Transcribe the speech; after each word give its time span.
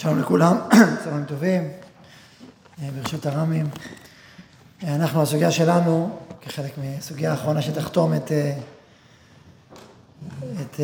שלום 0.00 0.18
לכולם, 0.18 0.58
צהריים 1.04 1.24
טובים, 1.24 1.70
אה, 2.82 2.88
ברשות 2.90 3.26
הרמים. 3.26 3.66
אה, 4.84 4.94
אנחנו, 4.94 5.22
הסוגיה 5.22 5.50
שלנו, 5.50 6.18
כחלק 6.40 6.78
מהסוגיה 6.78 7.30
האחרונה 7.30 7.62
שתחתום 7.62 8.14
את, 8.14 8.32
אה, 8.32 8.58
את 10.60 10.80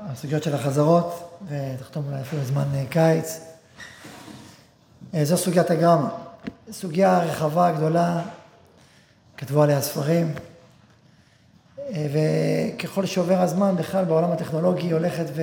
הסוגיות 0.00 0.42
של 0.42 0.54
החזרות, 0.54 1.38
ותחתום 1.48 2.04
אולי 2.06 2.20
אפילו 2.20 2.44
זמן 2.44 2.64
קיץ. 2.90 3.40
זו 5.22 5.36
סוגיית 5.36 5.70
הגרמה. 5.70 6.08
סוגיה 6.72 7.18
רחבה, 7.18 7.72
גדולה, 7.72 8.22
כתבו 9.36 9.62
עליה 9.62 9.80
ספרים, 9.80 10.34
וככל 11.88 13.06
שעובר 13.06 13.40
הזמן, 13.40 13.76
בכלל 13.76 14.04
בעולם 14.04 14.32
הטכנולוגי 14.32 14.90
הולכת 14.90 15.26
ו... 15.34 15.42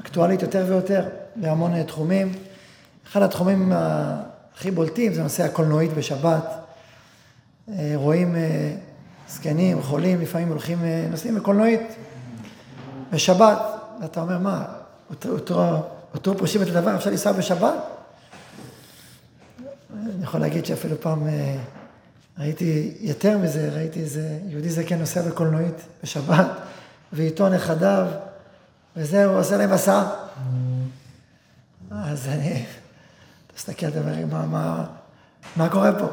אקטואלית 0.00 0.42
יותר 0.42 0.64
ויותר 0.68 1.08
בהמון 1.36 1.74
אה, 1.74 1.84
תחומים. 1.84 2.32
אחד 3.10 3.22
התחומים 3.22 3.72
הכי 3.74 4.70
בולטים 4.70 5.14
זה 5.14 5.22
נושא 5.22 5.44
הקולנועית 5.44 5.92
בשבת. 5.92 6.44
אה, 7.68 7.92
רואים 7.94 8.36
אה, 8.36 8.74
זקנים, 9.28 9.82
חולים, 9.82 10.20
לפעמים 10.20 10.48
הולכים, 10.48 10.78
נוסעים 11.10 11.34
בקולנועית 11.34 11.80
בשבת, 13.12 13.58
ואתה 14.02 14.20
אומר, 14.20 14.38
מה, 14.38 14.64
אותו, 15.10 15.28
אותו, 15.28 15.82
אותו 16.14 16.38
פושעים 16.38 16.62
את 16.62 16.68
הדבר, 16.68 16.96
אפשר 16.96 17.10
לנסוע 17.10 17.32
בשבת? 17.32 17.74
אני 19.94 20.24
יכול 20.24 20.40
להגיד 20.40 20.66
שאפילו 20.66 21.00
פעם 21.00 21.26
ראיתי 22.38 22.94
יותר 23.00 23.38
מזה, 23.38 23.70
ראיתי 23.74 24.00
איזה 24.00 24.38
יהודי 24.46 24.70
זקן 24.70 24.98
נוסע 24.98 25.22
בקולנועית 25.22 25.82
בשבת, 26.02 26.46
ואיתו 27.12 27.48
נכדיו. 27.48 28.06
וזהו, 29.00 29.36
עושה 29.36 29.56
להם 29.56 29.72
מסע. 29.72 30.02
אז 31.90 32.28
אני, 32.28 32.64
אתה 33.88 34.00
אומר, 34.00 34.26
מה, 34.26 34.46
מה, 34.46 34.86
מה 35.56 35.68
קורה 35.68 35.98
פה? 35.98 36.06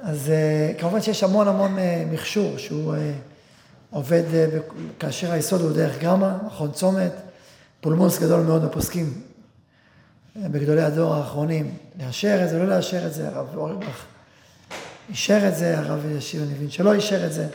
אז 0.00 0.30
אה, 0.30 0.72
כמובן 0.78 1.00
שיש 1.00 1.22
המון 1.22 1.48
המון 1.48 1.78
אה, 1.78 2.04
מכשור 2.10 2.58
שהוא 2.58 2.94
אה, 2.94 3.12
עובד, 3.90 4.22
כאשר 4.98 5.32
היסוד 5.32 5.60
הוא 5.60 5.72
דרך 5.72 5.98
גרמה, 5.98 6.38
מכון 6.46 6.72
צומת, 6.72 7.12
פולמוס 7.80 8.18
גדול 8.18 8.40
מאוד 8.40 8.64
בפוסקים 8.64 9.20
בגדולי 10.36 10.82
הדור 10.82 11.14
האחרונים, 11.14 11.74
לאשר 11.98 12.44
את 12.44 12.48
זה, 12.48 12.58
לא 12.58 12.66
לאשר 12.68 13.06
את 13.06 13.14
זה, 13.14 13.28
הרב 13.28 13.56
אורבך 13.56 14.04
אישר 15.08 15.48
את 15.48 15.56
זה, 15.56 15.78
הרב 15.78 16.06
ישיב, 16.10 16.42
אני 16.42 16.52
מבין 16.52 16.70
שלא 16.70 16.92
אישר 16.92 17.26
את 17.26 17.32
זה. 17.32 17.46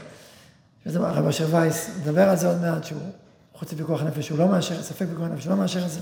הרב 0.86 1.28
אשר 1.28 1.48
וייס 1.52 1.90
מדבר 2.02 2.30
על 2.30 2.36
זה 2.36 2.48
עוד 2.48 2.62
מעט, 2.62 2.84
שהוא 2.84 3.02
חוץ 3.60 3.74
מפיקוח 3.74 4.04
נפש 4.04 4.30
הוא 4.30 4.40
לא 4.40 4.48
מאשר, 4.48 4.84
ספק 4.84 5.06
פיקוח 5.10 5.28
נפש 5.28 5.46
הוא 5.46 5.52
לא 5.52 5.58
מאשר 5.58 5.86
את 5.86 5.92
זה. 5.92 6.00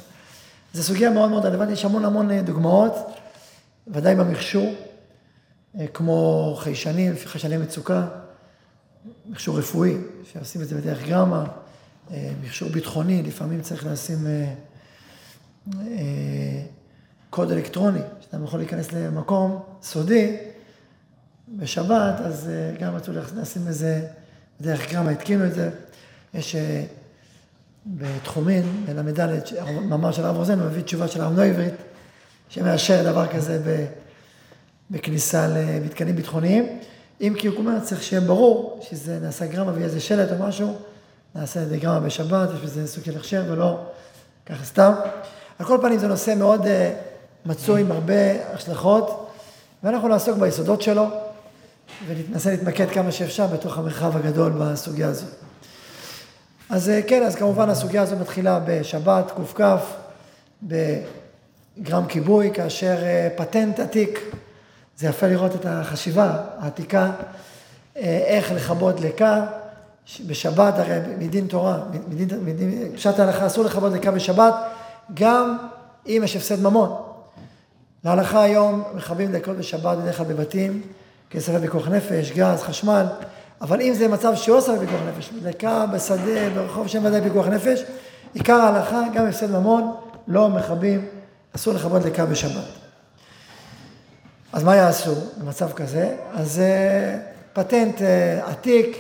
זו 0.74 0.84
סוגיה 0.84 1.10
מאוד 1.10 1.30
מאוד 1.30 1.46
רלוונטית, 1.46 1.78
יש 1.78 1.86
המון 1.86 2.06
המון 2.06 2.32
אה, 2.32 2.42
דוגמאות, 2.42 2.94
ודאי 3.88 4.16
במכשור, 4.16 4.74
אה, 5.80 5.88
כמו 5.88 6.56
חיישנים, 6.60 7.14
חיישני 7.26 7.58
מצוקה, 7.58 8.08
מכשור 9.30 9.60
רפואי, 9.60 9.98
שעושים 10.32 10.62
את 10.62 10.68
זה 10.68 10.76
בדרך 10.76 11.04
גרמה, 11.08 11.46
אה, 12.12 12.32
מכשור 12.44 12.70
ביטחוני, 12.70 13.24
לפעמים 13.24 13.62
צריך 13.62 13.86
לשים 13.86 14.18
קוד 17.30 17.52
אלקטרוני, 17.52 18.00
שאתה 18.22 18.38
יכול 18.44 18.60
להיכנס 18.60 18.92
למקום 18.92 19.64
סודי 19.82 20.38
בשבת, 21.50 22.16
אז 22.20 22.50
גם 22.80 22.96
רצו 22.96 23.12
לשים 23.36 23.68
איזה, 23.68 24.08
בדרך 24.62 24.92
גרמה 24.92 25.10
התקינו 25.10 25.46
את 25.46 25.54
זה. 25.54 25.70
יש 26.34 26.56
בתחומין, 27.86 28.86
בל"ד, 28.86 29.30
מאמר 29.82 30.12
של 30.12 30.26
הרב 30.26 30.36
רוזן, 30.36 30.60
הוא 30.60 30.68
מביא 30.68 30.84
תשובה 30.84 31.08
של 31.08 31.22
הרב 31.22 31.34
נויברית, 31.34 31.74
שמאשר 32.50 33.12
דבר 33.12 33.28
כזה 33.28 33.82
בכניסה 34.92 35.48
למתקנים 35.48 36.16
ביטחוניים. 36.16 36.80
אם 37.22 37.34
כי 37.40 37.48
הוא 37.48 37.58
אומר, 37.58 37.80
צריך 37.80 38.04
שיהיה 38.04 38.22
ברור 38.22 38.80
שזה 38.90 39.20
נעשה 39.20 39.46
גרמה 39.46 39.72
ויהיה 39.72 39.86
איזה 39.86 40.00
שלט 40.00 40.32
או 40.32 40.48
משהו, 40.48 40.76
נעשה 41.36 41.66
זה 41.66 41.78
גרמה 41.78 42.00
בשבת, 42.00 42.50
יש 42.56 42.60
בזה 42.60 42.88
סוג 42.88 43.04
של 43.04 43.18
הכשר 43.18 43.44
ולא 43.50 43.80
ככה 44.46 44.66
סתם. 44.66 44.94
על 45.60 45.66
כל 45.66 45.78
פנים 45.82 46.00
זה 46.00 46.08
נושא 46.08 46.34
מאוד 46.38 46.66
אה, 46.68 46.94
מצוי 47.46 47.82
עם 47.82 47.92
הרבה 47.92 48.54
השלכות, 48.54 49.30
ואנחנו 49.84 50.08
נעסוק 50.08 50.38
ביסודות 50.38 50.82
שלו, 50.82 51.08
וננסה 52.08 52.52
להתמקד 52.52 52.90
כמה 52.90 53.12
שאפשר 53.12 53.48
בתוך 53.48 53.78
המרחב 53.78 54.18
הגדול 54.18 54.52
בסוגיה 54.52 55.08
הזאת. 55.08 55.43
אז 56.74 56.90
אה, 56.90 57.02
כן, 57.08 57.24
אז 57.24 57.36
כמובן 57.36 57.70
הסוגיה 57.70 58.02
הזו 58.02 58.16
מתחילה 58.16 58.60
בשבת, 58.66 59.32
קכ, 59.54 59.62
בגרם 60.64 62.06
כיבוי, 62.08 62.52
כאשר 62.54 63.04
אה, 63.04 63.28
פטנט 63.36 63.80
עתיק, 63.80 64.20
זה 64.98 65.08
יפה 65.08 65.28
לראות 65.28 65.56
את 65.56 65.66
החשיבה 65.66 66.38
העתיקה, 66.60 67.12
אה, 67.98 68.24
איך 68.26 68.52
לכבות 68.52 69.00
דלקה 69.00 69.46
בשבת, 70.28 70.80
הרי 70.80 71.00
מדין 71.18 71.48
תורה, 71.48 71.80
מדין, 72.08 72.28
מדין, 72.46 72.92
פשט 72.96 73.20
ההלכה 73.20 73.48
אסור 73.48 73.66
לכבות 73.66 73.92
דלקה 73.92 74.12
בשבת, 74.12 74.54
גם 75.14 75.58
אם 76.08 76.22
יש 76.26 76.36
הפסד 76.36 76.62
ממון. 76.62 77.02
להלכה 78.04 78.44
היום 78.44 78.84
מכבים 78.96 79.32
דלקות 79.32 79.58
בשבת 79.58 79.98
בדרך 79.98 80.18
כלל 80.18 80.26
בבתים, 80.26 80.82
כספי 81.30 81.58
בכוח 81.58 81.88
נפש, 81.88 82.32
גז, 82.32 82.62
חשמל. 82.62 83.06
אבל 83.64 83.82
אם 83.82 83.94
זה 83.94 84.08
מצב 84.08 84.36
שהוא 84.36 84.58
עושה 84.58 84.80
פיקוח 84.80 85.00
נפש, 85.08 85.30
דקה 85.44 85.86
בשדה, 85.86 86.50
ברחוב 86.56 86.88
שאין 86.88 87.06
ודאי 87.06 87.22
פיקוח 87.22 87.48
נפש, 87.48 87.84
עיקר 88.34 88.54
ההלכה, 88.54 89.02
גם 89.14 89.26
הפסד 89.26 89.52
ממון, 89.52 89.96
לא 90.28 90.50
מכבים, 90.50 91.06
אסור 91.56 91.74
לכבות 91.74 92.02
דקה 92.02 92.26
בשבת. 92.26 92.64
אז 94.54 94.64
מה 94.64 94.76
יעשו 94.76 95.16
במצב 95.38 95.72
כזה? 95.72 96.16
אז 96.34 96.60
אה, 96.60 97.20
פטנט 97.54 98.02
אה, 98.02 98.48
עתיק, 98.48 98.98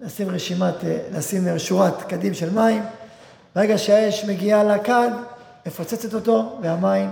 לשים 0.00 0.28
רשימת, 0.28 0.84
אה, 0.84 0.98
לשים 1.12 1.58
שורת 1.58 2.02
קדים 2.02 2.34
של 2.34 2.50
מים, 2.50 2.82
ברגע 3.56 3.78
שהאש 3.78 4.24
מגיעה 4.24 4.64
לכד, 4.64 5.10
מפוצצת 5.66 6.14
אותו, 6.14 6.58
והמים 6.62 7.10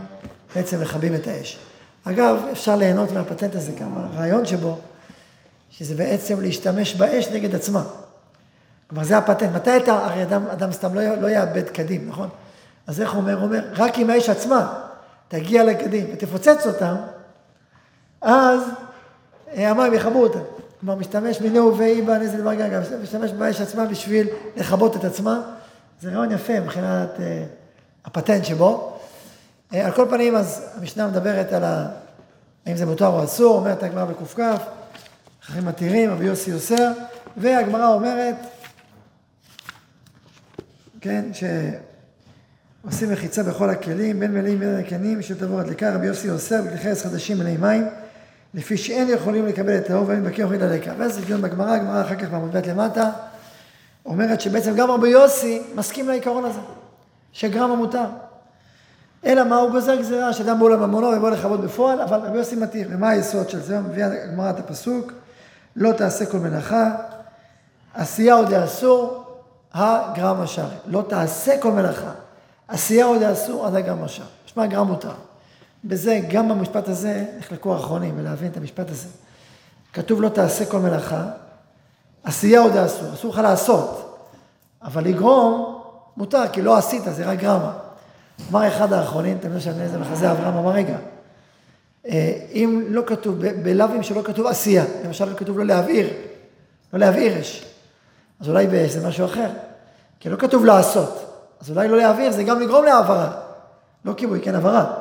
בעצם 0.54 0.80
מכבים 0.80 1.14
את 1.14 1.26
האש. 1.26 1.58
אגב, 2.04 2.42
אפשר 2.52 2.76
ליהנות 2.76 3.12
מהפטנט 3.12 3.54
הזה, 3.54 3.72
גם 3.80 3.92
הרעיון 3.96 4.46
שבו, 4.46 4.78
שזה 5.72 5.94
בעצם 5.94 6.40
להשתמש 6.40 6.94
באש 6.94 7.28
נגד 7.28 7.54
עצמה. 7.54 7.82
כלומר, 8.86 9.04
זה 9.04 9.18
הפטנט. 9.18 9.50
מתי 9.54 9.76
אתה, 9.76 9.92
הרי 9.92 10.22
אדם, 10.22 10.46
אדם 10.46 10.72
סתם 10.72 10.94
לא, 10.94 11.14
לא 11.14 11.26
יאבד 11.26 11.68
קדים, 11.68 12.08
נכון? 12.08 12.28
אז 12.86 13.00
איך 13.00 13.12
הוא 13.12 13.20
אומר? 13.20 13.34
הוא 13.34 13.44
אומר, 13.44 13.64
רק 13.76 13.98
אם 13.98 14.10
האש 14.10 14.28
עצמה 14.28 14.82
תגיע 15.28 15.64
לקדים 15.64 16.06
ותפוצץ 16.12 16.66
אותם, 16.66 16.94
אז 18.20 18.60
אה, 19.56 19.70
המים 19.70 19.94
יכבו 19.94 20.22
אותם. 20.22 20.40
כלומר, 20.80 20.94
משתמש 20.94 21.40
מיניהו 21.40 21.78
ואי 21.78 22.02
בנזל 22.02 22.36
דבר 22.36 22.54
גגה, 22.54 22.80
משתמש 23.02 23.30
באש 23.30 23.60
עצמה 23.60 23.86
בשביל 23.86 24.28
לכבות 24.56 24.96
את 24.96 25.04
עצמה. 25.04 25.40
זה 26.00 26.08
רעיון 26.08 26.32
יפה 26.32 26.60
מבחינת 26.60 27.16
uh, 27.16 27.20
הפטנט 28.04 28.44
שבו. 28.44 28.98
Uh, 29.72 29.76
על 29.76 29.92
כל 29.92 30.06
פנים, 30.10 30.36
אז 30.36 30.62
המשנה 30.76 31.06
מדברת 31.06 31.52
על 31.52 31.64
ה... 31.64 31.88
האם 32.66 32.76
זה 32.76 32.86
מותר 32.86 33.06
או 33.06 33.24
אסור, 33.24 33.58
אומרת 33.58 33.82
הגמרא 33.82 34.04
בק"כ. 34.04 34.40
אחרים 35.44 35.64
מתירים, 35.64 36.10
רבי 36.10 36.25
יוסי 36.25 36.53
אוסר, 36.53 36.92
והגמרא 37.36 37.94
אומרת, 37.94 38.34
כן, 41.00 41.25
שעושים 41.32 43.12
מחיצה 43.12 43.42
בכל 43.42 43.70
הכלים, 43.70 44.20
בין 44.20 44.34
מלאים 44.34 44.58
בין 44.58 44.78
הכלים, 44.78 45.19
בשביל 45.19 45.38
תבוא 45.38 45.60
הדלקה, 45.60 45.94
רבי 45.94 46.06
יוסי 46.06 46.31
אוסר, 46.31 46.62
בכלי 46.62 46.78
חרס 46.78 47.02
חדשים 47.02 47.38
מלאי 47.38 47.56
מים, 47.56 47.88
לפי 48.54 48.76
שאין 48.76 49.08
יכולים 49.08 49.47
לקבל 49.47 49.78
את 49.78 49.91
האור 49.91 50.08
ואין 50.08 50.25
בקר 50.25 50.42
אוכלים 50.42 50.60
לדלקה. 50.60 50.92
ואז 50.98 51.14
זה 51.14 51.20
דיון 51.20 51.42
בגמרא, 51.42 51.70
הגמרא 51.70 52.02
אחר 52.02 52.14
כך 52.14 52.31
בעמוד 52.31 52.56
ב' 52.56 52.69
למטה, 52.69 53.11
אומרת 54.06 54.40
שבעצם 54.40 54.75
גם 54.75 54.90
רבי 54.90 55.08
יוסי 55.08 55.62
מסכים 55.75 56.08
לעיקרון 56.08 56.44
הזה, 56.44 56.61
שגרם 57.32 57.70
המותר. 57.70 58.06
אלא 59.26 59.44
מה, 59.44 59.56
הוא 59.56 59.70
גוזר 59.70 59.96
גזירה 59.96 60.32
שאדם 60.32 60.61
בא 60.61 60.69
לממונו 60.69 61.06
ובא 61.06 61.31
לכבוד 61.31 61.64
בפועל, 61.64 62.00
אבל 62.00 62.19
רבי 62.19 62.38
יוסי 62.38 62.56
מתיר. 62.56 62.88
ומה 62.90 63.08
היסוד 63.08 63.50
של 63.50 63.61
זה? 63.61 63.81
מביאה 63.81 64.22
הגמרא 64.25 64.50
את 64.50 64.58
הפסוק, 64.58 65.12
לא 65.76 65.92
תעשה 65.92 66.26
כל 66.26 66.38
מלאכה, 66.38 66.90
עשייה 67.94 68.34
עוד 68.34 68.50
יאסור, 68.50 69.24
הגרם 69.74 70.40
השאר. 70.40 70.69
לא 70.86 71.04
תעשה 71.08 71.60
כל 71.60 71.72
מלאכה, 71.72 72.10
עשייה 72.69 73.04
עוד 73.04 73.22
יאסור, 73.22 73.66
עד 73.66 73.74
הגרם 73.74 74.04
השאר. 74.04 74.24
משמע 74.46 74.66
גרם 74.66 74.86
מותר. 74.86 75.12
בזה, 75.84 76.20
גם 76.30 76.48
במשפט 76.48 76.88
הזה, 76.88 77.24
נחלקו 77.38 77.74
האחרונים 77.74 78.14
ולהבין 78.16 78.50
את 78.50 78.56
המשפט 78.56 78.90
הזה. 78.90 79.08
כתוב 79.92 80.22
לא 80.22 80.28
תעשה 80.28 80.66
כל 80.66 80.78
מלאכה, 80.78 81.24
עשייה 82.25 82.60
עוד 82.60 82.75
יאסור, 82.75 83.14
אסור 83.14 83.32
לך 83.32 83.38
לעשות, 83.38 84.18
אבל 84.82 85.04
לגרום 85.04 85.82
מותר, 86.16 86.42
כי 86.52 86.62
לא 86.62 86.76
עשית, 86.76 87.02
זה 87.10 87.26
רק 87.26 87.38
גרמה. 87.38 87.72
אמר 88.50 88.68
אחד 88.68 88.92
האחרונים, 88.92 89.36
יודעים 89.36 89.60
שאני 89.60 89.82
איזה 89.82 89.98
מחזה 89.98 90.32
אברהם, 90.32 90.56
אמר 90.56 90.70
רגע, 90.70 90.96
אם 92.52 92.84
לא 92.88 93.02
כתוב, 93.06 93.37
בלאווים 93.62 94.02
שלא 94.02 94.22
כתוב 94.22 94.46
עשייה, 94.46 94.84
למשל 95.04 95.25
לא 95.25 95.34
כתוב 95.37 95.58
לא 95.58 95.64
להבעיר, 95.64 96.08
לא 96.93 96.99
להבעיר 96.99 97.40
אש, 97.40 97.64
אז 98.40 98.49
אולי 98.49 98.88
זה 98.88 99.08
משהו 99.08 99.26
אחר, 99.26 99.49
כי 100.20 100.28
לא 100.28 100.37
כתוב 100.37 100.64
לעשות, 100.64 101.32
אז 101.60 101.70
אולי 101.70 101.88
לא 101.88 101.96
להעביר 101.96 102.32
זה 102.32 102.44
גם 102.44 102.60
לגרום 102.60 102.84
להעברה. 102.84 103.31
לא 104.04 104.12
כיבוי, 104.16 104.40
כן 104.40 104.54
העברה. 104.54 104.94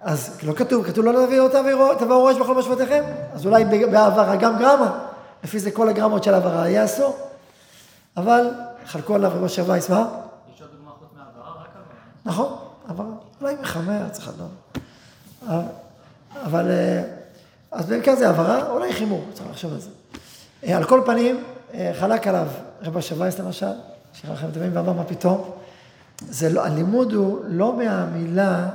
אז 0.00 0.38
לא 0.42 0.52
כתוב, 0.52 0.86
כתוב 0.86 1.04
לא 1.04 1.12
להעביר 1.12 1.42
אותה 1.42 1.60
ותבואו 1.60 2.24
ראש 2.24 2.36
בכל 2.36 2.54
משפטיכם. 2.54 3.04
אז 3.32 3.46
אולי 3.46 3.64
בהעברה 3.64 4.36
גם 4.36 4.58
גרמה. 4.58 4.98
לפי 5.44 5.58
זה 5.58 5.70
כל 5.70 5.88
הגרמות 5.88 6.24
של 6.24 6.34
העברה 6.34 6.68
יהיה 6.68 6.84
אסור. 6.84 7.16
אבל 8.16 8.50
חלקו 8.86 9.14
עליו 9.14 9.48
של 9.48 9.62
וייס, 9.62 9.90
מה? 9.90 10.08
יש 10.54 10.62
עוד 10.62 10.70
דוגמה 10.70 10.90
חוץ 10.98 11.08
מהעברה? 11.16 11.62
רק 11.62 11.68
העברה. 11.74 11.94
נכון, 12.24 12.58
העברה. 12.88 13.06
אולי 13.40 13.54
מחמר, 13.60 14.08
צריך 14.08 14.28
לדעת. 14.28 15.64
אבל, 16.44 16.70
אה, 16.70 17.02
אז 17.70 17.86
בעיקר 17.86 18.16
זה 18.16 18.26
העברה, 18.26 18.70
אולי 18.70 18.92
חימור, 18.92 19.24
צריך 19.34 19.48
לחשוב 19.50 19.72
על 19.72 19.80
זה. 19.80 19.90
אה, 20.64 20.76
על 20.76 20.84
כל 20.84 21.02
פנים, 21.06 21.44
אה, 21.74 21.92
חלק 22.00 22.26
עליו 22.26 22.46
רבו 22.82 23.02
של 23.02 23.22
וייס 23.22 23.38
למשל, 23.38 23.72
שאלה 24.12 24.34
לכם 24.34 24.50
תמיד 24.50 24.76
ואמר 24.76 24.92
מה 24.92 25.04
פתאום. 25.04 25.50
זה 26.28 26.48
לא, 26.48 26.64
הלימוד 26.64 27.12
הוא 27.12 27.38
לא 27.46 27.76
מהמילה, 27.76 28.68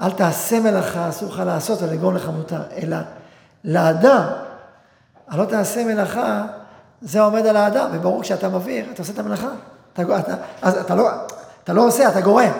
אל 0.00 0.10
תעשה 0.10 0.60
מלאכה, 0.60 1.08
אסור 1.08 1.28
לך 1.28 1.42
לעשות 1.46 1.82
ולגרום 1.82 2.16
לך 2.16 2.28
מותר, 2.28 2.62
אלא 2.76 2.96
לאדם, 3.64 4.22
הלא 5.28 5.44
תעשה 5.44 5.84
מלאכה, 5.84 6.46
זה 7.02 7.20
עומד 7.20 7.46
על 7.46 7.56
האדם, 7.56 7.90
וברור 7.92 8.22
כשאתה 8.22 8.48
מבעיר, 8.48 8.84
אתה 8.92 9.02
עושה 9.02 9.12
את 9.12 9.18
המלאכה. 9.18 9.50
אתה, 9.92 10.02
אתה, 10.18 10.34
אז 10.62 10.76
אתה 10.76 10.94
לא, 10.94 11.08
אתה 11.64 11.72
לא 11.72 11.86
עושה, 11.86 12.08
אתה 12.08 12.20
גורם. 12.20 12.52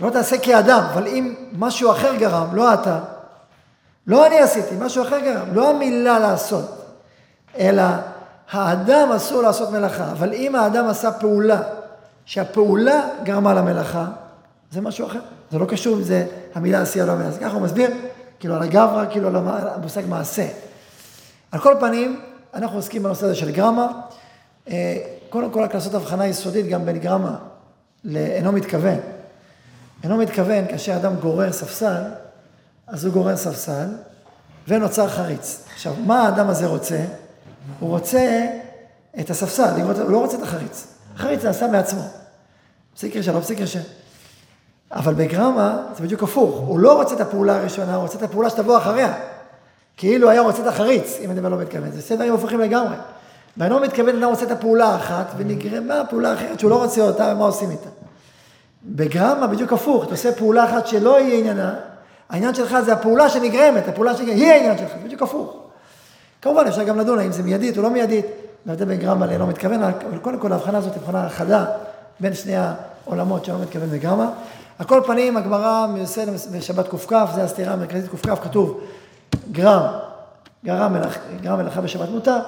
לא 0.00 0.10
תעשה 0.10 0.38
כאדם, 0.38 0.82
אבל 0.92 1.06
אם 1.06 1.34
משהו 1.52 1.92
אחר 1.92 2.14
גרם, 2.16 2.54
לא 2.54 2.74
אתה, 2.74 3.00
לא 4.06 4.26
אני 4.26 4.38
עשיתי, 4.38 4.74
משהו 4.78 5.02
אחר 5.02 5.18
גרם, 5.18 5.54
לא 5.54 5.70
המילה 5.70 6.18
לעשות, 6.18 6.84
אלא 7.58 7.82
האדם 8.50 9.12
אסור 9.16 9.42
לעשות 9.42 9.70
מלאכה, 9.70 10.10
אבל 10.12 10.32
אם 10.32 10.54
האדם 10.54 10.88
עשה 10.88 11.12
פעולה, 11.12 11.62
שהפעולה 12.24 13.08
גרמה 13.22 13.54
למלאכה, 13.54 14.06
זה 14.70 14.80
משהו 14.80 15.06
אחר. 15.06 15.20
זה 15.50 15.58
לא 15.58 15.64
קשור 15.64 15.96
אם 15.96 16.02
זה 16.02 16.26
המילה 16.54 16.82
עשייה 16.82 17.06
לא 17.06 17.12
המילה. 17.12 17.30
ככה 17.40 17.52
הוא 17.52 17.62
מסביר, 17.62 17.90
כאילו 18.40 18.54
על 18.54 18.62
הגברא, 18.62 19.04
כאילו 19.10 19.28
על 19.28 19.36
המושג 19.36 20.02
מעשה. 20.08 20.46
על 21.52 21.60
כל 21.60 21.74
פנים, 21.80 22.20
אנחנו 22.54 22.78
עוסקים 22.78 23.02
בנושא 23.02 23.26
הזה 23.26 23.34
של 23.34 23.50
גרמה. 23.50 23.86
אה, 24.68 24.96
קודם 25.30 25.50
כל, 25.50 25.62
רק 25.62 25.74
לעשות 25.74 25.94
הבחנה 25.94 26.26
יסודית 26.26 26.66
גם 26.66 26.86
בין 26.86 26.98
גרמה 26.98 27.36
לאינו 28.04 28.52
מתכוון. 28.52 28.98
אינו 30.04 30.16
מתכוון, 30.16 30.66
כאשר 30.68 30.96
אדם 30.96 31.16
גורר 31.16 31.52
ספסל, 31.52 32.02
אז 32.90 33.04
הוא 33.04 33.12
גורר 33.12 33.36
ספסל, 33.36 33.88
ונוצר 34.68 35.08
חריץ. 35.08 35.64
עכשיו, 35.74 35.94
מה 36.06 36.22
האדם 36.26 36.48
הזה 36.48 36.66
רוצה? 36.66 36.98
הוא 37.80 37.90
רוצה 37.90 38.46
את 39.20 39.30
הספסל, 39.30 39.80
הוא 39.80 40.10
לא 40.10 40.18
רוצה 40.18 40.36
את 40.36 40.42
החריץ. 40.42 40.86
החריץ 41.16 41.44
נעשה 41.44 41.66
מעצמו. 41.66 42.02
פסיק 42.94 43.16
רשע, 43.16 43.32
לא 43.32 43.40
פסיק 43.40 43.60
רשע. 43.60 43.80
אבל 44.92 45.14
בגרמה 45.14 45.82
זה 45.96 46.02
בדיוק 46.02 46.22
הפוך, 46.22 46.60
הוא 46.60 46.78
לא 46.78 47.02
רוצה 47.02 47.14
את 47.14 47.20
הפעולה 47.20 47.56
הראשונה, 47.56 47.94
הוא 47.94 48.02
רוצה 48.02 48.18
את 48.18 48.22
הפעולה 48.22 48.50
שתבוא 48.50 48.78
אחריה. 48.78 49.14
כאילו 49.96 50.30
היה 50.30 50.40
רוצה 50.40 50.62
את 50.62 50.66
החריץ, 50.66 51.18
אם 51.20 51.30
אני 51.30 51.40
לא 51.40 51.58
מתכוון. 51.58 51.90
זה 51.90 52.02
סדרים 52.02 52.34
הפוכים 52.34 52.60
לגמרי. 52.60 52.96
ואני 53.56 53.70
לא 53.70 53.82
מתכוון, 53.82 54.16
אדם 54.16 54.28
רוצה 54.28 54.44
את 54.44 54.50
הפעולה 54.50 54.86
האחת, 54.86 55.26
ונגרמה 55.36 56.02
פעולה 56.10 56.34
אחרת 56.34 56.60
שהוא 56.60 56.70
לא 56.70 56.82
רוצה 56.82 57.00
אותה, 57.00 57.32
ומה 57.34 57.44
עושים 57.44 57.70
איתה. 57.70 57.88
בגרמה 58.84 59.46
בדיוק 59.46 59.72
הפוך, 59.72 60.04
אתה 60.04 60.12
עושה 60.12 60.32
פעולה 60.32 60.64
אחת 60.64 60.86
שלא 60.86 61.20
יהיה 61.20 61.38
עניינה, 61.38 61.74
העניין 62.30 62.54
שלך 62.54 62.76
זה 62.84 62.92
הפעולה 62.92 63.28
שנגרמת, 63.28 63.88
הפעולה 63.88 64.16
שנגרמת, 64.16 64.38
היא 64.38 64.52
העניין 64.52 64.78
שלך, 64.78 64.90
בדיוק 65.04 65.22
הפוך. 65.22 65.56
כמובן 66.42 66.66
אפשר 66.66 66.82
גם 66.82 66.98
לדון 66.98 67.18
האם 67.18 67.32
זה 67.32 67.42
מיידית 67.42 67.78
או 67.78 67.82
לא 67.82 67.90
מיידית, 67.90 68.26
וההבדל 68.66 68.84
בין 68.84 68.98
גרמה 68.98 69.26
ללא 69.26 69.46
מתכוון, 69.46 69.82
אבל 69.82 70.18
קודם 70.22 70.38
כל 70.38 70.52
ההבחנה 70.52 70.78
הזאת 70.78 70.94
היא 70.94 71.02
הבחנה 71.02 71.28
חדה 71.28 71.64
בין 72.20 72.34
שני 72.34 72.54
העולמות 72.56 73.44
שלא 73.44 73.58
מתכוון 73.62 73.90
בגרמה. 73.90 74.30
על 74.78 74.86
כל 74.86 75.00
פנים, 75.06 75.36
הגמרא 75.36 75.86
מיוסד 75.86 76.26
בשבת 76.52 76.88
קכ, 76.88 77.12
זה 77.34 77.42
הסתירה 77.42 77.72
המרכזית 77.72 78.10
קכ, 78.10 78.42
כתוב 78.42 78.80
גרם, 79.52 79.82
גרם 80.64 80.92
מלאכה, 80.92 81.20
גרם 81.42 81.58
מלאכה 81.58 81.80
בשבת 81.80 82.08
מותר. 82.08 82.38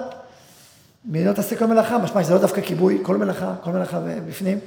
מי 1.04 1.24
לא 1.24 1.32
תעשה 1.32 1.56
כל 1.56 1.66
מלאכה, 1.66 1.98
משמע 1.98 2.22
שזה 2.22 2.34
לא 2.34 2.40
דווקא 2.40 2.60
כיבוי, 2.60 2.98
כל 3.02 3.16
מלאכה, 3.16 3.52
כל 3.64 3.70
מלאכה 3.70 3.98
בפנים. 4.28 4.58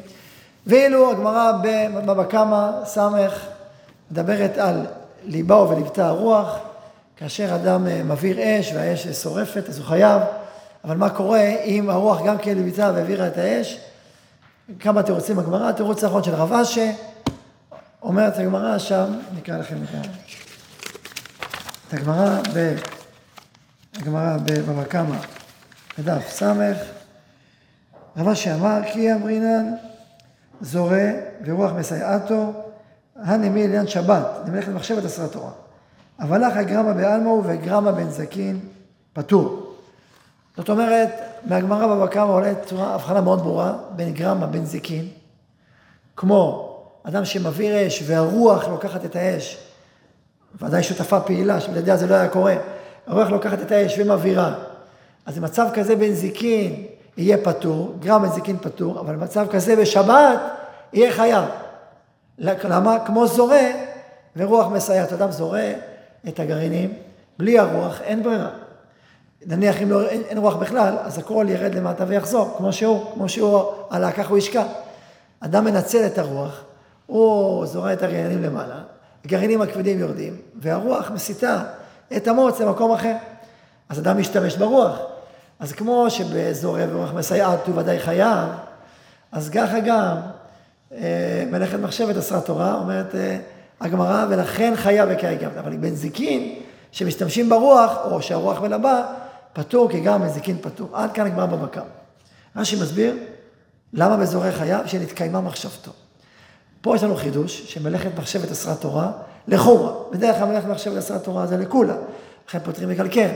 ואילו 0.68 1.12
הגמרא 1.12 1.52
בבבא 1.62 2.24
קמא, 2.24 2.72
סמך, 2.86 3.46
מדברת 4.12 4.58
על 4.58 4.86
ליבו 5.26 5.68
וליבתה 5.70 6.08
הרוח, 6.08 6.58
כאשר 7.18 7.56
אדם 7.56 7.88
אה, 7.88 8.04
מבעיר 8.04 8.38
אש 8.40 8.72
והאש 8.76 9.08
שורפת, 9.08 9.70
אז 9.70 9.78
הוא 9.78 9.86
חייב, 9.86 10.22
אבל 10.84 10.98
מה 10.98 11.10
קורה 11.10 11.48
אם 11.66 11.90
הרוח 11.90 12.22
גם 12.26 12.38
כן 12.38 12.58
ליבתה 12.58 12.92
והעבירה 12.96 13.28
את 13.28 13.38
האש? 13.38 13.80
כמה 14.80 15.04
תירוצים 15.04 15.36
בגמרא, 15.36 15.70
התירוץ 15.70 16.04
האחרון 16.04 16.24
של 16.24 16.36
רב 16.36 16.54
אשי, 16.54 16.92
אומרת 18.02 18.38
הגמרא 18.38 18.78
שם, 18.78 19.06
נקרא 19.38 19.58
לכם 19.58 19.76
את 19.84 20.06
את 21.88 21.94
הגמרא 21.94 22.42
ב... 22.54 22.76
הגמרא 23.96 24.38
בבבא 24.38 24.84
קמא, 24.84 25.18
בדף 25.98 26.30
ס', 26.30 26.44
רב 28.18 28.28
אשי 28.28 28.54
אמר 28.54 28.80
כי 28.94 29.14
אמרינן 29.14 29.72
זורה 30.62 31.12
ורוח 31.46 31.72
מסייעתו, 31.72 32.65
הנמי 33.16 33.64
לעניין 33.64 33.88
שבת, 33.88 34.28
נמלך 34.46 34.68
למחשבת 34.68 35.06
עשרה 35.06 35.28
תורה. 35.28 35.52
אבל 36.20 36.48
לך 36.48 36.58
גרמה 36.58 36.94
בעלמא 36.94 37.30
וגרמה 37.30 37.92
בן 37.92 38.10
זקין 38.10 38.60
פטור. 39.14 39.74
זאת 40.58 40.70
אומרת, 40.70 41.10
מהגמרא 41.46 41.88
בבא 41.88 42.08
קמא 42.08 42.32
עולה 42.32 42.54
צורה, 42.66 42.96
הבחנה 42.96 43.22
מאוד 43.22 43.42
ברורה 43.42 43.74
בין 43.96 44.14
גרמה 44.14 44.48
בן 44.48 44.66
זקין, 44.66 45.08
כמו 46.16 46.72
אדם 47.04 47.26
שמבעיר 47.26 47.88
אש 47.88 48.04
והרוח 48.08 48.68
לוקחת 48.68 49.06
את 49.06 49.16
האש, 49.16 49.58
ודאי 50.62 50.84
שותפה 50.84 51.20
פעילה, 51.20 51.62
שבלעדיה 51.62 51.98
זה 51.98 52.08
לא 52.08 52.16
היה 52.16 52.30
קורה, 52.30 52.56
הרוח 53.08 53.30
לוקחת 53.30 53.62
את 53.62 53.72
האש 53.72 54.00
ומבעירה. 54.00 54.54
אז 55.26 55.38
במצב 55.38 55.68
כזה 55.74 55.96
בן 55.96 56.14
זקין 56.14 56.86
יהיה 57.18 57.38
פטור, 57.38 57.96
גרם 58.00 58.22
בן 58.22 58.30
זקין 58.30 58.58
פטור, 58.58 59.00
אבל 59.00 59.16
במצב 59.16 59.48
כזה 59.52 59.76
בשבת 59.76 60.40
יהיה 60.94 61.14
חייב. 61.14 61.46
למה? 62.40 62.98
כמו 63.06 63.28
זורה 63.28 63.68
ורוח 64.36 64.68
מסייעת. 64.68 65.14
אדם 65.14 65.32
זורה 65.32 65.72
את 66.28 66.40
הגרעינים, 66.40 66.94
בלי 67.40 67.60
הרוח 67.60 68.02
אין 68.02 68.24
ברירה. 68.24 68.50
נניח 69.46 69.82
אם 69.82 69.92
לא, 69.92 70.08
אין, 70.08 70.22
אין 70.22 70.38
רוח 70.38 70.56
בכלל, 70.56 70.96
אז 71.04 71.18
הכל 71.18 71.46
ירד 71.50 71.76
למטה 71.76 72.04
ויחזור, 72.08 72.56
כמו 72.58 72.74
שהוא, 72.74 73.14
כמו 73.14 73.30
שהוא 73.30 73.64
עלה, 73.90 74.12
כך 74.12 74.30
הוא 74.30 74.38
ישקע. 74.38 74.64
אדם 75.40 75.66
מנצל 75.66 76.06
את 76.06 76.18
הרוח, 76.18 76.64
הוא 77.06 77.66
זורע 77.66 77.94
את 77.94 78.04
הגרעינים 78.04 78.44
למעלה, 78.44 78.82
הגרעינים 79.26 79.62
הכבדים 79.62 80.00
יורדים, 80.00 80.38
והרוח 80.62 81.12
מסיתה 81.12 81.64
את 82.18 82.28
המוץ 82.28 82.62
למקום 82.62 82.92
אחר. 82.92 83.16
אז 83.90 84.00
אדם 84.00 84.18
משתמש 84.18 84.56
ברוח. 84.56 85.00
אז 85.60 85.72
כמו 85.72 86.10
שבזורע 86.10 86.82
ורוח 86.90 87.14
מסייעת 87.14 87.68
הוא 87.68 87.80
ודאי 87.80 88.00
חייב, 88.00 88.50
אז 89.32 89.50
ככה 89.50 89.80
גם 89.80 90.18
מלאכת 91.52 91.80
מחשבת 91.80 92.18
עשרה 92.18 92.42
תורה, 92.42 92.74
אומרת 92.74 93.16
אה, 93.16 93.38
הגמרא, 93.82 94.26
ולכן 94.30 94.74
וקראי 95.10 95.36
גם. 95.36 95.50
אבל 95.60 95.78
בן 95.78 95.96
זיקין, 95.96 96.56
שמשתמשים 96.92 97.50
ברוח, 97.50 97.98
או 98.12 98.22
שהרוח 98.22 98.62
מלבה, 98.62 99.04
פטור 99.54 99.90
כי 99.90 100.00
גם 100.00 100.22
מזיקין 100.22 100.58
פטור. 100.62 100.90
עד 100.94 101.12
כאן 101.12 101.26
הגמרא 101.26 101.46
בבקר. 101.46 101.82
רש"י 102.56 102.76
מסביר 102.82 103.18
למה 103.94 104.18
בזורע 104.18 104.52
חייב, 104.52 104.88
שנתקיימה 104.88 105.42
מחשבתו. 105.42 105.92
פה 106.82 106.96
יש 106.96 107.04
לנו 107.04 107.16
חידוש, 107.16 107.74
שמלאכת 107.74 108.10
מחשבת 108.18 108.52
עשרה 108.52 108.76
תורה 108.76 109.12
לחומרה. 109.48 109.92
בדרך 110.12 110.38
כלל 110.38 110.48
מלאכת 110.48 110.68
מחשבת 110.68 110.98
עשרה 110.98 111.20
תורה 111.20 111.48
זה 111.48 111.58
לכולה. 111.58 111.96
לכן 112.48 112.60
פותרים 112.60 112.90
מקלקל, 112.90 113.30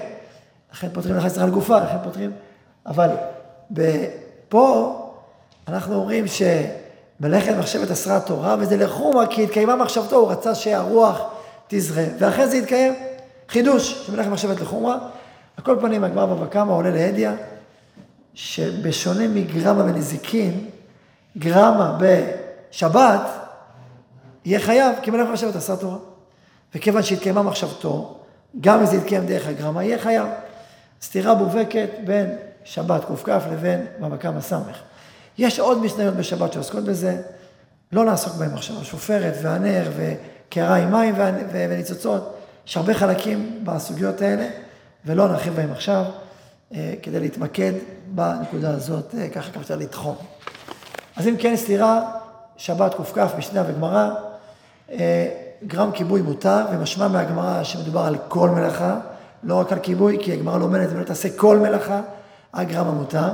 לכן 0.73 0.87
פותרים 0.93 1.15
לך 1.15 1.25
עשרה 1.25 1.43
על 1.43 1.49
גופה, 1.49 1.79
לכן 1.79 1.97
פותרים... 2.03 2.31
אבל 2.85 3.09
פה 4.49 4.95
אנחנו 5.67 5.95
אומרים 5.95 6.27
שמלאכת 7.19 7.53
מחשבת 7.59 7.91
עשרה 7.91 8.19
תורה, 8.19 8.55
וזה 8.59 8.77
לחומרה, 8.77 9.27
כי 9.27 9.43
התקיימה 9.43 9.75
מחשבתו, 9.75 10.15
הוא 10.15 10.31
רצה 10.31 10.55
שהרוח 10.55 11.21
תזרה, 11.67 12.03
ואחרי 12.19 12.47
זה 12.47 12.57
התקיים 12.57 12.93
חידוש, 13.49 14.05
שמלאכת 14.07 14.29
מחשבת 14.29 14.59
לחומרה. 14.59 14.97
על 15.57 15.63
כל 15.63 15.77
פנים, 15.81 16.03
הגמר 16.03 16.25
בבא 16.25 16.45
קמא 16.45 16.71
עולה 16.71 16.89
להדיא, 16.89 17.29
שבשונה 18.33 19.27
מגרמה 19.27 19.83
ונזיקין, 19.83 20.69
גרמה 21.37 21.97
בשבת, 21.99 23.21
יהיה 24.45 24.59
חייב, 24.59 24.95
כי 25.01 25.11
מלאכת 25.11 25.29
מחשבת 25.29 25.55
עשה 25.55 25.75
תורה. 25.75 25.97
וכיוון 26.75 27.03
שהתקיימה 27.03 27.41
מחשבתו, 27.41 28.17
גם 28.61 28.79
אם 28.79 28.85
זה 28.85 28.95
יתקיים 28.95 29.25
דרך 29.25 29.47
הגרמה, 29.47 29.83
יהיה 29.83 29.99
חייב. 29.99 30.27
סתירה 31.01 31.33
מובהקת 31.33 31.89
בין 32.05 32.35
שבת 32.63 33.05
קכ 33.23 33.29
לבין 33.51 33.85
בבא 33.99 34.17
קמא 34.17 34.41
ס'. 34.41 34.53
יש 35.39 35.59
עוד 35.59 35.77
משניות 35.77 36.15
בשבת 36.15 36.53
שעוסקות 36.53 36.83
בזה, 36.83 37.21
לא 37.91 38.05
נעסוק 38.05 38.33
בהן 38.33 38.53
עכשיו, 38.53 38.81
השופרת 38.81 39.33
והנר 39.43 39.91
וקערה 39.97 40.75
עם 40.75 40.91
מים 40.91 41.15
וניצוצות, 41.51 42.37
יש 42.67 42.77
הרבה 42.77 42.93
חלקים 42.93 43.61
בסוגיות 43.63 44.21
האלה. 44.21 44.47
ולא 45.05 45.27
נרחיב 45.27 45.55
בהם 45.55 45.71
עכשיו, 45.71 46.05
אה, 46.73 46.93
כדי 47.01 47.19
להתמקד 47.19 47.73
בנקודה 48.07 48.69
הזאת, 48.69 49.15
אה, 49.17 49.29
ככה 49.29 49.51
ככה 49.51 49.75
לתחום. 49.75 50.15
אז 51.15 51.27
אם 51.27 51.35
כן, 51.39 51.55
סתירה 51.55 52.11
שבת 52.57 52.95
קכ, 53.13 53.17
משנה 53.37 53.63
וגמרא, 53.67 54.09
אה, 54.91 55.27
גרם 55.67 55.91
כיבוי 55.91 56.21
מותר, 56.21 56.65
ומשמע 56.71 57.07
מהגמרא 57.07 57.63
שמדובר 57.63 58.01
על 58.01 58.15
כל 58.27 58.49
מלאכה, 58.49 58.99
לא 59.43 59.55
רק 59.55 59.71
על 59.71 59.79
כיבוי, 59.79 60.17
כי 60.21 60.33
הגמרא 60.33 60.57
לומדת 60.57 60.89
ולא 60.91 61.03
תעשה 61.03 61.29
כל 61.35 61.57
מלאכה, 61.57 62.01
הגרם 62.53 62.87
המותר, 62.87 63.29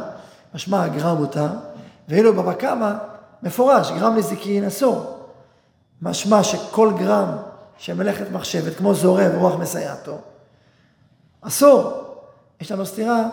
משמע 0.56 0.84
הגרם 0.84 1.18
מותר, 1.18 1.48
ואילו 2.10 2.36
בבא 2.36 2.54
קמא, 2.54 2.94
מפורש, 3.44 3.92
גרם 3.92 4.16
נזיקין 4.16 4.66
אסור. 4.66 5.28
משמע 6.02 6.44
שכל 6.44 6.94
גרם 7.00 7.38
של 7.78 7.94
מלאכת 7.94 8.32
מחשבת, 8.32 8.76
כמו 8.76 8.94
זורע 8.94 9.24
ורוח 9.34 9.56
מסייעתו, 9.60 10.18
אסור. 11.42 11.92
יש 12.62 12.72
לנו 12.72 12.86
סתירה 12.86 13.30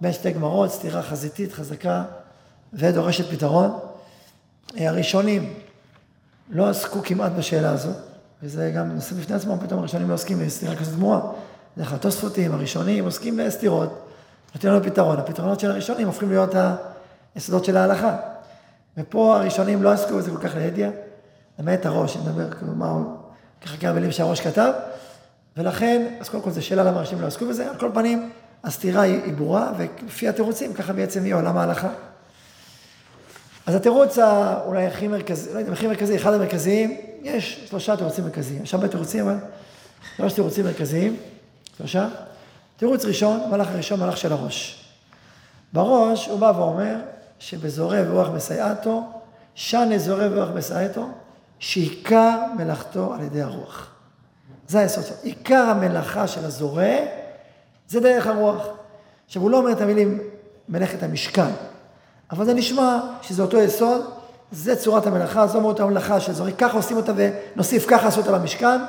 בין 0.00 0.12
שתי 0.12 0.32
גמרות, 0.32 0.70
סתירה 0.70 1.02
חזיתית 1.02 1.52
חזקה 1.52 2.04
ודורשת 2.72 3.30
פתרון. 3.30 3.78
הראשונים 4.76 5.52
לא 6.50 6.68
עסקו 6.68 7.02
כמעט 7.02 7.32
בשאלה 7.32 7.70
הזאת, 7.70 7.96
וזה 8.42 8.72
גם 8.76 8.92
נושא 8.92 9.14
בפני 9.14 9.36
עצמו, 9.36 9.56
פתאום 9.60 9.78
הראשונים 9.78 10.08
לא 10.08 10.14
עוסקים 10.14 10.38
בסתירה 10.38 10.76
כזאת 10.76 10.94
גמורה. 10.94 11.20
דרך 11.76 11.88
כלל 11.88 11.96
התוספותים, 11.96 12.54
הראשונים, 12.54 13.04
עוסקים 13.04 13.36
בסתירות, 13.36 14.08
נותנים 14.54 14.72
לנו 14.72 14.84
פתרון. 14.84 15.18
הפתרונות 15.18 15.60
של 15.60 15.70
הראשונים 15.70 16.06
הופכים 16.06 16.30
להיות 16.30 16.50
היסודות 17.34 17.64
של 17.64 17.76
ההלכה. 17.76 18.16
ופה 18.96 19.36
הראשונים 19.36 19.82
לא 19.82 19.92
עסקו 19.92 20.16
בזה 20.16 20.30
כל 20.30 20.48
כך 20.48 20.54
לידיעה, 20.54 20.90
למעט 21.58 21.86
הראש, 21.86 22.16
אני 22.16 22.24
מדבר 22.24 22.50
כאילו 22.50 22.72
מה 22.74 22.88
הוא, 22.88 23.16
ככה 23.60 23.76
כמה 23.76 23.92
מילים 23.92 24.12
שהראש 24.12 24.40
כתב, 24.40 24.72
ולכן, 25.56 26.14
אז 26.20 26.28
קודם 26.28 26.42
כל 26.42 26.50
זו 26.50 26.66
שאלה 26.66 26.82
למה 26.82 26.96
הראשונים 26.96 27.22
לא 27.22 27.26
עסקו 27.26 27.46
בזה, 27.46 27.70
על 27.70 27.76
כל 27.78 27.90
פנים, 27.94 28.30
הסתירה 28.64 29.02
היא, 29.02 29.22
היא 29.24 29.34
ברורה, 29.34 29.72
ולפי 29.76 30.28
התירוצים, 30.28 30.72
ככה 30.72 30.92
בעצם 30.92 31.24
יהיה 31.24 31.36
עולם 31.36 31.58
ההלכה. 31.58 31.88
אז 33.66 33.74
התירוץ 33.74 34.18
אולי 34.66 34.86
הכי 34.86 35.08
מרכזי, 35.08 35.54
לא 35.54 35.58
יודע, 35.58 35.72
הכי 35.72 35.86
מרכזי, 35.86 36.16
אחד 36.16 36.32
המרכזיים, 36.32 36.96
יש 37.22 37.66
שלושה 37.68 37.96
תירוצים 37.96 38.24
מרכזיים, 38.24 38.62
יש 38.62 38.74
הרבה 38.74 38.88
תירוצים, 38.88 39.28
אבל 39.28 39.38
שלוש 40.16 40.32
תירוצים 40.32 40.64
מרכזיים, 40.64 41.16
שלושה. 41.78 42.08
תירוץ 42.76 43.04
ראשון, 43.04 43.40
מהלך 43.50 43.68
הראשון, 43.68 44.00
מהלך 44.00 44.16
של 44.16 44.32
הראש. 44.32 44.84
בראש 45.72 46.28
הוא 46.28 46.38
בא 46.38 46.52
ואומר 46.56 46.96
שבזורע 47.38 47.98
ורוח 48.06 48.28
מסייעתו, 48.28 49.02
שנה 49.54 49.98
זורע 49.98 50.26
ורוח 50.30 50.48
מסייעתו, 50.54 51.08
שעיקר 51.58 52.38
מלאכתו 52.56 53.14
על 53.14 53.20
ידי 53.20 53.42
הרוח. 53.42 53.90
זה 54.68 54.78
היסוד 54.78 55.04
שלו. 55.04 55.16
עיקר 55.22 55.62
המלאכה 55.62 56.26
של 56.26 56.44
הזורע 56.44 56.94
זה 57.88 58.00
דרך 58.00 58.26
הרוח. 58.26 58.66
עכשיו, 59.26 59.42
הוא 59.42 59.50
לא 59.50 59.56
אומר 59.56 59.72
את 59.72 59.80
המילים 59.80 60.18
מלאכת 60.68 61.02
המשכן, 61.02 61.50
אבל 62.30 62.44
זה 62.44 62.54
נשמע 62.54 63.00
שזה 63.22 63.42
אותו 63.42 63.60
יסוד, 63.60 64.00
זה 64.52 64.76
צורת 64.76 65.06
המלאכה, 65.06 65.46
זו 65.46 65.60
מהות 65.60 65.80
המלאכה 65.80 66.20
של 66.20 66.32
זורע. 66.32 66.50
ככה 66.50 66.76
עושים 66.76 66.96
אותה 66.96 67.12
ונוסיף, 67.16 67.86
ככה 67.88 68.08
עשו 68.08 68.20
אותה 68.20 68.32
במשכן. 68.38 68.80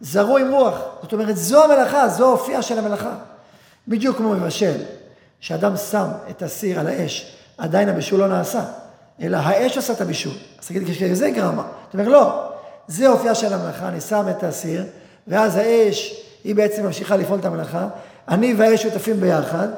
זרו 0.00 0.38
עם 0.38 0.52
רוח. 0.52 0.80
זאת 1.02 1.12
אומרת, 1.12 1.36
זו 1.36 1.64
המלאכה, 1.64 2.08
זו 2.08 2.32
אופייה 2.32 2.62
של 2.62 2.78
המלאכה. 2.78 3.14
בדיוק 3.88 4.16
כמו 4.16 4.30
מבשל, 4.30 4.82
שאדם 5.40 5.76
שם 5.76 6.06
את 6.30 6.42
הסיר 6.42 6.80
על 6.80 6.86
האש, 6.86 7.36
עדיין 7.58 7.88
הבישול 7.88 8.20
לא 8.20 8.28
נעשה, 8.28 8.64
אלא 9.22 9.36
האש 9.36 9.76
עושה 9.76 9.92
את 9.92 10.00
הבישול. 10.00 10.32
אז 10.60 10.66
תגיד, 10.66 10.82
זה 11.12 11.30
גרמה. 11.30 11.62
אתה 11.88 11.98
אומר, 11.98 12.08
לא, 12.08 12.48
זה 12.88 13.08
אופייה 13.08 13.34
של 13.34 13.52
המלאכה, 13.52 13.88
אני 13.88 14.00
שם 14.00 14.26
את 14.30 14.42
הסיר, 14.42 14.84
ואז 15.26 15.56
האש, 15.56 16.20
היא 16.44 16.54
בעצם 16.54 16.86
ממשיכה 16.86 17.16
לפעול 17.16 17.38
את 17.38 17.44
המלאכה, 17.44 17.88
אני 18.28 18.54
והאש 18.54 18.82
שותפים 18.82 19.20
ביחד, 19.20 19.68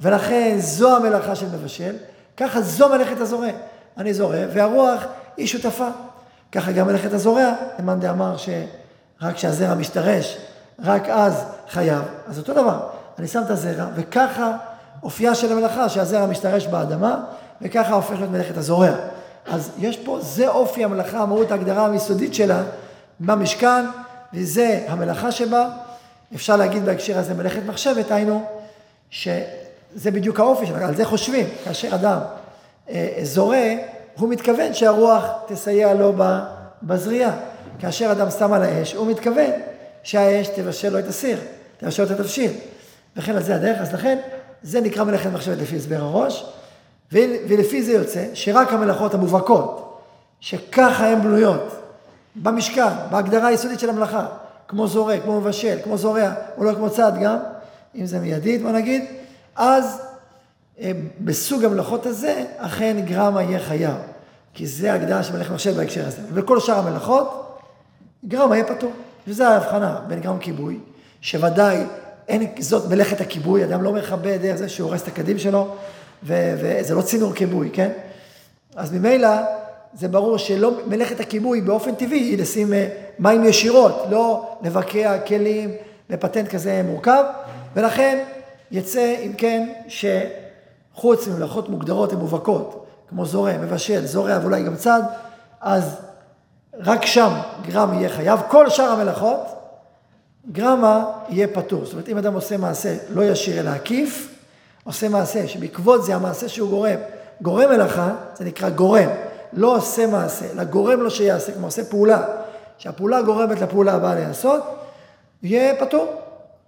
ולכן 0.00 0.56
זו 0.58 0.96
המלאכה 0.96 1.34
של 1.34 1.46
מבשל, 1.46 1.96
ככה 2.36 2.60
זו 2.60 2.88
מלאכת 2.88 3.20
הזורע. 3.20 3.50
אני 3.98 4.14
זורע, 4.14 4.38
והרוח 4.52 5.04
היא 5.36 5.46
שותפה. 5.46 5.88
ככה 6.52 6.72
גם 6.72 6.86
מלאכת 6.86 7.12
הזורע, 7.12 7.52
למאן 7.78 8.00
דאמר 8.00 8.36
ש... 8.36 8.48
רק 9.22 9.34
כשהזרע 9.34 9.74
משתרש, 9.74 10.38
רק 10.84 11.08
אז 11.08 11.44
חייב. 11.70 12.02
אז 12.28 12.38
אותו 12.38 12.52
דבר, 12.52 12.80
אני 13.18 13.28
שם 13.28 13.42
את 13.44 13.50
הזרע, 13.50 13.86
וככה 13.94 14.56
אופייה 15.02 15.34
של 15.34 15.52
המלאכה, 15.52 15.88
שהזרע 15.88 16.26
משתרש 16.26 16.66
באדמה, 16.66 17.24
וככה 17.62 17.94
הופך 17.94 18.12
להיות 18.12 18.30
מלאכת 18.30 18.56
הזורע. 18.56 18.90
אז 19.46 19.70
יש 19.78 19.96
פה, 19.96 20.18
זה 20.20 20.48
אופי 20.48 20.84
המלאכה, 20.84 21.18
המהות 21.18 21.50
ההגדרה 21.50 21.86
המסודית 21.86 22.34
שלה 22.34 22.62
במשכן, 23.20 23.84
וזה 24.34 24.84
המלאכה 24.88 25.32
שבה. 25.32 25.68
אפשר 26.34 26.56
להגיד 26.56 26.84
בהקשר 26.84 27.18
הזה 27.18 27.34
מלאכת 27.34 27.62
מחשבת, 27.66 28.10
היינו, 28.10 28.44
שזה 29.10 30.10
בדיוק 30.12 30.40
האופי 30.40 30.66
שלה, 30.66 30.88
על 30.88 30.96
זה 30.96 31.04
חושבים. 31.04 31.46
כאשר 31.64 31.94
אדם 31.94 32.18
אה, 32.90 33.18
זורע, 33.22 33.56
הוא 34.18 34.28
מתכוון 34.28 34.74
שהרוח 34.74 35.24
תסייע 35.46 35.94
לו 35.94 36.12
בזריעה. 36.82 37.32
כאשר 37.78 38.12
אדם 38.12 38.30
שם 38.30 38.52
על 38.52 38.62
האש, 38.62 38.94
הוא 38.94 39.06
מתכוון 39.06 39.50
שהאש 40.02 40.48
תבשל 40.48 40.88
לו 40.88 40.98
את 40.98 41.08
הסיר, 41.08 41.38
תבשל 41.76 42.02
לו 42.02 42.08
את 42.08 42.20
התבשיל. 42.20 42.50
וכן 43.16 43.36
על 43.36 43.42
זה 43.42 43.54
הדרך, 43.54 43.80
אז 43.80 43.94
לכן 43.94 44.18
זה 44.62 44.80
נקרא 44.80 45.04
מלאכת 45.04 45.30
מחשבת 45.32 45.58
לפי 45.58 45.76
הסבר 45.76 45.96
הראש, 45.96 46.44
ולפי 47.12 47.82
זה 47.82 47.92
יוצא 47.92 48.24
שרק 48.34 48.72
המלאכות 48.72 49.14
המובהקות, 49.14 50.00
שככה 50.40 51.06
הן 51.06 51.22
בנויות, 51.22 51.82
במשכן, 52.36 52.92
בהגדרה 53.10 53.46
היסודית 53.48 53.80
של 53.80 53.90
המלאכה, 53.90 54.26
כמו 54.68 54.86
זורק, 54.86 55.22
כמו 55.22 55.40
מבשל, 55.40 55.78
כמו 55.84 55.96
זורע, 55.96 56.32
או 56.56 56.64
לא 56.64 56.74
כמו 56.74 56.90
צד 56.90 57.12
גם, 57.22 57.36
אם 57.94 58.06
זה 58.06 58.18
מיידית, 58.18 58.62
בוא 58.62 58.70
נגיד, 58.70 59.04
אז 59.56 60.00
אה, 60.80 60.92
בסוג 61.20 61.64
המלאכות 61.64 62.06
הזה, 62.06 62.44
אכן 62.58 62.96
גרמה 63.04 63.42
יהיה 63.42 63.58
חייב. 63.58 63.96
כי 64.54 64.66
זה 64.66 64.92
ההגדרה 64.92 65.22
של 65.22 65.36
מלאכת 65.36 65.50
מחשב 65.50 65.76
בהקשר 65.76 66.06
הזה. 66.06 66.22
וכל 66.32 66.60
שאר 66.60 66.78
המלאכות, 66.78 67.58
גרם 68.24 68.52
יהיה 68.52 68.64
פטור. 68.64 68.92
וזה 69.28 69.48
ההבחנה 69.48 70.00
בין 70.08 70.20
גרם 70.20 70.38
כיבוי, 70.38 70.78
שוודאי 71.20 71.84
אין 72.28 72.46
זאת 72.58 72.90
מלאכת 72.90 73.20
הכיבוי, 73.20 73.64
אדם 73.64 73.82
לא 73.82 73.92
מכבה 73.92 74.36
דרך 74.38 74.56
זה 74.56 74.68
שהוא 74.68 74.88
הורס 74.88 75.02
את 75.02 75.08
הקדים 75.08 75.38
שלו, 75.38 75.74
ו- 76.22 76.54
וזה 76.58 76.94
לא 76.94 77.02
צינור 77.02 77.32
כיבוי, 77.32 77.70
כן? 77.72 77.90
אז 78.76 78.92
ממילא 78.92 79.28
זה 79.94 80.08
ברור 80.08 80.38
שלא 80.38 80.72
מלאכת 80.86 81.20
הכיבוי 81.20 81.60
באופן 81.60 81.94
טבעי 81.94 82.18
היא 82.18 82.38
לשים 82.38 82.72
אה, 82.72 82.88
מים 83.18 83.44
ישירות, 83.44 84.02
לא 84.10 84.56
לבקע 84.62 85.18
כלים 85.18 85.70
בפטנט 86.10 86.48
כזה 86.48 86.82
מורכב, 86.84 87.24
ולכן 87.74 88.24
יצא, 88.70 89.16
אם 89.26 89.32
כן, 89.32 89.68
שחוץ 89.88 91.28
ממלאכות 91.28 91.68
מוגדרות 91.68 92.12
ומובהקות, 92.12 92.86
כמו 93.08 93.24
זורע, 93.24 93.58
מבשל, 93.58 94.06
זורע 94.06 94.38
ואולי 94.42 94.62
גם 94.62 94.76
צד, 94.76 95.02
אז 95.60 95.96
רק 96.80 97.06
שם 97.06 97.30
גרם 97.62 97.94
יהיה 97.94 98.08
חייב, 98.08 98.40
כל 98.48 98.70
שאר 98.70 98.90
המלאכות, 98.90 99.57
גרמה 100.52 101.04
יהיה 101.28 101.48
פטור. 101.48 101.84
זאת 101.84 101.92
אומרת, 101.92 102.08
אם 102.08 102.18
אדם 102.18 102.34
עושה 102.34 102.56
מעשה 102.56 102.96
לא 103.10 103.22
ישיר 103.22 103.60
אלא 103.60 103.70
עקיף, 103.70 104.34
עושה 104.84 105.08
מעשה 105.08 105.48
שבעקבות 105.48 106.04
זה 106.04 106.14
המעשה 106.14 106.48
שהוא 106.48 106.70
גורם, 106.70 106.98
גורם 107.40 107.70
מלאכה, 107.70 108.14
זה 108.34 108.44
נקרא 108.44 108.70
גורם, 108.70 109.08
לא 109.52 109.76
עושה 109.76 110.06
מעשה, 110.06 110.50
אלא 110.52 110.64
גורם 110.64 111.00
לו 111.00 111.10
שיעשה, 111.10 111.52
כמו 111.52 111.66
עושה 111.66 111.84
פעולה, 111.84 112.24
שהפעולה 112.78 113.22
גורמת 113.22 113.60
לפעולה 113.60 113.94
הבאה 113.94 114.14
להיעשות, 114.14 114.62
יהיה 115.42 115.74
פטור, 115.80 116.22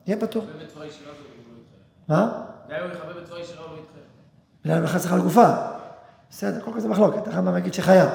יהיה 0.06 0.20
פטור. 0.20 0.44
מה? 2.08 2.42
בגלל 4.64 4.76
המלאכה 4.76 4.98
צריכה 4.98 5.16
לגופה. 5.16 5.48
בסדר, 6.30 6.60
כל 6.60 6.70
כזה 6.76 6.88
מחלוקת, 6.88 7.28
הרמב"ם 7.28 7.58
יגיד 7.58 7.74
שחייב. 7.74 8.08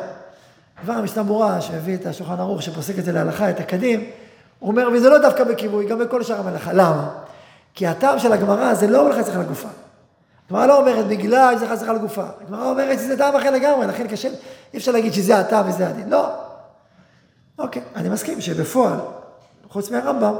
דבר 0.83 0.93
המשנה 0.93 1.23
ברורה 1.23 1.61
שהביא 1.61 1.95
את 1.95 2.05
השולחן 2.05 2.39
ערוך 2.39 2.61
שפוסק 2.61 2.99
את 2.99 3.05
זה 3.05 3.11
להלכה, 3.11 3.49
את 3.49 3.59
הקדים, 3.59 4.09
הוא 4.59 4.71
אומר, 4.71 4.89
וזה 4.93 5.09
לא 5.09 5.17
דווקא 5.17 5.43
בכיבוי, 5.43 5.85
גם 5.85 5.99
בכל 5.99 6.23
שאר 6.23 6.39
המלאכה. 6.39 6.73
למה? 6.73 7.09
כי 7.73 7.87
הטעם 7.87 8.19
של 8.19 8.33
הגמרא 8.33 8.73
זה 8.73 8.87
לא 8.87 9.05
מלאכה 9.05 9.23
צריכה 9.23 9.39
לגופה. 9.39 9.67
הגמרא 10.47 10.65
לא 10.65 10.77
אומרת 10.79 11.07
בגלל 11.07 11.55
שזה 11.57 11.77
צריכה 11.77 11.93
לגופה. 11.93 12.25
הגמרא 12.41 12.69
אומרת 12.69 12.99
שזה 12.99 13.17
טעם 13.17 13.35
אחר 13.35 13.51
לגמרי, 13.51 13.87
לכן 13.87 14.07
קשה, 14.07 14.29
אי 14.73 14.77
אפשר 14.77 14.91
להגיד 14.91 15.13
שזה 15.13 15.39
הטעם 15.39 15.69
וזה 15.69 15.87
הדין. 15.87 16.09
לא. 16.09 16.29
אוקיי, 17.59 17.81
אני 17.95 18.09
מסכים 18.09 18.41
שבפועל, 18.41 18.99
חוץ 19.69 19.91
מהרמב"ם, 19.91 20.35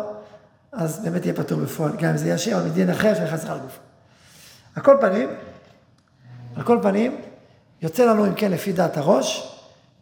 אז 0.72 1.00
באמת 1.04 1.26
יהיה 1.26 1.36
פטור 1.36 1.60
בפועל, 1.60 1.92
גם 1.92 2.10
אם 2.10 2.18
זה 2.18 2.26
יהיה 2.26 2.36
השם, 2.36 2.66
מדין 2.66 2.90
אחר 2.90 3.16
שנכנס 3.16 3.44
לך 3.44 3.50
לגופה. 3.50 3.80
על 4.76 4.84
כל 4.84 4.98
פנים, 5.02 5.30
על 6.56 6.64
כל 6.64 6.80
פנים, 6.82 7.22
יוצא 7.82 8.06
לנו, 8.06 8.26
אם 8.26 8.34
כן, 8.34 8.52
לפי 8.52 8.72
דעת 8.72 8.98
הראש, 8.98 9.58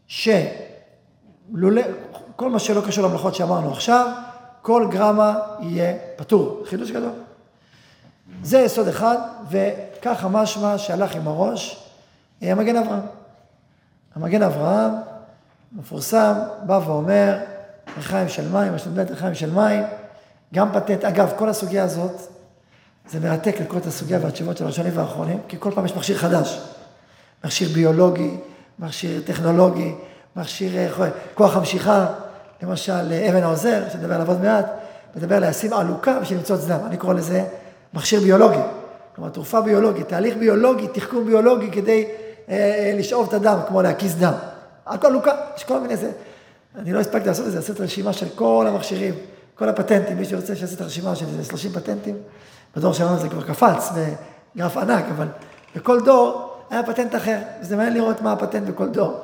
שלולא, 0.08 1.82
כל 2.36 2.50
מה 2.50 2.60
שלא 2.60 2.82
קשור 2.82 3.08
למלאכות 3.08 3.36
שאמרנו 3.36 3.72
עכשיו, 3.72 4.12
כל 4.62 4.88
גרמה 4.92 5.40
יהיה 5.60 5.94
פטור. 6.16 6.64
חידוש 6.70 6.92
גדול. 6.92 7.12
זה 8.44 8.60
יסוד 8.60 8.88
אחד, 8.88 9.18
וככה 9.50 10.28
משמע 10.28 10.78
שהלך 10.78 11.16
עם 11.16 11.28
הראש 11.28 11.90
המגן 12.42 12.76
אברהם. 12.76 13.02
המגן 14.16 14.42
אברהם, 14.42 14.92
מפורסם, 15.72 16.34
בא 16.66 16.80
ואומר, 16.86 17.38
רחיים 17.98 18.30
של 18.30 18.50
מים, 18.50 18.74
באמת 18.94 19.12
רחיים 19.12 19.36
של 19.36 19.52
מים, 19.52 19.84
גם 20.54 20.70
פטנט, 20.74 21.04
אגב, 21.04 21.32
כל 21.38 21.50
הסוגיה 21.50 21.84
הזאת, 21.84 22.22
זה 23.10 23.20
מרתק 23.20 23.56
לקרוא 23.62 23.80
את 23.80 23.86
הסוגיה 23.86 24.20
והתשובות 24.22 24.58
של 24.58 24.64
הראשונים 24.64 24.92
והאחרונים, 24.96 25.40
כי 25.48 25.58
כל 25.60 25.72
פעם 25.76 25.86
יש 25.86 25.96
מכשיר 25.96 26.18
חדש. 26.18 26.62
מכשיר 27.44 27.70
ביולוגי, 27.74 28.38
מכשיר 28.80 29.22
טכנולוגי, 29.26 29.96
מכשיר 30.36 30.78
אה, 30.78 31.10
כוח 31.34 31.56
המשיכה, 31.58 32.08
למשל 32.62 33.12
אה, 33.12 33.30
אבן 33.30 33.44
העוזר, 33.44 33.84
שנדבר 33.94 34.14
עליו 34.16 34.28
עוד 34.28 34.42
מעט, 34.42 34.66
מדבר 35.16 35.40
להשים 35.40 35.74
עלוקה 35.74 36.20
בשביל 36.20 36.38
למצוץ 36.38 36.66
דם. 36.66 36.80
אני 36.86 36.98
קורא 36.98 37.14
לזה 37.14 37.44
מכשיר 37.94 38.22
ביולוגי. 38.22 38.60
כלומר, 39.16 39.30
תרופה 39.30 39.62
ביולוגית, 39.62 40.08
תהליך 40.08 40.38
ביולוגי, 40.38 40.88
תחכום 40.88 41.26
ביולוגי 41.26 41.72
כדי 41.72 42.06
אה, 42.50 42.56
אה, 42.56 42.94
לשאוב 42.98 43.28
את 43.28 43.34
הדם, 43.34 43.60
כמו 43.68 43.82
להקיס 43.82 44.16
דם. 44.16 44.34
עלוקה, 44.86 45.32
יש 45.58 45.64
כל 45.64 45.80
מיני 45.80 45.98
זה. 45.98 46.12
אני 46.76 46.94
לא 46.94 47.00
הספקתי 47.00 47.28
לעשות 47.28 47.46
את 47.46 47.52
זה, 47.52 47.58
לעשות 47.58 47.82
רשימה 47.82 48.14
של 48.14 48.26
כל 48.36 48.66
המכשירים, 48.70 49.14
כל 49.56 49.70
הפטנטים, 49.70 50.18
מי 50.18 50.26
שרוצה 50.26 50.56
שיעשה 50.56 50.76
את 50.76 50.82
הרשימה 50.82 51.16
של 51.16 51.44
30 51.44 51.72
פטנטים. 51.72 52.16
בדור 52.76 52.94
שלנו 52.94 53.20
זה 53.20 53.30
כבר 53.30 53.42
קפץ 53.42 53.90
בגרף 54.56 54.78
ענק, 54.78 55.06
אבל 55.18 55.28
בכל 55.76 56.06
דור 56.06 56.54
היה 56.70 56.84
פטנט 56.84 57.16
אחר, 57.16 57.38
וזה 57.62 57.76
מעניין 57.76 57.94
לראות 57.94 58.22
מה 58.22 58.32
הפטנט 58.32 58.68
בכל 58.68 58.88
דור. 58.88 59.20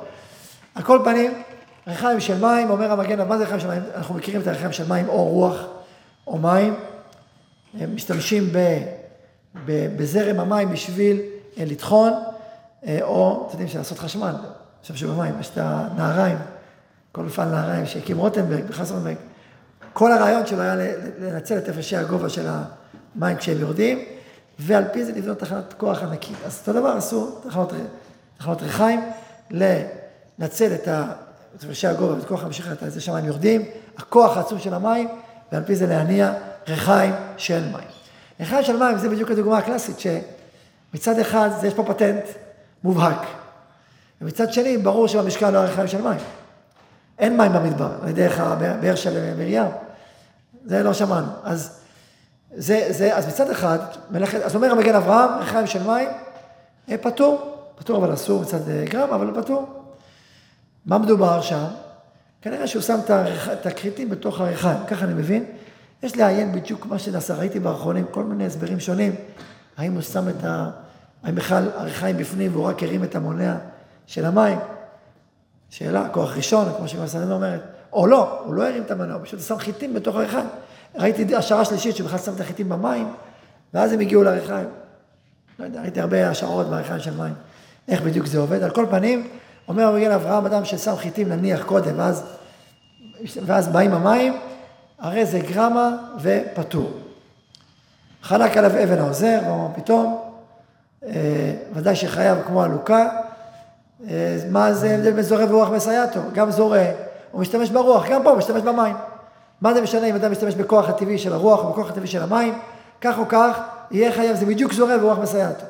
על 0.74 0.82
כל 0.82 1.00
פנים, 1.04 1.42
ריחיים 1.90 2.20
של 2.20 2.38
מים, 2.38 2.70
אומר 2.70 2.92
המגן, 2.92 3.28
מה 3.28 3.38
זה 3.38 3.44
ריחיים 3.44 3.60
של 3.60 3.68
מים? 3.68 3.82
אנחנו 3.94 4.14
מכירים 4.14 4.40
את 4.40 4.46
הריחיים 4.46 4.72
של 4.72 4.88
מים 4.88 5.08
או 5.08 5.24
רוח 5.24 5.64
או 6.26 6.38
מים. 6.38 6.74
הם 7.78 7.94
משתמשים 7.94 8.48
ב, 8.52 8.58
ב, 9.64 9.96
בזרם 9.96 10.40
המים 10.40 10.72
בשביל 10.72 11.20
אה, 11.58 11.64
לטחון, 11.64 12.12
אה, 12.86 12.98
או, 13.02 13.46
אתם 13.48 13.60
יודעים, 13.60 13.78
לעשות 13.78 13.98
חשמל. 13.98 14.34
עכשיו 14.80 15.08
במים, 15.08 15.34
יש 15.40 15.50
את 15.50 15.58
הנהריים, 15.58 16.36
כל 17.12 17.22
מפעל 17.22 17.48
נהריים 17.48 17.86
שהקים 17.86 18.18
רוטנברג 18.18 18.64
בחסרונברג. 18.64 19.16
כל 19.92 20.12
הרעיון 20.12 20.46
שלו 20.46 20.60
היה 20.60 20.74
לנצל 21.18 21.58
את 21.58 21.68
הפרשי 21.68 21.96
הגובה 21.96 22.28
של 22.28 22.46
המים 23.16 23.36
כשהם 23.36 23.60
יורדים, 23.60 24.04
ועל 24.58 24.84
פי 24.92 25.04
זה 25.04 25.12
לבנות 25.12 25.38
תחנת 25.38 25.72
כוח 25.72 26.02
ענקית. 26.02 26.36
אז 26.46 26.58
אותו 26.60 26.80
דבר 26.80 26.88
עשו 26.88 27.30
תחנות, 27.48 27.72
תחנות 28.38 28.62
ריחיים, 28.62 29.10
לנצל 29.50 30.74
את 30.74 30.88
הפרשי 31.56 31.86
הגובה 31.86 32.14
ואת 32.14 32.24
כוח 32.24 32.44
המשיכה, 32.44 32.72
את 32.72 32.92
זה 32.92 33.00
יורדים, 33.24 33.64
הכוח 33.98 34.36
העצום 34.36 34.58
של 34.58 34.74
המים, 34.74 35.08
ועל 35.52 35.64
פי 35.64 35.76
זה 35.76 35.86
להניע 35.86 36.32
ריחיים 36.68 37.14
של 37.36 37.64
מים. 37.72 37.88
ריחיים 38.40 38.64
של 38.64 38.76
מים 38.76 38.98
זה 38.98 39.08
בדיוק 39.08 39.30
הדוגמה 39.30 39.58
הקלאסית, 39.58 39.96
שמצד 40.00 41.18
אחד 41.18 41.50
יש 41.62 41.74
פה 41.74 41.84
פטנט 41.84 42.24
מובהק, 42.84 43.26
ומצד 44.20 44.52
שני 44.52 44.78
ברור 44.78 45.08
שבמשקל 45.08 45.50
לא 45.50 45.58
הריחיים 45.58 45.88
של 45.88 46.02
מים. 46.02 46.20
אין 47.18 47.36
מים 47.36 47.52
במדבר, 47.52 47.90
על 48.02 48.08
ידי 48.08 48.26
הבאר 48.38 48.94
של 48.94 49.34
מרים. 49.34 49.62
זה 50.64 50.82
לא 50.82 50.92
שמענו. 50.92 51.26
אז, 51.44 51.80
זה, 52.56 52.86
זה, 52.90 53.16
אז 53.16 53.28
מצד 53.28 53.50
אחד, 53.50 53.78
מלאכת, 54.10 54.42
אז 54.42 54.54
אומר 54.54 54.70
המגן 54.70 54.94
אברהם, 54.94 55.38
ריחיים 55.40 55.66
של 55.66 55.82
מים, 55.82 56.08
אה, 56.90 56.98
פטור. 56.98 57.56
פטור 57.76 57.96
אבל 57.96 58.14
אסור 58.14 58.42
מצד 58.42 58.68
אה, 58.68 58.84
גרם, 58.88 59.12
אבל 59.12 59.42
פטור. 59.42 59.79
מה 60.86 60.98
מדובר 60.98 61.40
שם? 61.40 61.64
כנראה 62.42 62.66
שהוא 62.66 62.82
שם 62.82 62.98
את 63.52 63.66
הכריתים 63.66 64.10
בתוך 64.10 64.40
הריחיים, 64.40 64.78
ככה 64.86 65.04
אני 65.04 65.14
מבין. 65.14 65.44
יש 66.02 66.16
לעיין 66.16 66.52
בדיוק 66.52 66.86
מה 66.86 66.98
שנעשה, 66.98 67.34
ראיתי 67.34 67.60
באחרונים 67.60 68.06
כל 68.10 68.24
מיני 68.24 68.46
הסברים 68.46 68.80
שונים, 68.80 69.14
האם 69.76 69.94
הוא 69.94 70.02
שם 70.02 70.28
את 70.28 70.44
ה... 70.44 70.70
האם 71.22 71.34
בכלל 71.34 71.68
הריחיים 71.74 72.16
בפנים 72.16 72.52
והוא 72.52 72.64
רק 72.64 72.82
הרים 72.82 73.04
את 73.04 73.14
המונע 73.14 73.56
של 74.06 74.24
המים. 74.24 74.58
שאלה, 75.70 76.08
כוח 76.08 76.36
ראשון, 76.36 76.68
כמו 76.76 76.88
שמסעדנו 76.88 77.34
אומרת, 77.34 77.60
או 77.92 78.06
לא, 78.06 78.40
הוא 78.44 78.54
לא 78.54 78.68
הרים 78.68 78.82
את 78.82 78.90
המנוע, 78.90 79.14
הוא 79.14 79.24
פשוט 79.24 79.40
שם 79.40 79.58
חיטים 79.58 79.94
בתוך 79.94 80.16
הריחיים. 80.16 80.46
ראיתי 80.94 81.36
השערה 81.36 81.64
שלישית 81.64 81.96
שבכלל 81.96 82.18
שם 82.18 82.34
את 82.34 82.40
החיטים 82.40 82.68
במים, 82.68 83.12
ואז 83.74 83.92
הם 83.92 84.00
הגיעו 84.00 84.22
לריחיים. 84.22 84.68
לא 85.58 85.64
יודע, 85.64 85.80
ראיתי 85.80 86.00
הרבה 86.00 86.30
השערות 86.30 86.66
בריחיים 86.66 87.00
של 87.00 87.16
מים, 87.16 87.34
איך 87.88 88.02
בדיוק 88.02 88.26
זה 88.26 88.38
עובד. 88.38 88.62
על 88.62 88.70
כל 88.70 88.86
פנים, 88.90 89.28
אומר 89.70 89.86
המגן 89.86 90.10
אברהם, 90.10 90.46
אדם 90.46 90.64
ששם 90.64 90.96
חיטים 90.96 91.28
נניח 91.28 91.62
קודם, 91.62 91.92
ואז, 91.96 92.22
ואז 93.46 93.68
באים 93.68 93.92
המים, 93.92 94.36
הרי 94.98 95.26
זה 95.26 95.38
גרמה 95.38 95.96
ופטור. 96.20 96.90
חלק 98.22 98.56
עליו 98.56 98.70
אבן 98.70 98.98
העוזר, 98.98 99.38
ואומר 99.46 99.68
פתאום, 99.74 100.20
אה, 101.06 101.12
ודאי 101.72 101.96
שחייב 101.96 102.38
כמו 102.46 102.62
עלוקה, 102.62 103.08
אה, 104.08 104.38
מה 104.50 104.72
זה 104.72 104.94
הבדל 104.94 105.10
בין 105.10 105.22
זורע 105.22 105.44
ורוח 105.44 105.68
מסייעתו? 105.68 106.20
גם 106.34 106.50
זורע, 106.50 106.78
הוא 107.32 107.40
משתמש 107.40 107.70
ברוח, 107.70 108.08
גם 108.08 108.22
פה 108.22 108.30
הוא 108.30 108.38
משתמש 108.38 108.62
במים. 108.62 108.96
מה 109.60 109.74
זה 109.74 109.80
משנה 109.80 110.06
אם 110.06 110.14
אדם 110.14 110.32
משתמש 110.32 110.54
בכוח 110.54 110.88
הטבעי 110.88 111.18
של 111.18 111.32
הרוח 111.32 111.64
או 111.64 111.70
בכוח 111.72 111.90
הטבעי 111.90 112.06
של 112.06 112.22
המים? 112.22 112.58
כך 113.00 113.18
או 113.18 113.28
כך, 113.28 113.60
יהיה 113.90 114.12
חייב, 114.12 114.36
זה 114.36 114.46
בדיוק 114.46 114.72
זורע 114.72 114.96
ורוח 115.00 115.18
מסייעתו. 115.18 115.64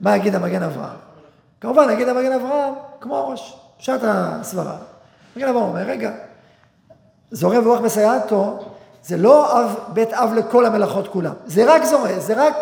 מה 0.00 0.16
יגיד 0.16 0.34
המגן 0.34 0.62
אברהם? 0.62 1.13
כמובן, 1.64 1.90
יגיד 1.90 2.08
המגן 2.08 2.32
אברהם, 2.32 2.74
כמו 3.00 3.16
הראש, 3.16 3.56
פשט 3.78 4.00
הסברה. 4.02 4.76
מגן 5.36 5.48
אברהם 5.48 5.64
אומר, 5.64 5.80
רגע, 5.80 6.10
זורע 7.30 7.58
ורוח 7.58 7.80
מסייעתו, 7.80 8.58
זה 9.02 9.16
לא 9.16 9.60
אב, 9.60 9.74
בית 9.88 10.12
אב 10.12 10.32
לכל 10.36 10.66
המלאכות 10.66 11.08
כולם. 11.08 11.32
זה 11.46 11.74
רק 11.74 11.84
זורע, 11.84 12.18
זה 12.18 12.34
רק 12.36 12.54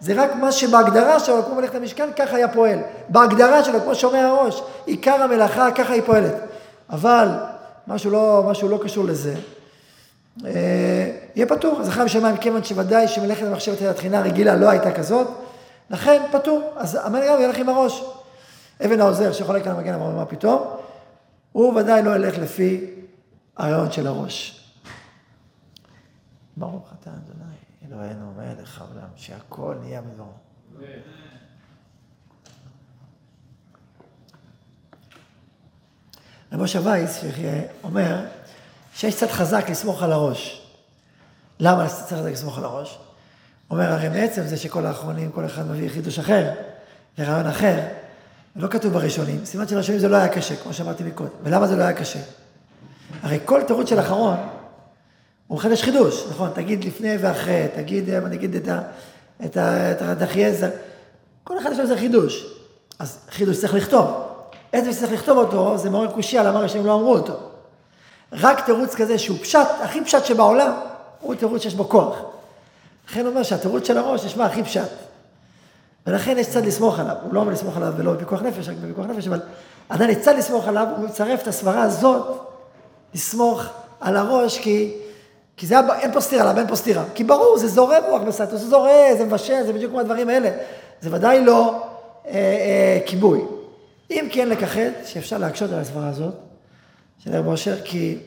זה 0.00 0.12
רק 0.16 0.34
מה 0.34 0.52
שבהגדרה 0.52 1.20
שלו, 1.20 1.42
כמו 1.44 1.54
מלאכת 1.54 1.74
המשכן, 1.74 2.08
ככה 2.16 2.36
היה 2.36 2.48
פועל. 2.48 2.78
בהגדרה 3.08 3.64
שלו, 3.64 3.80
כמו 3.80 3.94
שומע 3.94 4.26
הראש, 4.26 4.62
עיקר 4.86 5.22
המלאכה, 5.22 5.70
ככה 5.70 5.92
היא 5.92 6.02
פועלת. 6.06 6.34
אבל 6.90 7.28
משהו 7.88 8.10
לא, 8.10 8.44
משהו 8.46 8.68
לא 8.68 8.78
קשור 8.82 9.04
לזה, 9.04 9.34
אה, 10.44 10.50
יהיה 11.34 11.46
פטור. 11.46 11.80
אחרי 11.88 12.04
בשמיים, 12.04 12.36
כיוון 12.36 12.64
שוודאי 12.64 13.08
שמלאכת 13.08 13.46
המחשבת 13.46 13.82
התחינה 13.82 14.18
הרגילה 14.18 14.56
לא 14.56 14.70
הייתה 14.70 14.92
כזאת, 14.92 15.26
לכן 15.90 16.22
פטור. 16.32 16.72
אז 16.76 16.98
המלך 17.02 17.24
גם 17.28 17.40
ילך 17.40 17.56
עם 17.56 17.68
הראש. 17.68 18.04
אבן 18.86 19.00
העוזר 19.00 19.32
שחולק 19.32 19.66
על 19.66 19.76
המגן 19.76 19.94
אמר, 19.94 20.10
מה 20.10 20.26
פתאום? 20.26 20.76
הוא 21.52 21.80
ודאי 21.80 22.02
לא 22.02 22.16
ילך 22.16 22.38
לפי 22.38 22.94
הרעיון 23.56 23.92
של 23.92 24.06
הראש. 24.06 24.68
ברוך 26.56 26.92
אתה 27.00 27.10
אדוני. 27.10 27.42
אלוהינו 27.88 28.32
מלך 28.36 28.80
העולם, 28.80 29.08
שהכל 29.16 29.76
נהיה 29.82 30.02
בדברו. 30.02 30.32
רב 36.52 36.62
משה 36.62 36.80
וייס 36.84 37.24
אומר 37.84 38.26
שיש 38.94 39.16
קצת 39.16 39.30
חזק 39.30 39.70
לסמוך 39.70 40.02
על 40.02 40.12
הראש. 40.12 40.68
למה 41.60 41.88
צריך 41.88 42.22
לסמוך 42.24 42.58
על 42.58 42.64
הראש? 42.64 42.98
אומר, 43.70 43.92
הרי 43.92 44.10
בעצם 44.10 44.42
זה 44.42 44.56
שכל 44.56 44.86
האחרונים, 44.86 45.32
כל 45.32 45.46
אחד 45.46 45.66
מביא 45.66 45.88
חידוש 45.88 46.18
אחר, 46.18 46.50
ורעיון 47.18 47.46
אחר, 47.46 47.80
לא 48.56 48.68
כתוב 48.68 48.92
בראשונים. 48.92 49.44
סימן 49.44 49.68
של 49.68 49.74
הראשונים 49.74 50.00
זה 50.00 50.08
לא 50.08 50.16
היה 50.16 50.28
קשה, 50.28 50.56
כמו 50.56 50.72
שאמרתי 50.72 51.04
מקודם. 51.04 51.30
ולמה 51.42 51.66
זה 51.66 51.76
לא 51.76 51.82
היה 51.82 51.92
קשה? 51.92 52.18
הרי 53.22 53.38
כל 53.44 53.62
תירוץ 53.62 53.88
של 53.88 54.00
אחרון 54.00 54.36
הוא 55.46 55.58
מחדש 55.58 55.82
חידוש, 55.82 56.24
נכון? 56.30 56.50
תגיד 56.54 56.84
לפני 56.84 57.16
ואחרי, 57.20 57.66
תגיד, 57.74 58.10
אה, 58.10 58.20
נגיד 58.20 58.54
את, 58.54 58.68
ה, 58.68 58.80
את, 59.44 59.56
ה, 59.56 59.92
את 59.92 60.02
הדחייזר, 60.02 60.70
כל 61.44 61.58
אחד 61.58 61.72
לו 61.72 61.80
איזה 61.80 61.96
חידוש. 61.96 62.46
אז 62.98 63.18
חידוש 63.30 63.60
צריך 63.60 63.74
לכתוב. 63.74 64.06
איזה 64.72 64.92
שצריך 64.92 65.12
לכתוב 65.12 65.38
אותו, 65.38 65.78
זה 65.78 65.90
מעורר 65.90 66.12
קושייה, 66.12 66.42
למה 66.42 66.60
ראשונים 66.60 66.86
לא 66.86 66.94
אמרו 66.94 67.14
אותו. 67.14 67.34
רק 68.32 68.64
תירוץ 68.64 68.94
כזה 68.94 69.18
שהוא 69.18 69.38
פשט, 69.38 69.68
הכי 69.82 70.04
פשט 70.04 70.24
שבעולם, 70.24 70.72
הוא 71.20 71.34
תירוץ 71.34 71.62
שיש 71.62 71.74
בו 71.74 71.88
כוח. 71.88 72.16
לכן 73.08 73.20
הוא 73.20 73.28
אומר 73.28 73.42
שהתירוץ 73.42 73.86
של 73.86 73.98
הראש 73.98 74.24
נשמע 74.24 74.44
הכי 74.44 74.62
פשט. 74.62 74.88
ולכן 76.06 76.38
יש 76.38 76.46
צד 76.46 76.66
לסמוך 76.66 76.98
עליו. 76.98 77.16
הוא 77.22 77.34
לא 77.34 77.40
אומר 77.40 77.52
לסמוך 77.52 77.76
עליו 77.76 77.94
ולא 77.96 78.12
בפיקוח 78.12 78.42
נפש, 78.42 78.68
רק 78.68 78.76
בפיקוח 78.76 79.06
נפש, 79.06 79.28
אבל 79.28 79.40
עדיין 79.88 80.10
יש 80.10 80.16
צד 80.16 80.34
לסמוך 80.38 80.68
עליו, 80.68 80.86
הוא 80.96 81.04
מצרף 81.04 81.42
את 81.42 81.48
הסברה 81.48 81.82
הזאת, 81.82 82.26
לסמוך 83.14 83.64
על 84.00 84.16
הראש, 84.16 84.58
כי 84.58 84.94
כי 85.56 85.66
זה, 85.66 85.76
אין 86.00 86.12
פה 86.12 86.20
סתירה, 86.20 86.44
למה 86.44 86.60
אין 86.60 86.68
פה 86.68 86.76
סתירה? 86.76 87.04
כי 87.14 87.24
ברור, 87.24 87.58
זה 87.58 87.68
זורם 87.68 88.02
רוח 88.08 88.22
בסטטוס, 88.22 88.60
זה 88.60 88.68
זורם, 88.68 89.16
זה 89.18 89.24
מבשל, 89.24 89.62
זה 89.66 89.72
בדיוק 89.72 89.90
כמו 89.90 90.00
הדברים 90.00 90.28
האלה. 90.28 90.50
זה 91.00 91.08
ודאי 91.12 91.44
לא 91.44 91.82
אה, 92.26 92.32
אה, 92.32 92.98
כיבוי. 93.06 93.40
אם 94.10 94.28
כן 94.32 94.48
לכחד, 94.48 94.90
שאפשר 95.06 95.38
להקשות 95.38 95.70
על 95.72 95.78
הסברה 95.78 96.08
הזאת, 96.08 96.34
של 97.18 97.36
רב 97.36 97.46
אושר, 97.46 97.80
כי 97.84 98.18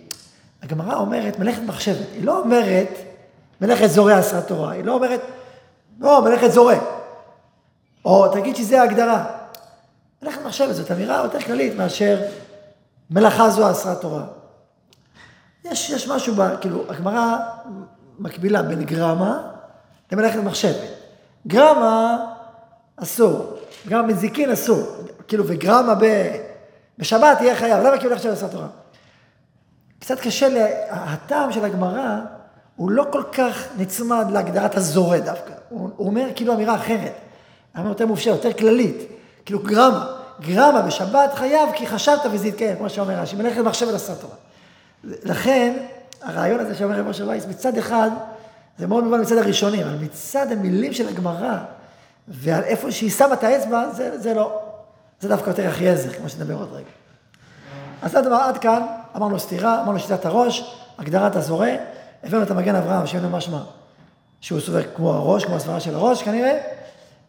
הגמרא 0.63 0.95
אומרת 0.95 1.39
מלאכת 1.39 1.61
מחשבת, 1.61 2.07
היא 2.13 2.25
לא 2.25 2.39
אומרת 2.39 2.89
מלאכת 3.61 3.87
זורע 3.87 4.17
עשרת 4.17 4.47
תורה, 4.47 4.71
היא 4.71 4.83
לא 4.83 4.93
אומרת, 4.93 5.21
לא, 5.99 6.21
מלאכת 6.21 6.51
זורע. 6.51 6.75
או 8.05 8.27
תגיד 8.27 8.55
שזה 8.55 8.81
ההגדרה. 8.81 9.25
מלאכת 10.21 10.41
מחשבת 10.45 10.75
זאת 10.75 10.91
אמירה 10.91 11.21
יותר 11.23 11.39
כללית 11.39 11.75
מאשר 11.75 12.21
מלאכה 13.09 13.49
זו 13.49 13.67
עשרת 13.67 14.01
תורה. 14.01 14.23
יש, 15.63 15.89
יש 15.89 16.07
משהו, 16.07 16.35
ב, 16.35 16.55
כאילו, 16.61 16.83
הגמרא 16.89 17.37
מקבילה 18.19 18.61
בין 18.61 18.83
גרמה 18.83 19.41
למלאכת 20.11 20.39
מחשבת. 20.39 20.89
גרמה 21.47 22.25
אסור, 22.97 23.57
גרמה 23.87 24.07
מזיקין 24.07 24.51
אסור, 24.51 24.83
כאילו, 25.27 25.43
וגרמה 25.47 25.95
ב, 25.95 26.05
בשבת 26.97 27.41
יהיה 27.41 27.55
חייב, 27.55 27.83
למה 27.83 27.97
כאילו 27.97 28.13
עכשיו 28.13 28.31
לעשות 28.31 28.51
תורה? 28.51 28.67
קצת 29.99 30.19
קשה, 30.19 30.49
לה, 30.49 30.65
הטעם 30.89 31.51
של 31.51 31.65
הגמרא 31.65 32.19
הוא 32.75 32.91
לא 32.91 33.05
כל 33.11 33.23
כך 33.31 33.63
נצמד 33.77 34.25
להגדרת 34.31 34.77
הזורע 34.77 35.19
דווקא, 35.19 35.53
הוא, 35.69 35.89
הוא 35.95 36.07
אומר 36.07 36.27
כאילו 36.35 36.53
אמירה 36.53 36.75
אחרת, 36.75 37.13
אמירה 37.77 37.91
יותר 37.91 38.05
מופשטת, 38.05 38.45
יותר 38.45 38.53
כללית, 38.53 38.97
כאילו 39.45 39.59
גרמה, 39.59 40.05
גרמה 40.41 40.81
בשבת 40.81 41.33
חייב 41.33 41.69
כי 41.75 41.87
חשבת 41.87 42.21
וזה 42.31 42.47
יתקיים, 42.47 42.77
כמו 42.77 42.89
שאומר 42.89 43.19
רש"י, 43.19 43.35
מלאכת 43.35 43.57
מחשבת 43.57 43.93
עשה 43.93 44.15
תורה. 44.15 44.35
לכן, 45.03 45.77
הרעיון 46.21 46.59
הזה 46.59 46.75
שאומר 46.75 46.99
רב 46.99 47.07
משה 47.07 47.27
וייס, 47.27 47.45
מצד 47.45 47.77
אחד, 47.77 48.09
זה 48.77 48.87
מאוד 48.87 49.03
מובן 49.03 49.21
מצד 49.21 49.37
הראשונים, 49.37 49.87
אבל 49.87 49.95
מצד 49.95 50.51
המילים 50.51 50.93
של 50.93 51.07
הגמרא, 51.07 51.57
ועל 52.27 52.63
איפה 52.63 52.91
שהיא 52.91 53.11
שמה 53.11 53.33
את 53.33 53.43
האצבע, 53.43 53.89
זה, 53.91 54.19
זה 54.19 54.33
לא. 54.33 54.61
זה 55.19 55.29
דווקא 55.29 55.49
יותר 55.49 55.69
אחייזר, 55.69 56.09
כמו 56.09 56.29
שנדבר 56.29 56.53
עוד 56.53 56.73
רגע. 56.73 56.85
אז 58.01 58.15
עד, 58.15 58.27
עד 58.27 58.57
כאן, 58.57 58.81
אמרנו 59.15 59.39
סתירה, 59.39 59.81
אמרנו 59.81 59.99
שיטת 59.99 60.25
הראש, 60.25 60.75
הגדרת 60.97 61.35
הזורע, 61.35 61.67
הבאנו 62.23 62.43
את 62.43 62.51
המגן 62.51 62.75
אברהם, 62.75 63.07
שאין 63.07 63.23
לו 63.23 63.29
משמע, 63.29 63.59
שהוא 64.41 64.59
סובר 64.59 64.81
כמו 64.95 65.13
הראש, 65.13 65.45
כמו 65.45 65.55
הסברה 65.55 65.79
של 65.79 65.95
הראש 65.95 66.23
כנראה, 66.23 66.57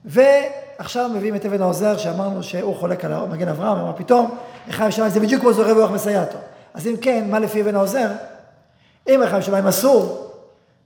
ועכשיו 0.04 1.10
מביאים 1.14 1.36
את 1.36 1.46
אבן 1.46 1.62
העוזר, 1.62 1.96
שאמרנו 1.96 2.42
שהוא 2.42 2.76
חולק 2.76 3.04
על 3.04 3.12
המגן 3.12 3.48
אברהם, 3.48 3.78
אמר 3.78 3.92
פתאום, 3.96 4.34
לחיים 4.68 4.90
שמיים 4.90 5.12
זה 5.12 5.20
בדיוק 5.20 5.42
כמו 5.42 5.52
זורע 5.52 5.72
ורוח 5.72 5.90
מסייעתו. 5.90 6.38
אז 6.74 6.86
אם 6.86 6.96
כן, 7.00 7.24
מה 7.30 7.38
לפי 7.38 7.62
אבן 7.62 7.74
העוזר? 7.74 8.08
אם 9.08 9.20
לחיים 9.24 9.42
שמיים 9.42 9.66
אסור, 9.66 10.30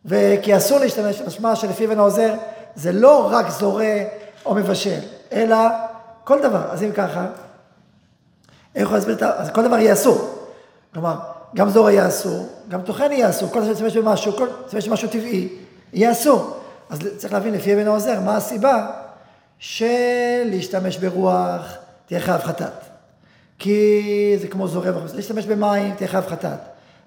וכי 0.05 0.57
אסור 0.57 0.79
להשתמש, 0.79 1.21
משמע 1.21 1.57
שלפי 1.57 1.87
אבן 1.87 1.99
העוזר, 1.99 2.35
זה 2.75 2.93
לא 2.93 3.29
רק 3.33 3.51
זורע 3.51 3.85
או 4.47 4.55
מבשל, 4.55 5.01
אלא 5.33 5.57
כל 6.25 6.43
דבר. 6.43 6.63
אז 6.71 6.83
אם 6.83 6.93
ככה, 6.93 7.27
איך 8.75 8.83
יכול 8.83 8.97
להסביר 8.97 9.15
את 9.15 9.23
ה... 9.23 9.31
אז 9.37 9.51
כל 9.51 9.65
דבר 9.65 9.79
יהיה 9.79 9.93
אסור. 9.93 10.31
כלומר, 10.95 11.15
גם 11.55 11.71
זורע 11.71 11.93
יהיה 11.93 12.09
אסור, 12.09 12.47
גם 12.69 12.83
טוחן 12.83 13.13
יהיה 13.13 13.31
אסור, 13.31 13.49
כל 13.49 13.63
זה 13.63 14.01
במשהו, 14.01 14.33
כל 14.33 14.47
זה 14.67 14.79
במשהו 14.89 15.09
טבעי, 15.09 15.49
יהיה 15.93 16.13
אסור. 16.13 16.57
אז 16.91 16.99
צריך 17.17 17.33
להבין 17.33 17.55
לפי 17.55 17.75
אבן 17.75 17.87
העוזר, 17.87 18.21
מה 18.21 18.37
הסיבה 18.37 18.87
שלהשתמש 19.61 20.97
ברוח 20.97 21.75
תהיה 22.07 22.21
חייב 22.21 22.41
חטאת. 22.41 22.73
כי 23.59 24.37
זה 24.41 24.49
כמו 24.49 24.69
זורם, 24.69 24.95
להשתמש 25.15 25.47
במים 25.47 25.95
תהיה 25.95 26.09
חייב 26.09 26.27
חטאת. 26.27 26.59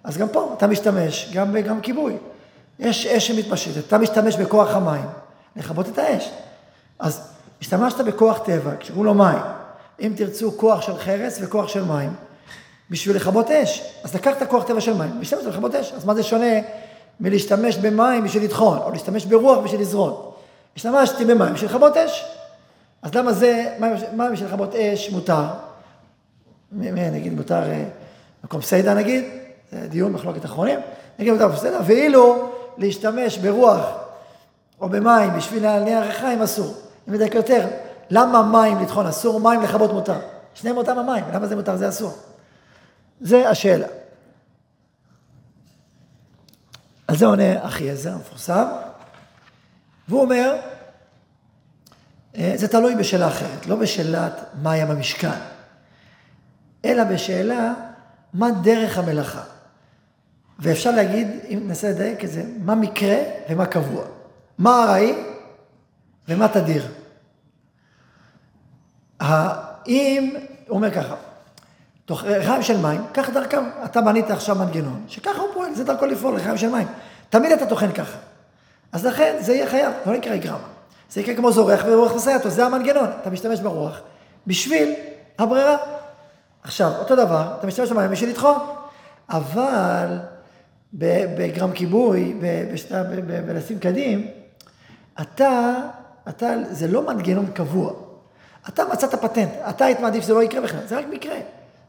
אז 0.04 0.18
גם 0.18 0.28
פה 0.30 0.54
אתה 0.58 0.68
משתמש, 0.68 1.30
גם, 1.34 1.58
גם 1.58 1.82
כיבוי. 1.82 2.18
יש 2.80 3.06
אש 3.06 3.28
שמתפשטת, 3.28 3.88
אתה 3.88 3.98
משתמש 3.98 4.36
בכוח 4.36 4.76
המים, 4.76 5.06
לכבות 5.56 5.90
את 5.90 5.98
האש. 5.98 6.30
אז 7.00 7.22
השתמשת 7.62 8.00
בכוח 8.00 8.40
טבע, 8.40 8.76
קראו 8.76 9.04
לו 9.04 9.14
מים. 9.14 9.42
אם 10.02 10.14
תרצו 10.16 10.58
כוח 10.58 10.82
של 10.82 10.98
חרס 10.98 11.40
וכוח 11.42 11.68
של 11.68 11.84
מים, 11.84 12.14
בשביל 12.90 13.16
לכבות 13.16 13.52
אש. 13.52 13.84
אז 14.04 14.16
לקחת 14.16 14.50
כוח 14.50 14.64
טבע 14.64 14.82
של 14.82 14.94
מים, 14.94 15.18
והשתמשת 15.20 15.46
לכבות 15.46 15.76
אש. 15.76 15.92
אז 15.92 16.06
מה 16.06 16.16
זה 16.16 16.24
שונה 16.24 16.56
מלהשתמש 17.20 17.78
במים 17.78 18.24
בשביל 18.24 18.44
לטחון, 18.44 18.78
או 18.78 18.92
להשתמש 18.92 19.26
ברוח 19.26 19.58
בשביל 19.58 19.82
לזרון? 19.82 20.32
השתמשתי 20.76 21.26
במים 21.26 21.54
בשביל 21.54 21.70
לכבות 21.70 21.98
אש. 21.98 22.24
אז 23.04 23.16
למה 23.16 23.34
זה, 23.34 23.76
מים 24.14 24.34
בשביל 24.34 24.50
לכבות 24.50 24.76
אש 24.76 25.10
מותר? 25.10 25.46
נגיד 26.72 27.34
מותר 27.34 27.72
אה, 27.72 27.86
מקום 28.44 28.62
סיידה 28.62 28.94
נגיד, 28.94 29.24
זה 29.72 29.88
דיון 29.88 30.12
מחלוקת 30.12 30.46
אחרונים, 30.46 30.80
נגיד 31.20 31.34
מותר 31.34 31.48
בסיידה, 31.48 31.80
ואילו 31.86 32.50
להשתמש 32.78 33.38
ברוח 33.38 33.86
או 34.82 34.90
במים 34.90 35.34
בשביל 35.38 35.64
להניע 35.64 36.00
ריחיים 36.00 36.42
אסור. 36.42 36.76
אם 37.10 37.14
נדייק 37.14 37.36
יותר, 37.36 37.68
למה 38.10 38.44
מים 38.44 38.80
לטחון 38.80 39.08
אסור, 39.08 39.40
מים 39.40 39.62
לכבות 39.62 39.94
מותר? 39.94 40.20
שניהם 40.54 40.78
אותם 40.78 40.98
המים, 40.98 41.24
למה 41.34 41.48
זה 41.48 41.56
מותר, 41.56 41.78
זה 41.78 41.90
אסור? 41.90 42.14
זה 43.22 43.50
השאלה. 43.50 43.88
על 47.08 47.16
זה 47.16 47.26
עונה 47.26 47.66
אחי 47.66 47.92
עזר, 47.92 48.14
המפורסם, 48.14 48.66
והוא 50.08 50.22
אומר, 50.22 50.56
זה 52.36 52.68
תלוי 52.68 52.96
בשאלה 52.96 53.28
אחרת, 53.28 53.68
לא 53.68 53.76
בשאלת 53.76 54.42
מה 54.62 54.72
היה 54.72 54.86
במשכן, 54.86 55.30
אלא 56.86 57.04
בשאלה 57.04 57.74
מה 58.34 58.52
דרך 58.52 58.98
המלאכה. 58.98 59.44
ואפשר 60.60 60.92
להגיד, 60.92 61.28
אם 61.50 61.60
ננסה 61.64 61.90
לדייק 61.90 62.24
את 62.24 62.32
זה, 62.32 62.44
מה 62.60 62.76
מקרה 62.76 63.16
ומה 63.50 63.66
קבוע. 63.66 64.04
מה 64.58 64.84
ארעי 64.84 65.14
ומה 66.28 66.48
תדיר. 66.48 66.88
אם, 69.88 70.36
הוא 70.68 70.76
אומר 70.76 70.92
ככה, 70.92 71.16
תוך 72.06 72.24
ריחיים 72.24 72.62
של 72.62 72.78
מים, 72.78 73.02
קח 73.12 73.30
דרכם, 73.30 73.64
אתה 73.86 74.02
בנית 74.02 74.32
עכשיו 74.32 74.56
מנגנון, 74.56 75.06
שככה 75.08 75.42
הוא 75.42 75.50
פועל, 75.54 75.74
זה 75.74 75.84
דרכו 75.84 76.06
לפעול, 76.06 76.36
ריחיים 76.36 76.58
של 76.58 76.70
מים. 76.70 76.88
תמיד 77.30 77.52
אתה 77.52 77.66
טוחן 77.66 77.92
ככה. 77.92 78.18
אז 78.92 79.06
לכן 79.06 79.36
זה 79.40 79.54
יהיה 79.54 79.70
חייב, 79.70 79.94
לא 80.06 80.14
יקרה 80.14 80.38
גרמה. 80.38 80.73
זה 81.14 81.22
יקרה 81.22 81.36
כמו 81.36 81.52
זורח 81.52 81.84
ורוח 81.86 82.16
מסייעתו, 82.16 82.50
זה 82.50 82.66
המנגנון, 82.66 83.08
אתה 83.22 83.30
משתמש 83.30 83.60
ברוח 83.60 84.02
בשביל 84.48 84.94
הברירה. 85.40 85.78
עכשיו, 86.64 86.92
אותו 87.00 87.16
דבר, 87.16 87.56
אתה 87.60 87.68
משתמש 87.68 87.92
במים 87.92 88.12
בשביל 88.12 88.30
לטחון, 88.30 88.58
אבל 89.30 90.18
בגרם 90.94 91.72
כיבוי, 91.72 92.36
בלשים 93.46 93.80
קדים, 93.80 94.28
אתה, 95.22 95.74
אתה, 96.30 96.54
זה 96.72 96.88
לא 96.88 97.08
מנגנון 97.08 97.48
קבוע. 97.54 97.94
אתה 98.70 98.84
מצאת 98.86 99.16
פטנט, 99.16 99.50
אתה 99.70 99.86
היית 99.86 100.00
מעדיף 100.00 100.24
שזה 100.24 100.34
לא 100.34 100.44
יקרה 100.44 100.62
בכלל, 100.62 100.80
זה 100.88 100.98
רק 100.98 101.06
מקרה. 101.12 101.38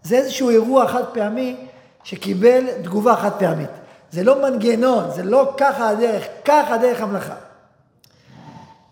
זה 0.03 0.17
איזשהו 0.17 0.51
אירוע 0.51 0.89
חד 0.89 1.05
פעמי 1.13 1.57
שקיבל 2.03 2.65
תגובה 2.83 3.17
חד 3.17 3.33
פעמית. 3.39 3.71
זה 4.11 4.23
לא 4.23 4.43
מנגנון, 4.43 5.11
זה 5.11 5.23
לא 5.23 5.55
ככה 5.57 5.89
הדרך, 5.89 6.25
ככה 6.45 6.79
דרך 6.79 7.01
המלאכה. 7.01 7.44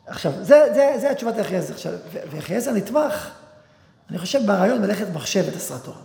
עכשיו, 0.07 0.33
זה, 0.41 0.75
זה, 0.75 0.93
זה 1.01 1.11
התשובת 1.11 1.38
יחייזר. 1.38 1.75
עכשיו, 1.75 1.93
ויחייזר 2.31 2.73
נתמך, 2.73 3.31
אני 4.11 4.19
חושב, 4.19 4.47
ברעיון 4.47 4.81
מלאכת 4.81 5.07
מחשבת 5.15 5.57
עשרת 5.57 5.85
תורה. 5.85 5.97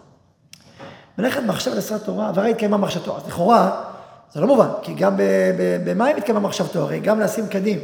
מלאכת 1.17 1.41
מחשבת 1.43 1.77
עשרת 1.77 2.03
תורה, 2.03 2.31
והרי 2.35 2.51
התקיימה 2.51 2.77
מחשבתו. 2.77 3.17
אז 3.17 3.27
לכאורה, 3.27 3.83
זה 4.33 4.41
לא 4.41 4.47
מובן, 4.47 4.67
כי 4.81 4.93
גם 4.93 5.15
במים 5.85 6.17
התקיימה 6.17 6.39
מחשבתו, 6.39 6.79
הרי 6.79 6.99
גם 6.99 7.19
לשים 7.19 7.47
קדים, 7.47 7.79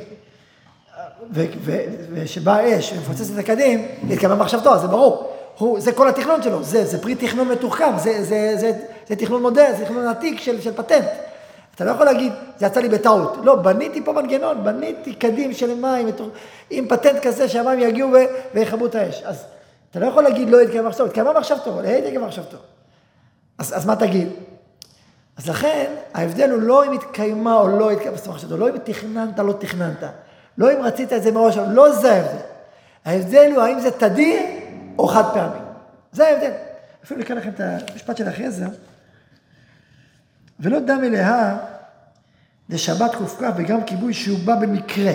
ושבאה 2.14 2.80
אש 2.80 2.94
ומפוצצת 2.94 3.34
את 3.34 3.40
הקדים, 3.40 3.88
התקיימה 4.10 4.36
מחשבתו, 4.36 4.80
זה 4.80 4.88
ברור. 4.88 5.34
הוא, 5.58 5.80
זה 5.80 5.92
כל 5.92 6.10
התכנון 6.10 6.42
שלו, 6.44 6.64
זה, 6.64 6.86
זה 6.86 7.02
פרי 7.02 7.16
תכנון 7.16 7.48
מתוחכם, 7.48 7.98
זה, 7.98 8.24
זה, 8.24 8.54
זה, 8.58 8.72
זה 9.08 9.16
תכנון 9.16 9.42
מודרני, 9.42 9.78
זה 9.78 9.86
תכנון 9.86 10.08
עתיק 10.08 10.40
של, 10.40 10.62
של 10.62 10.74
פטנט. 10.74 11.06
אתה 11.76 11.86
לא 11.86 11.92
יכול 11.92 12.06
להגיד, 12.06 12.34
זה 12.58 12.66
יצא 12.66 12.80
לי 12.80 12.90
בטעות. 12.90 13.38
לא, 13.44 13.56
בניתי 13.56 14.04
פה 14.04 14.14
מנגנון, 14.14 14.64
בניתי 14.64 15.16
קדים 15.16 15.54
של 15.54 15.76
מים, 15.76 16.08
עם 16.70 16.88
פטנט 16.88 17.24
כזה 17.24 17.50
שהמים 17.50 17.80
יגיעו 17.80 18.10
ויכבו 18.54 18.86
את 18.86 18.96
האש. 18.96 19.24
אז 19.24 19.46
אתה 19.92 20.00
לא 20.00 20.06
יכול 20.06 20.24
להגיד, 20.24 20.50
לא 20.50 20.62
התקיימה 20.62 20.90
מחשבתו, 20.90 21.06
התקיימה 21.06 21.34
מחשבתו, 21.34 21.82
לא 21.82 21.88
התקיימה 21.88 22.28
מחשבתו. 22.28 22.58
אז, 23.58 23.78
אז 23.78 23.86
מה 23.86 23.96
תגיד? 23.96 24.28
אז 25.38 25.50
לכן, 25.50 25.92
ההבדל 26.14 26.52
הוא 26.52 26.62
לא 26.62 26.86
אם 26.86 26.92
התקיימה 26.92 27.56
או 27.56 27.68
לא 27.68 27.92
התקיימה 27.92 28.18
מחשבתו, 28.28 28.58
לא 28.58 28.70
אם 28.70 28.78
תכננת 28.84 29.40
לא 29.40 29.54
תכננת, 29.54 30.04
לא 30.58 30.74
אם 30.74 30.82
רצית 30.82 31.14
את 31.14 31.24
זה 31.24 31.32
מראש, 31.32 31.58
לא 31.58 31.92
זה 31.92 32.14
ההבדל. 32.14 32.38
ההבדל 33.06 33.52
הוא 33.56 33.64
האם 33.64 33.80
זה 33.80 33.92
תדיר 33.92 34.42
או 34.98 35.08
חד 35.08 35.24
פעמי. 35.34 35.60
זה 36.12 36.28
ההבדל. 36.28 36.52
אפילו 37.04 37.20
נקרא 37.20 37.36
לכם 37.36 37.50
את 37.50 37.62
המשפט 37.92 38.18
של 38.18 38.30
אחרי 38.30 38.52
זה. 38.52 38.66
ולא 40.64 40.80
דם 40.80 41.00
אליה 41.04 41.58
לשבת 42.70 43.16
קכ 43.16 43.44
וגם 43.58 43.84
כיבוי 43.84 44.14
שהוא 44.14 44.40
בא 44.46 44.56
במקרה. 44.56 45.14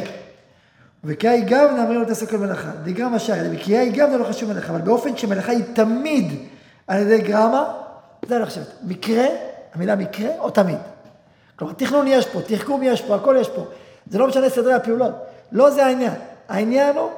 וקיאי 1.05 1.41
גבנה 1.41 1.85
אמרים 1.85 2.01
לו 2.01 2.07
תעשה 2.07 2.27
כל 2.27 2.37
מלאכה. 2.37 2.71
דגרמה 2.85 3.19
שער, 3.19 3.47
וקיאי 3.53 3.91
גבנה 3.91 4.17
לא 4.17 4.25
חשוב 4.25 4.53
מלאכה, 4.53 4.73
אבל 4.73 4.81
באופן 4.81 5.17
שמלאכה 5.17 5.53
היא 5.53 5.65
תמיד 5.75 6.33
על 6.87 7.03
ידי 7.03 7.21
גרמה, 7.21 7.75
זה 8.27 8.37
אני 8.37 8.47
חושבת. 8.47 8.67
מקרה, 8.83 9.27
המילה 9.75 9.97
מקרה 9.97 10.31
או 10.39 10.51
תמיד. 10.51 10.79
כלומר, 11.57 11.73
תכנון 11.73 12.07
יש 12.09 12.27
פה, 12.27 12.41
תחכום 12.43 12.83
יש 12.83 13.03
פה, 13.03 13.17
הכל 13.17 13.37
יש 13.41 13.49
פה. 13.49 13.65
זה 14.07 14.19
לא 14.19 14.29
משנה 14.29 14.51
סדרי 14.51 14.75
הפעולות. 14.75 15.15
לא 15.53 15.71
זה 15.71 15.87
העניין. 15.87 16.15
העניין 16.49 16.97
הוא, 16.97 17.11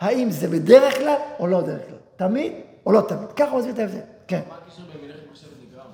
האם 0.00 0.30
זה 0.30 0.48
בדרך 0.48 0.98
כלל 0.98 1.16
או 1.38 1.46
לא 1.46 1.60
בדרך 1.60 1.80
כלל. 1.88 1.96
תמיד 2.16 2.52
או 2.86 2.92
לא 2.92 3.00
תמיד. 3.08 3.32
ככה 3.36 3.50
הוא 3.50 3.58
מסביר 3.58 3.74
את 3.74 3.78
ההבדל. 3.78 4.00
כן. 4.26 4.40
מה 4.48 4.54
הקשר 4.54 4.82
בין 4.92 5.04
מלאכת 5.04 5.20
מחשבת 5.30 5.50
לגרמה? 5.68 5.90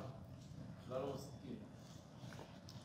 בכלל 0.87 0.99
לא 1.01 1.07
מסכים. 1.15 1.57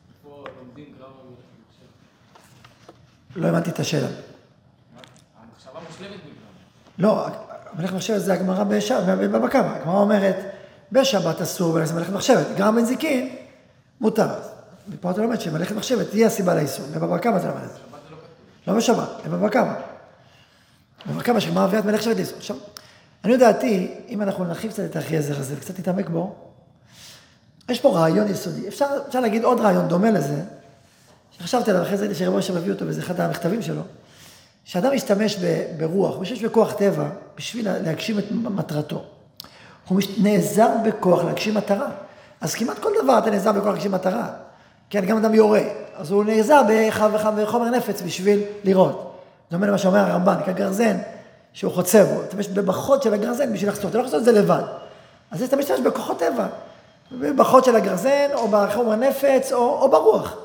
איפה 0.08 0.44
לומדים 0.58 0.84
גרמה 0.98 1.14
ממלאכת 1.24 1.56
מחשבת? 1.68 2.94
לא 3.36 3.48
הבנתי 3.48 3.70
את 3.70 3.80
השאלה. 3.80 4.06
המחשבה 4.06 5.80
מושלמת. 5.88 6.20
לא, 6.98 7.26
מלאכת 7.78 7.94
מחשבת 7.94 8.20
זה 8.20 8.32
הגמרא 8.32 8.64
בבבא 8.64 9.48
קמא. 9.48 9.76
הגמרא 9.80 9.98
אומרת, 9.98 10.36
בשבת 10.92 11.40
אסור 11.40 11.74
ולעשות 11.74 11.96
מלאכת 11.96 12.12
מחשבת. 12.12 12.46
גרם 12.56 12.76
בן 12.76 12.84
זיקין, 12.84 13.36
מותר. 14.00 14.28
ופה 14.88 15.10
אתה 15.10 15.22
לומד 15.22 15.40
שמלאכת 15.40 15.76
מחשבת 15.76 16.12
היא 16.12 16.26
הסיבה 16.26 16.54
לאיסור. 16.54 16.86
בבבא 16.94 17.18
קמא 17.18 17.36
אתה 17.36 17.48
לומד 17.48 17.62
את 17.62 17.70
זה. 17.70 17.78
לא. 18.10 18.72
לא 18.72 18.78
בשבת, 18.78 19.08
בבבא 19.26 19.48
קמא. 19.48 19.72
בבבא 21.06 21.22
קמא 21.22 21.40
שגמרא 21.40 21.66
מביאה 21.66 21.80
את 21.80 21.84
מלאכת 21.84 22.02
שבת 22.02 22.16
לאיסור. 22.16 22.38
עכשיו, 22.38 22.56
אני 23.24 23.36
דעתי, 23.36 23.94
אם 24.08 24.22
אנחנו 24.22 24.44
נרחיב 24.44 24.70
קצת 24.70 24.84
את 24.84 24.96
האחייזר 24.96 25.38
הזה 25.38 25.54
וקצת 25.58 25.78
נתעמק 25.78 26.08
בו, 26.08 26.34
יש 27.68 27.80
פה 27.80 27.98
רעיון 27.98 28.28
יסודי. 28.28 28.68
אפשר, 28.68 28.86
אפשר 29.08 29.20
להגיד 29.20 29.44
עוד 29.44 29.60
רעיון 29.60 29.88
דומה 29.88 30.10
לזה, 30.10 30.42
שחשבתי 31.40 31.70
עליו, 31.70 31.82
אחרי 31.82 31.96
זה 31.96 32.04
ראיתי 32.04 32.18
שרב 32.18 32.34
משה 32.36 32.52
מביא 32.52 32.72
אותו 32.72 32.84
באיזה 32.84 33.00
אחד 33.00 33.20
המכתבים 33.20 33.62
שלו, 33.62 33.82
שאדם 34.64 34.94
משתמש 34.94 35.36
ברוח, 35.76 36.18
משתמש 36.18 36.42
בכוח 36.44 36.72
טבע, 36.72 37.04
בשביל 37.36 37.68
להגשים 37.84 38.18
את 38.18 38.24
מטרתו. 38.32 39.02
הוא 39.88 40.00
נעזר 40.18 40.68
בכוח 40.84 41.24
להגשים 41.24 41.54
מטרה. 41.54 41.88
אז 42.40 42.54
כמעט 42.54 42.78
כל 42.78 42.90
דבר 43.02 43.18
אתה 43.18 43.30
נעזר 43.30 43.52
בכוח 43.52 43.66
להגשים 43.66 43.92
מטרה. 43.92 44.28
כן, 44.90 45.06
גם 45.06 45.16
אדם 45.16 45.34
יורה, 45.34 45.60
אז 45.96 46.10
הוא 46.10 46.24
נעזר 46.24 46.60
בח- 46.68 47.00
בח- 47.02 47.26
בחומר 47.38 47.70
נפץ 47.70 48.02
בשביל 48.02 48.40
לירות. 48.64 49.16
אומר 49.52 49.68
למה 49.68 49.78
שאומר 49.78 49.98
הרמב"ן, 49.98 50.36
כגרזן 50.46 50.96
שהוא 51.52 51.72
חוצה 51.72 52.04
בו. 52.04 52.22
אתה 52.28 52.36
משתמש 52.36 52.58
בחוד 52.58 53.02
של 53.02 53.14
הגרזן 53.14 53.52
בשביל 53.52 53.70
לחצות, 53.70 53.90
אתה 53.90 53.98
לא 53.98 54.02
יכול 54.02 54.18
לעשות 54.18 54.28
את 54.28 54.34
זה 54.34 54.40
לבד. 54.42 54.62
אז 55.30 55.42
אתה 55.42 55.56
משתמש 55.56 55.80
בכוחות 55.80 56.18
טבע, 56.18 56.46
בחוד 57.36 57.64
של 57.64 57.76
הגרזן, 57.76 58.26
או 58.34 58.48
בחומר 58.48 58.96
נפץ, 58.96 59.52
או, 59.52 59.58
או 59.82 59.90
ברוח. 59.90 60.36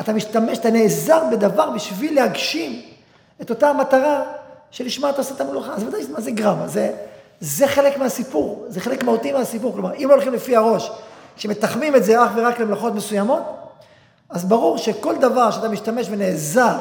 אתה 0.00 0.12
משתמש, 0.12 0.58
אתה 0.58 0.70
נעזר 0.70 1.22
בדבר 1.32 1.70
בשביל 1.70 2.14
להגשים 2.14 2.82
את 3.40 3.50
אותה 3.50 3.68
המטרה 3.68 4.22
שלשמה 4.70 5.10
אתה 5.10 5.18
עושה 5.18 5.34
את 5.34 5.40
המלוכה. 5.40 5.72
אז 5.72 5.82
ודאי, 5.82 6.00
מה 6.12 6.20
זה 6.20 6.30
גרמה? 6.30 6.68
זה, 6.68 6.92
זה 7.40 7.68
חלק 7.68 7.96
מהסיפור, 7.96 8.64
זה 8.68 8.80
חלק 8.80 9.02
מהותי 9.02 9.32
מהסיפור. 9.32 9.72
כלומר, 9.72 9.94
אם 9.94 10.08
לא 10.08 10.14
הולכים 10.14 10.32
לפי 10.32 10.56
הראש, 10.56 10.90
שמתחמים 11.36 11.96
את 11.96 12.04
זה 12.04 12.24
אך 12.24 12.30
ורק 12.36 12.58
למלאכות 12.58 12.94
מסוימות, 12.94 13.42
אז 14.30 14.44
ברור 14.44 14.78
שכל 14.78 15.16
דבר 15.20 15.50
שאתה 15.50 15.68
משתמש 15.68 16.06
ונעזר 16.10 16.76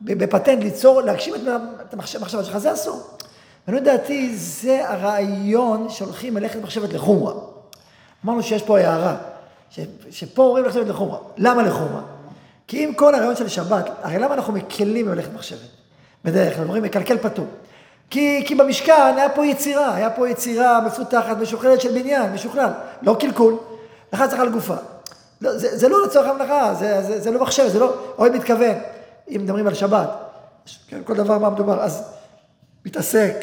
בפטנט 0.00 0.62
ליצור, 0.62 1.00
להגשים 1.00 1.34
את 1.34 1.40
את 1.88 1.94
המחשב- 1.94 2.18
המחשבה 2.18 2.44
שלך, 2.44 2.58
זה 2.58 2.72
אסור. 2.72 3.02
ואני 3.68 3.80
לדעתי, 3.80 4.36
זה 4.36 4.88
הרעיון 4.88 5.88
שהולכים 5.88 6.34
מלאכת 6.34 6.62
מחשבת 6.62 6.92
לחומרה. 6.92 7.34
אמרנו 8.24 8.42
שיש 8.42 8.62
פה 8.62 8.78
הערה, 8.78 9.16
ש, 9.70 9.80
שפה 10.10 10.42
אומרים 10.42 10.64
מחשבת 10.64 10.86
לחומרה. 10.86 11.18
למה 11.36 11.62
לחומרה? 11.62 12.17
כי 12.68 12.84
אם 12.84 12.94
כל 12.94 13.14
הרעיון 13.14 13.36
של 13.36 13.48
שבת, 13.48 13.88
הרי 14.02 14.18
למה 14.18 14.34
אנחנו 14.34 14.52
מקלים 14.52 15.06
במלאכת 15.06 15.34
מחשבת? 15.34 15.68
בדרך 16.24 16.54
כלל 16.54 16.64
אומרים 16.64 16.82
מקלקל 16.82 17.18
פטור. 17.18 17.46
כי, 18.10 18.44
כי 18.46 18.54
במשכן 18.54 19.14
היה 19.16 19.28
פה 19.28 19.46
יצירה, 19.46 19.94
היה 19.94 20.10
פה 20.10 20.28
יצירה 20.28 20.80
מפותחת, 20.80 21.36
משוכללת 21.36 21.80
של 21.80 22.00
בניין, 22.00 22.32
משוכלל. 22.32 22.70
לא 23.02 23.16
קלקול, 23.20 23.56
לך 24.12 24.20
על 24.38 24.48
גופה. 24.48 24.74
לא, 25.40 25.58
זה, 25.58 25.76
זה 25.78 25.88
לא 25.88 26.06
לצורך 26.06 26.26
המלאכה, 26.26 26.74
זה, 26.74 27.02
זה, 27.02 27.20
זה 27.20 27.30
לא 27.30 27.40
מחשב, 27.40 27.68
זה 27.68 27.78
לא 27.78 27.94
אוהד 28.18 28.32
מתכוון. 28.32 28.74
אם 29.28 29.40
מדברים 29.42 29.66
על 29.66 29.74
שבת, 29.74 30.10
כן, 30.88 31.00
כל 31.04 31.14
דבר 31.14 31.38
מה 31.38 31.50
מדובר, 31.50 31.80
אז 31.80 32.02
מתעסק. 32.86 33.34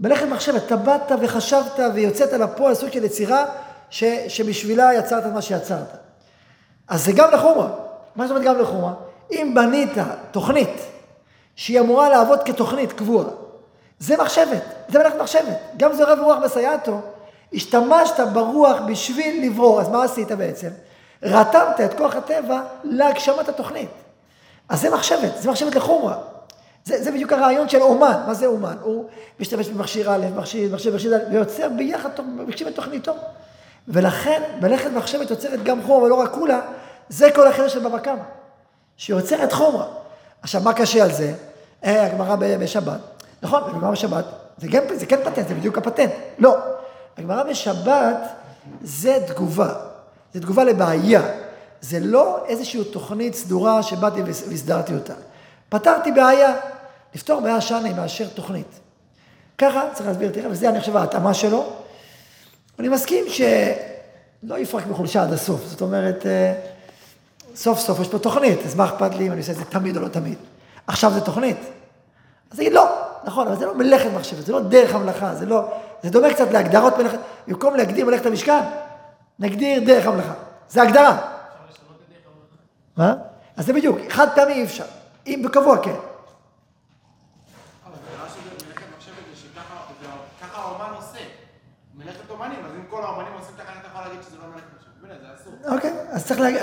מלאכת 0.00 0.26
מחשבת, 0.26 0.66
אתה 0.66 0.76
באת 0.76 1.12
וחשבת 1.22 1.80
ויוצאת 1.94 2.32
לפועל 2.32 2.74
סוג 2.74 2.90
של 2.90 3.04
יצירה 3.04 3.44
ש, 3.90 4.04
שבשבילה 4.28 4.94
יצרת 4.94 5.26
מה 5.26 5.42
שיצרת. 5.42 5.96
אז 6.88 7.04
זה 7.04 7.12
גם 7.12 7.30
לחומרה. 7.32 7.87
מה 8.18 8.26
זאת 8.26 8.36
אומרת 8.36 8.46
גם 8.46 8.58
לחומרה? 8.58 8.92
אם 9.32 9.52
בנית 9.54 9.92
תוכנית 10.30 10.80
שהיא 11.56 11.80
אמורה 11.80 12.08
לעבוד 12.08 12.38
כתוכנית 12.44 12.92
קבועה, 12.92 13.26
זה 13.98 14.16
מחשבת, 14.16 14.62
זה 14.88 14.98
מלאכת 14.98 15.16
מחשבת. 15.20 15.58
גם 15.76 15.92
זורע 15.92 16.22
ורוח 16.22 16.38
מסייעתו, 16.44 17.00
השתמשת 17.54 18.20
ברוח 18.32 18.76
בשביל 18.88 19.46
לברור, 19.46 19.80
אז 19.80 19.88
מה 19.88 20.04
עשית 20.04 20.32
בעצם? 20.32 20.68
רתמת 21.22 21.80
את 21.84 21.94
כוח 21.94 22.16
הטבע 22.16 22.60
להגשמת 22.84 23.48
התוכנית. 23.48 23.90
אז 24.68 24.80
זה 24.80 24.90
מחשבת, 24.90 25.32
זה 25.38 25.50
מחשבת 25.50 25.74
לחומרה. 25.74 26.16
זה, 26.84 27.02
זה 27.02 27.10
בדיוק 27.10 27.32
הרעיון 27.32 27.68
של 27.68 27.82
אומן. 27.82 28.22
מה 28.26 28.34
זה 28.34 28.46
אומן? 28.46 28.76
הוא 28.82 29.04
משתמש 29.40 29.68
במכשיר 29.68 30.14
א', 30.14 30.26
מכשיר, 30.36 30.74
מכשיר, 30.74 30.94
מכשיר 30.94 31.14
ויוצר 31.30 31.68
ביחד, 31.68 32.08
מגשים 32.36 32.68
את 32.68 32.74
תוכניתו. 32.74 33.12
ולכן 33.88 34.42
מלאכת 34.60 34.90
מחשבת 34.90 35.30
יוצרת 35.30 35.62
גם 35.62 35.82
חומרה 35.82 36.04
ולא 36.04 36.14
רק 36.14 36.30
כולה, 36.32 36.60
זה 37.08 37.28
כל 37.34 37.46
החלק 37.48 37.68
של 37.68 37.88
בבא 37.88 37.98
קמא, 37.98 38.22
שיוצרת 38.96 39.52
חומרה. 39.52 39.86
עכשיו, 40.42 40.60
מה 40.62 40.72
קשה 40.72 41.04
על 41.04 41.12
זה? 41.12 41.34
אה, 41.84 42.06
הגמרא 42.06 42.36
בשבת. 42.36 43.00
נכון, 43.42 43.62
הגמרא 43.66 43.90
בשבת, 43.90 44.24
זה, 44.58 44.68
גם, 44.68 44.82
זה 44.94 45.06
כן 45.06 45.18
פטנט, 45.24 45.48
זה 45.48 45.54
בדיוק 45.54 45.78
הפטנט. 45.78 46.10
לא, 46.38 46.56
הגמרא 47.18 47.42
בשבת 47.42 48.16
זה 48.82 49.18
תגובה, 49.26 49.74
זה 50.34 50.40
תגובה 50.40 50.64
לבעיה. 50.64 51.22
זה 51.80 51.98
לא 52.00 52.44
איזושהי 52.46 52.84
תוכנית 52.84 53.34
סדורה 53.34 53.82
שבאתי 53.82 54.22
והס- 54.22 54.44
והסדרתי 54.48 54.94
אותה. 54.94 55.14
פתרתי 55.68 56.12
בעיה, 56.12 56.54
לפתור 57.14 57.40
בעיה 57.40 57.58
היא 57.84 57.94
מאשר 57.94 58.28
תוכנית. 58.28 58.80
ככה 59.58 59.82
צריך 59.92 60.08
להסביר, 60.08 60.30
תראה, 60.32 60.50
וזה 60.50 60.68
אני 60.68 60.80
חושב 60.80 60.96
ההתאמה 60.96 61.34
שלו. 61.34 61.66
אני 62.78 62.88
מסכים 62.88 63.24
שלא 63.28 64.58
יפרק 64.58 64.86
מחולשה 64.86 65.22
עד 65.22 65.32
הסוף, 65.32 65.60
זאת 65.64 65.80
אומרת, 65.80 66.26
אה, 66.26 66.54
סוף 67.58 67.78
סוף 67.78 68.00
יש 68.00 68.08
פה 68.08 68.18
תוכנית, 68.18 68.58
אז 68.66 68.74
מה 68.74 68.84
אכפת 68.84 69.14
לי 69.14 69.26
אם 69.26 69.32
אני 69.32 69.40
עושה 69.40 69.52
את 69.52 69.56
זה 69.56 69.64
תמיד 69.64 69.96
או 69.96 70.02
לא 70.02 70.08
תמיד? 70.08 70.38
עכשיו 70.86 71.12
זה 71.12 71.20
תוכנית. 71.20 71.56
אז 72.50 72.56
תגיד, 72.56 72.72
לא, 72.72 72.86
נכון, 73.24 73.46
אבל 73.46 73.56
זה 73.56 73.66
לא 73.66 73.74
מלאכת 73.74 74.10
מחשבת, 74.16 74.46
זה 74.46 74.52
לא 74.52 74.60
דרך 74.60 74.94
המלאכה, 74.94 75.34
זה 75.34 75.46
לא, 75.46 75.72
זה 76.02 76.10
דומה 76.10 76.34
קצת 76.34 76.50
להגדרות 76.50 76.98
מלאכת, 76.98 77.18
במקום 77.46 77.74
להגדיר 77.74 78.06
מלאכת 78.06 78.26
המשכן, 78.26 78.60
נגדיר 79.38 79.84
דרך 79.84 80.06
המלאכה. 80.06 80.32
זה 80.68 80.82
הגדרה. 80.82 81.18
מה? 82.96 83.14
אז 83.56 83.66
זה 83.66 83.72
בדיוק, 83.72 83.98
חד 84.08 84.26
פעמי 84.34 84.52
אי 84.52 84.64
אפשר. 84.64 84.84
אם 85.26 85.42
בקבוע 85.44 85.78
כן. 85.82 85.94
לא 92.04 92.12
כל 92.90 93.04
האומנים 93.04 93.32
עושים 93.38 93.54
ככה, 93.58 93.72
אתה 93.80 93.88
יכול 93.88 94.00
להגיד 94.00 94.22
שזה 94.22 94.36
לא 94.36 94.44
מלאכת 94.52 94.66
מחשבת. 94.76 95.74
אוקיי, 95.74 95.92
אז 96.10 96.26
צריך 96.26 96.40
להגיד, 96.40 96.60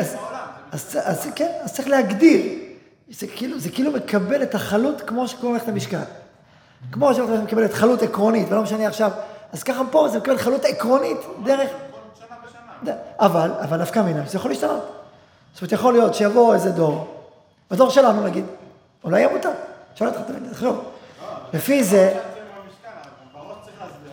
אז, 0.76 0.98
אז, 1.04 1.28
כן, 1.36 1.52
אז 1.64 1.74
צריך 1.74 1.88
להגדיר. 1.88 2.42
זה 3.10 3.28
כאילו, 3.28 3.60
זה 3.60 3.70
כאילו 3.70 3.92
מקבל 3.92 4.44
את 4.44 4.56
החלות 4.56 5.02
כמו 5.02 5.28
שקוראים 5.28 5.54
ללכת 5.54 5.68
למשכן. 5.68 6.00
כמו 6.92 7.14
שאתה 7.14 7.42
מקבל 7.44 7.66
את 7.66 7.74
חלות 7.74 8.02
עקרונית, 8.02 8.52
ולא 8.52 8.62
משנה 8.62 8.88
עכשיו, 8.88 9.12
אז 9.54 9.64
ככה 9.64 9.82
פה 9.92 10.08
זה 10.10 10.20
מקבל 10.20 10.38
חלות 10.38 10.66
עקרונית 10.66 11.18
דרך... 11.44 11.70
אבל, 13.20 13.52
אבל 13.62 13.82
נפקא 13.82 14.00
מינה, 14.00 14.24
זה 14.28 14.38
יכול 14.38 14.52
להשתנות. 14.52 15.04
זאת 15.54 15.62
אומרת, 15.62 15.72
יכול 15.72 15.94
להיות 15.94 16.16
שיבוא 16.16 16.54
איזה 16.54 16.72
דור, 16.72 17.08
בדור 17.72 17.90
שלנו 17.90 18.24
נגיד, 18.24 18.46
אולי 19.04 19.20
יהיה 19.20 19.34
מותר. 19.34 19.52
שואל 19.96 20.10
אותך, 20.10 20.20
תחשוב. 20.52 20.92
לפי 21.54 21.84
זה, 21.84 21.90
זה 21.90 22.20
צריך 23.64 23.82
להסביר. 23.82 24.12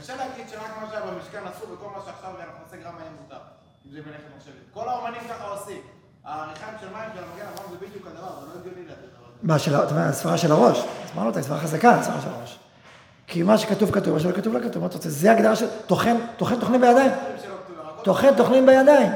קשה 0.00 0.16
להגיד 0.16 0.48
שרק 0.48 0.70
מה 0.80 0.88
שהיה 0.90 1.00
במשכן 1.00 1.42
אסור 1.56 1.72
וכל 1.72 1.88
מה 1.96 1.98
שעכשיו 2.06 2.30
אנחנו 2.30 2.64
נעשה 2.64 2.76
גרם 2.76 2.94
יהיה 2.98 3.10
מותר. 3.22 3.51
זה 3.92 3.98
מלאכת 4.06 4.22
מחשבת. 4.36 4.54
כל 4.74 4.88
האומנים 4.88 5.20
ככה 5.30 5.44
עושים. 5.48 5.80
העריכיים 6.24 6.74
של 6.80 6.86
מים 6.86 7.08
של 7.14 7.22
המגן, 7.24 7.46
אמרנו, 7.56 7.70
זה 7.72 7.86
בדיוק 7.86 8.06
הדבר, 8.06 8.28
זה 8.40 8.46
לא 8.46 8.60
הגיוני 8.60 8.86
לתת. 8.88 8.96
מה, 9.42 9.58
של, 9.58 9.74
ה- 9.74 9.82
אתה 9.84 9.90
אומר, 9.90 10.02
הסברה 10.02 10.38
של 10.38 10.52
הראש. 10.52 10.84
אמרנו 11.14 11.28
אותה, 11.28 11.42
סברה 11.42 11.58
חזקה, 11.60 11.90
הסברה 11.90 12.20
של 12.20 12.28
הראש. 12.28 12.58
כי 13.26 13.42
מה 13.42 13.58
שכתוב 13.58 13.90
כתוב, 13.90 14.14
מה 14.14 14.20
שלא 14.20 14.32
כתוב 14.32 14.54
לא 14.56 14.60
כתוב, 14.68 14.82
מה 14.82 14.86
אתה 14.88 14.96
רוצה? 14.96 15.10
זה 15.10 15.32
הגדרה 15.32 15.56
של 15.56 15.66
טוחן, 15.86 16.16
טוחן 16.36 16.60
טוחנים 16.60 16.80
בידיים. 16.80 17.10
טוחן 18.02 18.34
טוחנים 18.36 18.66
בידיים. 18.66 19.12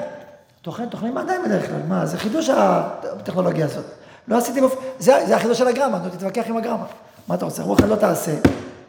טוחן 0.62 0.88
טוחנים 0.88 1.14
בידיים 1.14 1.44
בדרך 1.44 1.66
כלל, 1.66 1.82
מה, 1.88 2.06
זה 2.06 2.18
חידוש 2.18 2.48
הטכנולוגיה 2.48 3.64
הזאת. 3.66 3.84
לא 4.28 4.38
עשיתי. 4.38 4.60
זה, 4.98 5.26
זה 5.26 5.36
החידוש 5.36 5.58
של 5.58 5.66
הגרמה, 5.66 5.98
נו, 5.98 6.10
תתווכח 6.10 6.44
עם 6.46 6.56
הגרמה. 6.56 6.84
מה 7.28 7.34
אתה 7.34 7.44
רוצה? 7.44 7.62
רוח 7.62 7.80
לא 7.80 7.96
תעשה, 7.96 8.34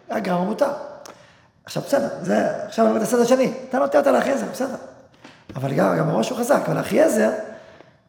הגרמה 0.10 0.44
מותר. 0.46 0.72
עכשיו 1.66 1.84
בסדר, 1.84 2.08
זה, 2.22 2.66
עכשיו 2.66 2.98
את 2.98 3.02
הצד 3.02 3.20
השני, 3.20 3.54
אתה 3.70 3.80
נוטה 3.80 3.98
אותה 3.98 4.12
לאחי 4.12 4.32
עזר, 4.32 4.46
בסדר. 4.52 4.76
אבל 5.56 5.74
גם, 5.74 5.98
גם 5.98 6.10
הוא 6.10 6.24
חזק, 6.24 6.62
אבל 6.66 6.78
לאחי 6.78 7.02
עזר 7.02 7.32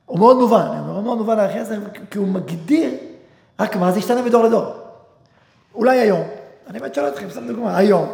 הוא 0.06 0.18
מאוד 0.18 0.36
מובן, 0.36 0.66
הוא 0.66 1.02
מאוד 1.04 1.18
מובן 1.18 1.36
לאחי 1.36 1.58
עזר, 1.58 1.78
כי 2.10 2.18
הוא 2.18 2.28
מגדיר, 2.28 2.90
רק 3.60 3.76
מה, 3.76 3.92
זה 3.92 3.98
ישתנה 3.98 4.22
מדור 4.22 4.44
לדור. 4.44 4.74
אולי 5.74 5.98
היום, 5.98 6.22
אני 6.70 6.78
באמת 6.78 6.94
שואל 6.94 7.08
אתכם, 7.08 7.30
סתם 7.30 7.46
דוגמה, 7.48 7.76
היום, 7.76 8.12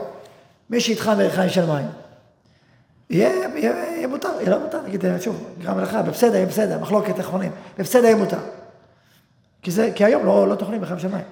מי 0.70 0.80
שיטחן 0.80 1.14
בריחיים 1.14 1.50
של 1.50 1.66
מים, 1.66 1.86
יהיה, 3.10 3.30
יהיה, 3.54 3.72
יהיה 3.96 4.06
מותר, 4.06 4.28
יהיה 4.40 4.50
לא 4.50 4.58
מותר, 4.58 4.80
נגיד, 4.82 5.04
שוב, 5.20 5.44
גרם 5.58 5.78
לך, 5.80 5.94
בפסדה 5.94 6.36
יהיה 6.36 6.46
בסדר, 6.46 6.78
מחלוקת 6.78 7.20
אחרונים, 7.20 7.52
בפסדה 7.78 8.06
יהיה 8.06 8.16
מותר. 8.16 8.38
כי, 9.62 9.70
זה, 9.70 9.90
כי 9.94 10.04
היום 10.04 10.26
לא, 10.26 10.48
לא 10.48 10.54
בחיים 10.80 10.98
של 10.98 11.08
מים. 11.08 11.24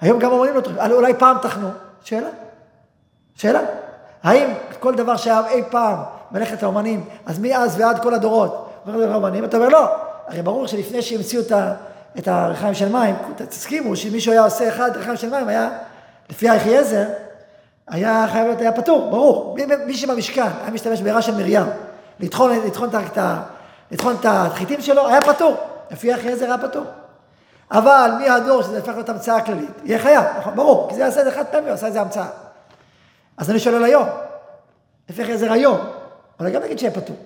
היום 0.00 0.18
גם 0.18 0.32
אומרים 0.32 0.54
לא 0.54 0.60
אולי- 0.94 1.14
פעם 1.18 1.36
טחנו, 1.42 1.68
שאלה, 2.04 2.28
שאלה. 3.34 3.60
האם 4.22 4.50
כל 4.80 4.94
דבר 4.94 5.16
שהיה 5.16 5.48
אי 5.48 5.62
פעם 5.70 5.98
מלאכת 6.32 6.62
האומנים, 6.62 7.04
אז 7.26 7.38
מאז 7.38 7.80
ועד 7.80 8.02
כל 8.02 8.14
הדורות, 8.14 8.72
אומר 8.86 8.98
לך 8.98 9.12
האומנים, 9.12 9.44
אתה 9.44 9.56
אומר 9.56 9.68
לא, 9.68 9.86
הרי 10.28 10.42
ברור 10.42 10.66
שלפני 10.66 11.02
שהמציאו 11.02 11.42
את, 11.42 11.52
ה- 11.52 11.74
את 12.18 12.28
הריחיים 12.28 12.74
של 12.74 12.88
מים, 12.88 13.14
תסכימו 13.36 13.96
שמישהו 13.96 14.32
היה 14.32 14.44
עושה 14.44 14.68
אחד 14.68 14.90
ריחיים 14.96 15.16
של 15.16 15.30
מים, 15.30 15.48
היה, 15.48 15.68
לפי 16.30 16.50
היחי 16.50 16.78
עזר, 16.78 17.04
היה 17.88 18.26
חייב 18.32 18.46
להיות, 18.46 18.60
היה 18.60 18.72
פטור, 18.72 19.10
ברור. 19.10 19.54
מי, 19.54 19.64
מי 19.86 19.94
שבמשכן 19.94 20.46
היה 20.62 20.70
משתמש 20.70 21.00
בעירה 21.00 21.22
של 21.22 21.34
מרים, 21.34 21.62
לטחון, 22.20 22.50
לטחון, 22.66 22.88
את 22.88 23.18
לטחון 23.90 24.16
את 24.20 24.26
החיטים 24.28 24.80
שלו, 24.80 25.08
היה 25.08 25.20
פטור. 25.20 25.56
לפי 25.90 26.14
אחי 26.14 26.32
עזר 26.32 26.44
היה 26.44 26.58
פטור. 26.58 26.84
אבל 27.70 28.10
מהדור 28.20 28.62
שזה 28.62 28.78
הפך 28.78 28.92
להיות 28.94 29.08
המצאה 29.08 29.40
כללית, 29.40 29.70
יהיה 29.84 29.98
חייב, 29.98 30.24
נכון, 30.38 30.56
ברור, 30.56 30.88
כי 30.88 30.94
זה 30.94 31.00
יעשה 31.00 31.20
את 31.20 31.24
זה 31.24 31.30
חד 31.30 31.44
פעמי, 31.50 31.66
הוא 31.66 31.74
עשה 31.74 31.88
את 31.88 31.92
זה 31.92 32.00
המצאה. 32.00 32.26
אז 33.36 33.50
אני 33.50 33.58
שואל 33.58 33.74
על 33.74 33.84
היום, 33.84 34.08
לפי 35.10 35.22
אחי 35.22 35.32
עזר 35.32 35.52
היום, 35.52 35.78
אבל 36.42 36.50
גם 36.50 36.62
נגיד 36.62 36.78
שיהיה 36.78 36.92
פטור. 36.92 37.16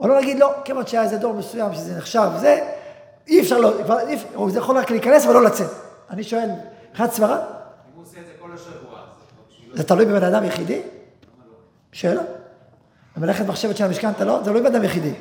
או 0.00 0.08
לא 0.08 0.20
נגיד 0.20 0.38
לא, 0.38 0.52
כיוון 0.64 0.86
שהיה 0.86 1.02
איזה 1.02 1.16
דור 1.16 1.34
מסוים 1.34 1.74
שזה 1.74 1.96
נחשב, 1.96 2.30
זה, 2.40 2.60
אי 3.28 3.40
אפשר 3.40 3.58
לא, 3.58 3.72
אי 4.08 4.14
אפשר, 4.14 4.26
הוא 4.34 4.50
יכול 4.56 4.78
רק 4.78 4.90
להיכנס 4.90 5.26
ולא 5.26 5.44
לצאת. 5.44 5.70
אני 6.10 6.24
שואל, 6.24 6.48
מבחינת 6.90 7.12
סברה? 7.12 7.36
אם 7.36 7.42
הוא 7.94 8.02
עושה 8.02 8.20
את 8.20 8.26
זה 8.26 8.32
כל 8.38 8.50
זה 9.74 9.84
תלוי 9.84 10.06
בבן 10.06 10.24
אדם 10.24 10.44
יחידי? 10.44 10.82
שאלה. 11.92 12.22
במלאכת 13.16 13.46
מחשבת 13.46 13.76
של 13.76 13.84
המשכן 13.84 14.10
אתה 14.10 14.24
לא, 14.24 14.42
זה 14.42 14.52
לא 14.52 14.60
בן 14.60 14.66
אדם 14.66 14.84
יחידי. 14.84 15.14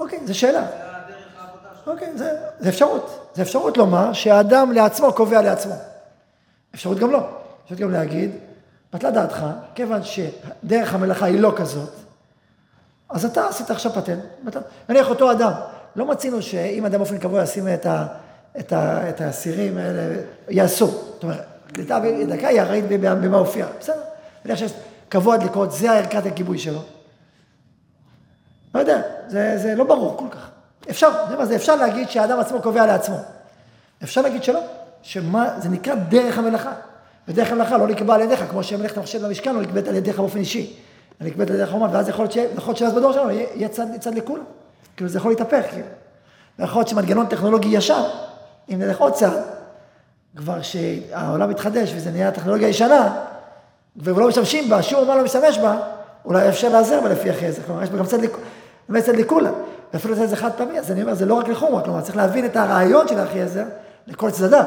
אוקיי, 0.00 0.18
זו 0.24 0.38
שאלה. 0.38 0.66
אוקיי, 1.86 2.08
זה, 2.16 2.30
זה 2.58 2.68
אפשרות. 2.68 3.30
זה 3.34 3.42
אפשרות 3.42 3.76
לומר 3.76 4.12
שהאדם 4.12 4.72
לעצמו 4.72 5.12
קובע 5.12 5.42
לעצמו. 5.42 5.74
אפשרות 6.74 6.98
גם 6.98 7.10
לא. 7.10 7.28
אפשרות 7.64 7.80
גם 7.80 7.90
להגיד, 7.90 8.30
בטלה 8.92 9.10
דעתך, 9.10 9.46
כיוון 9.74 10.00
שדרך 10.02 10.94
המלאכה 10.94 11.26
היא 11.26 11.40
לא 11.40 11.52
כזאת, 11.56 11.90
אז 13.10 13.24
אתה 13.24 13.48
עשית 13.48 13.70
עכשיו 13.70 13.92
פטנט. 13.92 14.24
נניח 14.88 15.10
אותו 15.10 15.32
אדם, 15.32 15.52
לא 15.96 16.06
מצינו 16.06 16.42
שאם 16.42 16.86
אדם 16.86 16.98
באופן 16.98 17.18
קבוע 17.18 17.42
ישים 17.42 17.68
את, 17.74 17.86
ה, 17.86 18.06
את, 18.58 18.72
ה, 18.72 19.08
את 19.08 19.20
האסירים 19.20 19.78
האלה, 19.78 20.16
יעשו. 20.48 20.86
זאת 20.86 21.22
אומרת, 21.22 21.46
קליטה 21.72 22.00
בדקה 22.00 22.48
היא 22.48 22.60
הראית 22.60 22.84
במה 23.00 23.36
הופיע. 23.36 23.66
בסדר. 23.80 24.00
נניח 24.44 24.58
שיש 24.58 24.72
קבוע 25.08 25.36
דלקות, 25.36 25.72
זה 25.72 25.92
ערכת 25.92 26.26
הכיבוי 26.26 26.58
שלו. 26.58 26.82
לא 28.74 28.80
יודע, 28.80 29.02
זה, 29.28 29.58
זה 29.58 29.74
לא 29.74 29.84
ברור 29.84 30.16
כל 30.16 30.28
כך. 30.30 30.50
אפשר, 30.90 31.10
זה 31.28 31.36
מה 31.36 31.46
זה, 31.46 31.56
אפשר 31.56 31.76
להגיד 31.76 32.10
שהאדם 32.10 32.40
עצמו 32.40 32.62
קובע 32.62 32.86
לעצמו. 32.86 33.16
אפשר 34.02 34.20
להגיד 34.20 34.42
שלא, 34.42 34.60
שמה, 35.02 35.48
זה 35.58 35.68
נקרא 35.68 35.94
דרך 35.94 36.38
המלאכה. 36.38 36.72
ודרך 37.30 37.52
המלאכה 37.52 37.78
לא 37.78 37.86
נקבע 37.86 38.14
על 38.14 38.20
ידיך, 38.20 38.44
כמו 38.50 38.62
שמלאכת 38.62 38.96
המחשב 38.96 39.26
במשכן 39.26 39.54
לא 39.54 39.62
נקבעת 39.62 39.88
על 39.88 39.94
ידיך 39.94 40.18
באופן 40.18 40.38
אישי. 40.38 40.76
היא 41.20 41.28
נקבעת 41.28 41.48
על 41.48 41.54
ידי 41.54 41.62
החומה, 41.62 41.88
ואז 41.92 42.08
יכול 42.08 42.26
להיות 42.34 42.76
שאז 42.76 42.94
בדור 42.94 43.12
שלנו 43.12 43.30
יהיה 43.30 43.68
צד, 43.68 43.86
צד 44.00 44.14
לכולם. 44.14 44.44
כאילו 44.96 45.10
זה 45.10 45.18
יכול 45.18 45.32
להתהפך, 45.32 45.64
כאילו. 45.70 45.86
ויכול 46.58 46.80
להיות 46.80 46.88
שמנגנון 46.88 47.26
טכנולוגי 47.26 47.68
ישר, 47.68 48.04
אם 48.72 48.78
נלך 48.78 48.98
עוד 48.98 49.12
צעד, 49.12 49.42
כבר 50.36 50.62
שהעולם 50.62 51.50
מתחדש 51.50 51.92
וזה 51.96 52.10
נהיה 52.10 52.30
טכנולוגיה 52.30 52.68
ישנה, 52.68 53.16
ולא 53.96 54.28
משתמשים 54.28 54.70
בה, 54.70 54.82
שום 54.82 55.00
אומן 55.00 55.16
לא 55.16 55.24
משתמש 55.24 55.58
בה, 55.58 55.78
אולי 56.24 56.48
אפשר 56.48 56.68
להיעזר 56.68 57.00
בה 57.00 57.08
לפי 57.08 57.30
אחרי 57.30 57.52
זה. 57.52 57.62
כלומר, 57.62 57.82
יש 57.82 57.90
בה 57.90 57.98
גם 57.98 58.06
צד, 58.06 58.18
צד 59.00 59.16
לכולם. 59.16 59.52
ואפילו 59.92 60.14
זה 60.14 60.36
חד 60.36 60.50
פעמי, 60.56 60.78
אז 60.78 60.90
אני 60.90 61.02
אומר, 61.02 61.14
זה 61.14 61.26
לא 61.26 61.34
רק 61.34 61.48
לחומרה, 61.48 61.82
כלומר, 61.82 62.00
צריך 62.00 62.16
להבין 62.16 62.44
את 62.44 62.56
הרעיון 62.56 63.08
של 63.08 63.18
האחי 63.18 63.42
עזר 63.42 63.64
לכל 64.06 64.30
צדדיו 64.30 64.64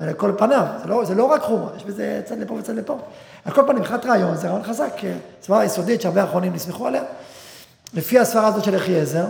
ולכל 0.00 0.32
פניו. 0.38 0.66
זה 0.82 0.88
לא, 0.88 1.04
זה 1.04 1.14
לא 1.14 1.24
רק 1.24 1.42
חומרה, 1.42 1.70
יש 1.76 1.84
בזה 1.84 2.22
צד 2.24 2.38
לפה 2.38 2.54
וצד 2.54 2.74
לפה. 2.74 2.98
על 3.44 3.52
כל 3.52 3.62
פנים, 3.66 3.78
מבחינת 3.78 4.06
רעיון, 4.06 4.36
זה 4.36 4.48
רעיון 4.48 4.62
חזק, 4.62 4.92
סברה 5.42 5.64
יסודית 5.64 6.00
שהרבה 6.00 6.22
האחרונים 6.22 6.52
נסמכו 6.52 6.86
עליה. 6.86 7.02
לפי 7.94 8.18
הסברה 8.18 8.46
הזאת 8.46 8.64
של 8.64 8.76
אחי 8.76 9.00
עזר, 9.00 9.26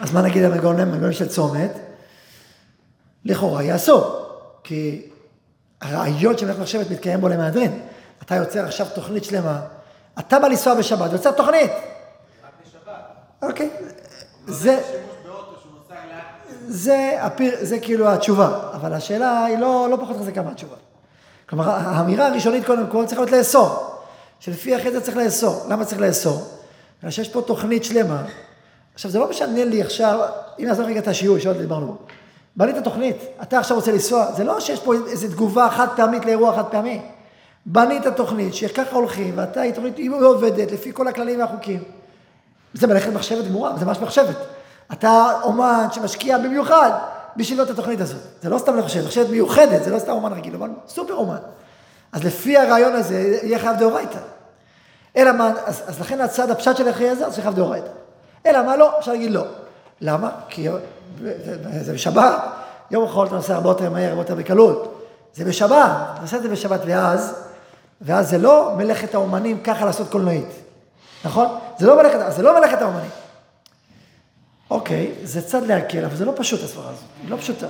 אז 0.00 0.12
מה 0.12 0.22
נגיד 0.22 0.44
המנגנונים, 0.44 0.80
המנגנונים 0.80 1.12
של 1.12 1.28
צומת? 1.28 1.70
לכאורה 3.24 3.62
יעשו, 3.62 4.04
כי 4.64 5.08
הרעיון 5.80 6.38
של 6.38 6.46
מלך 6.46 6.58
מחשבת 6.58 6.90
מתקיים 6.90 7.20
בו 7.20 7.28
למהדרין. 7.28 7.80
אתה 8.22 8.34
יוצר 8.34 8.64
עכשיו 8.64 8.86
תוכנית 8.94 9.24
שלמה, 9.24 9.60
אתה 10.18 10.38
בא 10.38 10.48
לנסוע 10.48 10.74
בשבת, 10.74 11.12
יוצר 11.12 11.30
תוכנית. 11.30 11.70
רק 11.70 12.52
בשבת. 12.66 12.92
אוקיי, 13.42 13.70
זה, 14.46 14.80
זה, 16.68 17.18
הפיר, 17.20 17.54
זה 17.60 17.78
כאילו 17.78 18.08
התשובה, 18.08 18.58
אבל 18.72 18.92
השאלה 18.92 19.44
היא 19.44 19.58
לא, 19.58 19.88
לא 19.90 19.96
פחות 19.96 20.16
חזקה 20.16 20.42
מהתשובה. 20.42 20.76
כלומר, 21.48 21.70
האמירה 21.70 22.26
הראשונית 22.26 22.66
קודם 22.66 22.86
כל 22.86 23.06
צריכה 23.06 23.22
להיות 23.22 23.32
לאסור, 23.32 23.96
שלפי 24.40 24.76
אחרי 24.76 24.92
זה 24.92 25.00
צריך 25.00 25.16
לאסור. 25.16 25.64
למה 25.68 25.84
צריך 25.84 26.00
לאסור? 26.00 26.42
בגלל 26.98 27.10
שיש 27.10 27.28
פה 27.28 27.42
תוכנית 27.42 27.84
שלמה. 27.84 28.22
עכשיו, 28.94 29.10
זה 29.10 29.18
לא 29.18 29.30
משנה 29.30 29.64
לי 29.64 29.82
עכשיו, 29.82 30.28
אם 30.58 30.64
נעזוב 30.64 30.86
רגע 30.86 31.00
את 31.00 31.08
השיעור 31.08 31.38
שעוד 31.38 31.56
דיברנו 31.56 31.86
בו. 31.86 31.96
בנית 32.56 32.76
תוכנית, 32.84 33.16
אתה 33.42 33.58
עכשיו 33.58 33.76
רוצה 33.76 33.92
לנסוע, 33.92 34.32
זה 34.32 34.44
לא 34.44 34.60
שיש 34.60 34.80
פה 34.80 34.94
איזו 34.94 35.28
תגובה 35.28 35.68
חד 35.70 35.86
פעמית 35.96 36.24
לאירוע 36.24 36.56
חד 36.56 36.64
פעמי. 36.64 37.00
בנית 37.66 38.06
תוכנית 38.06 38.54
שככה 38.54 38.96
הולכים, 38.96 39.32
ואתה, 39.36 39.60
היא 39.60 39.72
תוכנית, 39.72 39.96
היא 39.96 40.10
עובדת 40.10 40.72
לפי 40.72 40.90
כל 40.92 41.08
הכללים 41.08 41.40
והחוקים. 41.40 41.82
זה 42.74 42.86
מלאכת 42.86 43.12
מחשבת 43.12 43.44
גמורה, 43.44 43.76
זה 43.76 43.86
ממש 43.86 43.98
מחשבת. 44.00 44.36
אתה 44.92 45.32
אומן 45.42 45.86
שמשקיע 45.92 46.38
במיוחד 46.38 46.90
בשביל 47.36 47.62
את 47.62 47.70
התוכנית 47.70 48.00
הזאת. 48.00 48.20
זה 48.42 48.48
לא 48.48 48.58
סתם 48.58 48.78
מחשבת, 48.78 49.04
מחשבת 49.04 49.30
מיוחדת, 49.30 49.84
זה 49.84 49.90
לא 49.90 49.98
סתם 49.98 50.12
אומן 50.12 50.32
רגיל, 50.32 50.54
אומן 50.54 50.72
סופר 50.88 51.14
אומן. 51.14 51.36
אז 52.12 52.24
לפי 52.24 52.56
הרעיון 52.56 52.92
הזה, 52.92 53.38
יהיה 53.42 53.58
חייב 53.58 53.76
דאורייתא. 53.76 54.18
אלא 55.16 55.32
מה, 55.32 55.52
אז, 55.66 55.82
אז 55.86 56.00
לכן 56.00 56.20
הצד 56.20 56.50
הפשט 56.50 56.76
של 56.76 56.90
אחי 56.90 57.08
עזר, 57.08 57.30
זה 57.30 57.42
חייב 57.42 57.54
דאורייתא. 57.54 57.88
אלא 58.46 58.62
מה 58.62 58.76
לא? 58.76 58.98
אפשר 58.98 59.12
להגיד 59.12 59.30
לא. 59.30 59.44
למה? 60.00 60.30
כי 60.48 60.68
זה 61.80 61.92
בשבת. 61.92 62.42
יום 62.90 63.04
החול 63.04 63.26
אתה 63.26 63.34
נוסע 63.34 63.54
הרבה 63.54 63.70
יותר 63.70 63.90
מהר, 63.90 64.08
הרבה 64.08 64.20
יותר 64.20 64.34
בקלות. 64.34 65.02
זה 65.34 65.44
בשבת, 65.44 65.90
אתה 66.14 66.22
עושה 66.22 66.36
את 66.36 66.42
זה 66.42 66.48
בשבת, 66.48 66.80
ואז, 66.86 67.34
ואז 68.00 68.30
זה 68.30 68.38
לא 68.38 68.72
מלאכת 68.76 69.14
האומנים 69.14 69.60
ככה 69.62 69.84
לעשות 69.84 70.08
קולנועית. 70.10 70.48
נכון? 71.24 71.58
זה 71.78 71.86
לא 71.86 71.96
מלאכת, 71.96 72.18
זה 72.28 72.42
לא 72.42 72.58
מלאכת 72.58 72.82
האומנים. 72.82 73.10
אוקיי, 74.70 75.12
זה 75.22 75.42
צד 75.42 75.66
להקל, 75.66 76.04
אבל 76.04 76.16
זה 76.16 76.24
לא 76.24 76.32
פשוט 76.36 76.62
הסברה 76.62 76.90
הזאת, 76.90 77.04
היא 77.22 77.30
לא 77.30 77.36
פשוטה. 77.36 77.66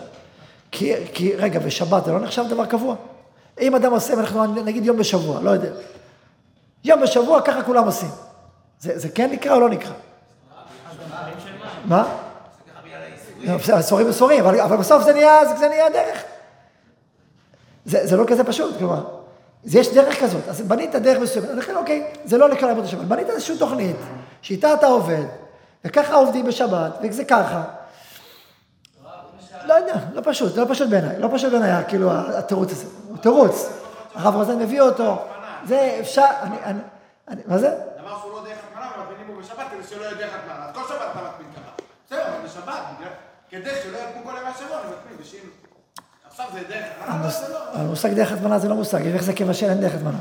כי, 0.70 0.92
כי, 1.14 1.36
רגע, 1.36 1.58
בשבת 1.58 2.04
זה 2.04 2.12
לא 2.12 2.20
נחשב 2.20 2.44
דבר 2.48 2.66
קבוע. 2.66 2.94
אם 3.60 3.74
אדם 3.74 3.92
עושה, 3.92 4.14
אנחנו 4.14 4.46
נגיד 4.46 4.84
יום 4.84 4.96
בשבוע, 4.96 5.40
לא 5.40 5.50
יודע. 5.50 5.70
יום 6.84 7.00
בשבוע, 7.02 7.40
ככה 7.40 7.62
כולם 7.62 7.84
עושים. 7.84 8.08
זה, 8.80 8.98
זה 8.98 9.08
כן 9.08 9.30
נקרא 9.32 9.54
או 9.54 9.60
לא 9.60 9.68
נקרא? 9.68 9.92
מה? 11.84 12.08
סורים 13.80 14.10
וסורים, 14.10 14.44
אבל, 14.44 14.60
אבל 14.60 14.76
בסוף 14.76 15.02
זה 15.02 15.12
נהיה, 15.12 15.56
זה 15.58 15.68
נהיה 15.68 15.90
דרך. 15.90 16.22
זה, 17.84 18.06
זה 18.06 18.16
לא 18.16 18.24
כזה 18.26 18.44
פשוט, 18.44 18.78
כלומר, 18.78 19.04
יש 19.64 19.94
דרך 19.94 20.20
כזאת, 20.20 20.48
אז 20.48 20.60
בנית 20.60 20.94
דרך 20.94 21.18
מסוימת, 21.18 21.48
לכן 21.48 21.76
אוקיי, 21.76 22.06
זה 22.24 22.38
לא 22.38 22.48
לכל 22.48 22.66
עבוד 22.66 22.84
השבת, 22.84 23.04
בנית 23.04 23.30
איזושהי 23.30 23.58
תוכנית, 23.58 23.96
שאיתה 24.42 24.74
אתה 24.74 24.86
עובד, 24.86 25.24
וככה 25.86 26.14
עובדים 26.14 26.46
בשבת, 26.46 26.98
וזה 27.02 27.24
ככה. 27.24 27.62
לא 29.64 29.74
יודע, 29.74 29.94
לא 30.12 30.20
פשוט, 30.24 30.56
לא 30.56 30.64
פשוט 30.68 30.88
בעיניי, 30.88 31.18
לא 31.18 31.28
פשוט 31.34 31.52
בעיניי, 31.52 31.84
כאילו, 31.88 32.10
התירוץ 32.12 32.72
הזה, 32.72 32.86
הוא 33.08 33.16
תירוץ. 33.18 33.68
הרב 34.14 34.34
רוזן 34.34 34.58
מביא 34.58 34.80
אותו, 34.80 35.18
זה 35.64 35.96
אפשר, 36.00 36.26
אני, 36.42 36.56
אני, 37.28 37.42
מה 37.46 37.58
זה? 37.58 37.78
דבר 38.00 38.18
שהוא 38.20 38.32
לא 38.32 38.44
דרך 38.44 38.58
הטמנה, 38.70 38.90
ומטמינים 38.98 39.26
בו 39.26 39.42
בשבת 39.42 39.66
כדי 39.70 39.82
שלא 39.88 40.04
יהיה 40.04 40.14
דרך 40.14 40.30
הטמנה. 40.34 40.66
אז 40.66 40.74
כל 40.74 40.80
שבת 40.88 40.98
אתה 41.12 41.20
מטמין 41.20 41.52
ככה. 41.52 41.72
בסדר, 42.06 42.22
אבל 42.22 42.46
בשבת, 42.46 42.82
כדי 43.50 43.70
שלא 43.82 43.98
יקמו 43.98 44.24
כל 44.24 44.38
ימי 44.40 44.48
השבוע, 44.48 44.80
אני 44.80 44.90
מטמין, 44.90 45.16
ושאם... 45.20 45.40
עכשיו 46.28 46.46
זה 46.52 46.60
דרך 46.68 46.84
הטמנה, 47.00 47.20
אבל 47.20 47.30
זה 47.30 47.52
לא. 47.52 47.58
המושג 47.72 48.12
דרך 48.12 48.32
הטמנה 48.32 48.58
זה 48.58 48.68
לא 48.68 48.74
מושג, 48.74 49.06
איך 49.06 49.22
זה 49.22 49.32
כבשל 49.32 49.68
אין 49.68 49.80
דרך 49.80 49.94
הטמנה. 49.94 50.18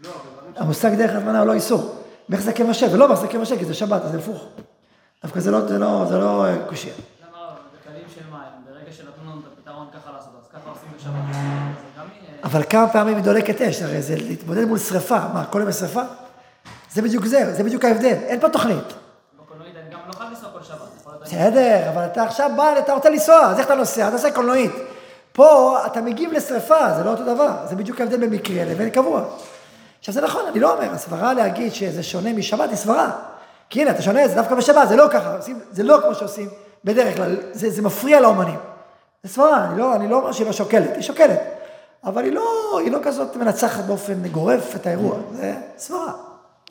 לא, 0.00 0.10
המושג 0.56 0.94
דרך 0.94 1.10
הטמנה 1.10 1.38
הוא 1.38 1.46
לא 1.46 1.52
איסור. 1.52 2.04
ואיך 2.28 2.42
זה 2.42 2.52
כבשל, 2.52 2.86
ולא 2.92 3.10
איך 3.10 3.20
זה 3.20 3.28
כבשל, 3.28 3.58
כי 3.58 3.64
זה 3.64 3.74
שבת, 3.74 4.02
אז 4.02 4.10
זה 4.10 4.18
הפוך. 4.18 4.44
דווקא 5.24 5.40
זה 5.40 5.50
לא, 5.50 5.66
זה 5.66 5.78
לא, 5.78 6.04
זה 6.08 6.18
לא 6.18 6.46
אה, 6.46 6.56
קושייה. 6.68 6.94
למה? 6.94 7.38
בכלים 7.80 8.04
של 8.14 8.20
מים, 8.30 8.40
ברגע 8.66 8.92
שנתנו 8.92 9.30
לנו 9.30 9.40
את 9.40 9.44
הפתרון 9.52 9.86
ככה 9.92 10.12
לעשות, 10.12 10.30
אז 10.42 10.48
ככה 10.48 10.70
עושים 10.70 10.88
בשבת. 10.96 11.34
זה 11.34 12.00
גם 12.00 12.06
יהיה... 12.12 12.44
אבל 12.44 12.62
כמה 12.70 12.88
פעמים 12.88 13.16
היא 13.16 13.24
דולקת 13.24 13.60
אש, 13.60 13.82
הרי 13.82 14.02
זה 14.02 14.16
להתמודד 14.16 14.64
מול 14.64 14.78
שרפה, 14.78 15.18
מה, 15.34 15.44
כל 15.44 15.60
יום 15.60 15.68
יש 15.68 15.74
שרפה? 15.74 16.02
זה 16.92 17.02
בדיוק 17.02 17.24
זה, 17.24 17.54
זה 17.54 17.64
בדיוק 17.64 17.84
ההבדל, 17.84 18.16
אין 18.26 18.40
פה 18.40 18.48
תוכנית. 18.48 18.94
לא 19.38 19.44
בסדר, 21.22 21.90
אבל 21.90 22.04
אתה 22.04 22.22
עכשיו 22.22 22.50
בא, 22.56 22.78
אתה 22.78 22.92
רוצה 22.92 23.10
לנסוע, 23.10 23.40
אז 23.40 23.58
איך 23.58 23.66
אתה 23.66 23.74
נוסע? 23.74 24.08
אתה 24.08 24.16
עושה 24.16 24.30
קולנועית. 24.30 24.72
פה 25.32 25.78
אתה 25.86 26.00
מגיב 26.00 26.32
לשרפה, 26.32 26.94
זה 26.96 27.04
לא 27.04 27.10
אותו 27.10 27.22
דבר, 27.34 27.50
זה 27.64 27.76
בדיוק 27.76 28.00
ההבדל 28.00 28.16
בין 28.16 28.30
מקרה 28.30 28.64
לבין 28.64 28.90
קבוע. 28.90 29.24
עכשיו 29.98 30.14
זה 30.14 30.20
נכון, 30.20 30.42
אני 30.50 30.60
לא 30.60 30.74
אומר, 30.74 30.92
הסברה 30.92 31.34
להגיד 31.34 31.74
שזה 31.74 32.02
שונה 32.02 32.32
משבת 32.32 32.68
היא 32.68 32.76
סברה. 32.76 33.10
כי 33.74 33.82
הנה, 33.82 33.90
אתה 33.90 34.02
שונה, 34.02 34.28
זה 34.28 34.34
דווקא 34.34 34.54
בשבת, 34.54 34.88
זה 34.88 34.96
לא 34.96 35.06
ככה, 35.10 35.36
עושים, 35.36 35.60
זה 35.70 35.82
לא 35.82 35.98
כמו 36.04 36.14
שעושים 36.14 36.48
בדרך 36.84 37.16
כלל, 37.16 37.36
זה, 37.52 37.70
זה 37.70 37.82
מפריע 37.82 38.20
לאומנים. 38.20 38.58
זה 39.22 39.32
סברה, 39.32 39.64
אני 39.64 39.78
לא, 39.78 39.94
אני 39.94 40.08
לא 40.08 40.16
אומר 40.16 40.32
שהיא 40.32 40.46
לא 40.46 40.52
שוקלת, 40.52 40.90
היא 40.94 41.02
שוקלת. 41.02 41.40
אבל 42.04 42.24
היא 42.24 42.32
לא, 42.32 42.78
היא 42.78 42.92
לא 42.92 42.98
כזאת 43.02 43.36
מנצחת 43.36 43.84
באופן 43.84 44.28
גורף 44.28 44.76
את 44.76 44.86
האירוע, 44.86 45.16
זה 45.32 45.54
סברה, 45.78 46.12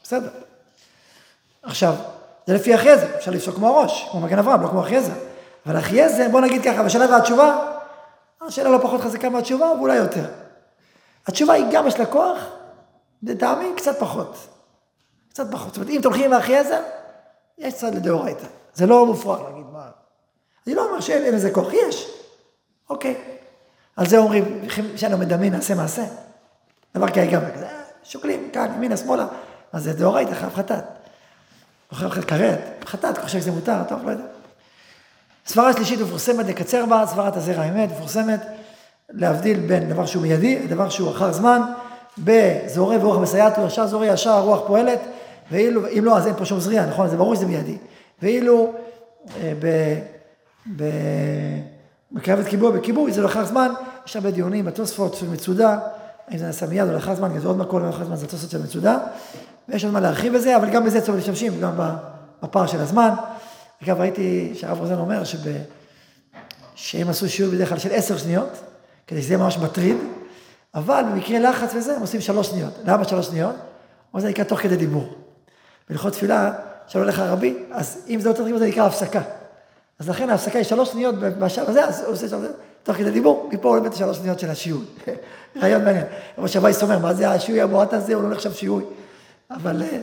בסדר. 0.03 0.29
עכשיו, 1.63 1.93
זה 2.47 2.53
לפי 2.53 2.75
אחייזר, 2.75 3.15
אפשר 3.15 3.31
לפסוק 3.31 3.55
כמו 3.55 3.67
הראש, 3.67 4.07
כמו 4.11 4.21
מגן 4.21 4.39
אברהם, 4.39 4.61
לא 4.61 4.67
כמו 4.67 4.81
אחייזר. 4.81 5.13
אבל 5.65 5.77
אחייזר, 5.77 6.27
בוא 6.31 6.41
נגיד 6.41 6.63
ככה, 6.63 6.83
בשאלה 6.83 7.11
והתשובה, 7.11 7.73
השאלה 8.41 8.69
לא 8.69 8.77
פחות 8.77 9.01
חזקה 9.01 9.29
מהתשובה, 9.29 9.65
ואולי 9.65 9.95
יותר. 9.95 10.25
התשובה 11.27 11.53
היא 11.53 11.65
גם 11.71 11.87
יש 11.87 11.99
לה 11.99 12.05
כוח, 12.05 12.37
לטעמי 13.23 13.71
קצת 13.77 13.99
פחות. 13.99 14.37
קצת 15.29 15.51
פחות. 15.51 15.67
זאת 15.67 15.77
אומרת, 15.77 15.89
אם 15.89 15.99
תומכים 16.03 16.31
באחייזר, 16.31 16.79
יש 17.57 17.73
צד 17.73 17.95
לדאורייתא. 17.95 18.45
זה 18.73 18.85
לא 18.85 19.05
מופרך 19.05 19.41
להגיד 19.41 19.65
מה. 19.73 19.89
אני 20.67 20.75
לא 20.75 20.85
אומר 20.89 20.99
שאין 20.99 21.23
אין 21.23 21.35
לזה 21.35 21.51
כוח, 21.51 21.73
יש. 21.73 22.11
אוקיי. 22.89 23.15
על 23.95 24.07
זה 24.07 24.17
אומרים, 24.17 24.61
כשאנו 24.95 25.17
מדמים 25.17 25.53
נעשה 25.53 25.75
מעשה. 25.75 26.03
דבר 26.95 27.07
כאלה 27.07 27.31
גם, 27.31 27.41
כזה, 27.55 27.65
אה, 27.65 27.81
שוקלים 28.03 28.49
כאן, 28.53 28.71
ימינה, 28.75 28.97
שמאלה. 28.97 29.27
אז 29.73 29.83
זה 29.83 29.93
דאורייתא, 29.93 30.33
חייב 30.33 30.53
חטאת. 30.53 30.83
אוכל 31.91 32.05
אוכל 32.05 32.21
כרת, 32.21 32.59
חטאת, 32.85 33.17
חושב 33.17 33.39
שזה 33.39 33.51
מותר, 33.51 33.83
טוב, 33.89 34.03
לא 34.05 34.11
יודע. 34.11 34.23
סברה 35.45 35.73
שלישית 35.73 35.99
מפורסמת, 35.99 36.45
נקצר 36.45 36.85
בה, 36.85 37.03
סברת 37.07 37.37
הזרע 37.37 37.61
האמת, 37.61 37.89
מפורסמת. 37.91 38.41
להבדיל 39.09 39.59
בין 39.59 39.89
דבר 39.89 40.05
שהוא 40.05 40.21
מיידי 40.21 40.59
לדבר 40.59 40.89
שהוא 40.89 41.11
אחר 41.11 41.31
זמן, 41.31 41.61
בזורע 42.17 42.97
ורוח 42.97 43.17
מסייעת 43.17 43.57
לו, 43.57 43.65
ישר 43.65 43.87
זורע, 43.87 44.05
ישר 44.05 44.31
הרוח 44.31 44.67
פועלת, 44.67 44.99
ואילו, 45.51 45.87
אם 45.87 46.05
לא, 46.05 46.17
אז 46.17 46.27
אין 46.27 46.35
פה 46.35 46.45
שום 46.45 46.59
זריעה, 46.59 46.85
נכון? 46.85 47.09
זה 47.09 47.17
ברור 47.17 47.35
שזה 47.35 47.45
מיידי. 47.45 47.77
ואילו 48.21 48.73
אה, 49.37 49.53
ב... 49.59 49.67
ב... 50.75 50.83
מקרבת 52.11 52.45
קיבוע 52.45 52.71
בכיבוי, 52.71 53.11
זה 53.11 53.21
לאחר 53.21 53.45
זמן, 53.45 53.71
יש 54.05 54.15
הרבה 54.15 54.31
דיונים 54.31 54.65
בתוספות 54.65 55.13
של 55.13 55.29
מצודה, 55.29 55.79
האם 56.27 56.37
זה 56.37 56.45
נעשה 56.45 56.65
מיד 56.67 56.87
או 56.87 56.93
לאחר 56.93 57.15
זמן, 57.15 57.39
זה 57.39 57.47
עוד 57.47 57.57
מקום 57.57 57.85
לאחר 57.85 58.05
זמן, 58.05 58.15
זה 58.15 58.25
התוספות 58.25 58.49
של 58.49 58.63
מצודה, 58.63 58.97
ויש 59.69 59.83
עוד 59.83 59.93
מה 59.93 59.99
להרחיב 59.99 60.33
בזה, 60.33 60.55
אבל 60.55 60.69
גם 60.69 60.85
בזה 60.85 61.01
צריך 61.01 61.15
להשתמשים, 61.15 61.59
גם 61.59 61.71
בפער 62.43 62.67
של 62.67 62.79
הזמן. 62.79 63.09
אגב, 63.83 63.99
ראיתי 63.99 64.51
שהרב 64.55 64.79
רוזן 64.79 64.99
אומר 64.99 65.23
שב... 65.23 65.37
שהם 66.75 67.09
עשו 67.09 67.29
שיעור 67.29 67.53
בדרך 67.53 67.69
כלל 67.69 67.77
של 67.77 67.89
עשר 67.91 68.17
שניות, 68.17 68.49
כדי 69.07 69.21
שזה 69.21 69.33
יהיה 69.33 69.43
ממש 69.43 69.57
מטריד, 69.57 69.97
אבל 70.75 71.03
במקרה 71.11 71.39
לחץ 71.39 71.75
וזה, 71.75 71.95
הם 71.95 72.01
עושים 72.01 72.21
שלוש 72.21 72.47
שניות. 72.47 72.73
למה 72.85 73.03
שלוש 73.03 73.25
שניות? 73.25 73.55
או 74.13 74.19
זה 74.19 74.29
נקרא 74.29 74.43
תוך 74.43 74.59
כדי 74.59 74.75
דיבור. 74.77 75.22
בהלכות 75.89 76.13
תפילה, 76.13 76.53
שלא 76.87 77.05
לך 77.05 77.19
רבי, 77.19 77.57
אז 77.71 78.05
אם 78.09 78.19
זה 78.19 78.29
לא 78.29 78.33
צריך 78.33 78.57
זה 78.57 78.67
נקרא 78.67 78.83
הפסקה. 78.83 79.21
אז 79.99 80.09
לכן 80.09 80.29
ההפסקה 80.29 80.57
היא 80.57 80.65
שלוש 80.65 80.91
שניות 80.91 81.15
בשלב 81.19 81.69
הזה, 81.69 81.85
אז 81.85 82.01
הוא 82.01 82.13
עושה 82.13 82.27
שניות, 82.27 82.51
תוך 82.83 82.97
כדי 82.97 83.11
דיבור, 83.11 83.49
מפה 83.51 83.69
הוא 83.69 83.77
לומד 83.77 83.93
שלוש 83.93 84.17
שניות 84.17 84.39
של 84.39 84.49
השיעור. 84.49 84.81
רעיון 85.61 85.85
מעניין. 85.85 86.05
כמו 86.35 86.47
שווייס 86.47 86.83
אומר, 86.83 86.99
מה 86.99 87.13
זה 87.13 87.29
השיעור 87.29 87.61
המועט 87.61 87.93
הזה, 87.93 88.13
הוא 88.13 88.23
לא 88.23 88.29
נחשב 88.29 88.53
שיעור. 88.53 88.81
אבל 89.51 89.81
אה, 89.81 89.99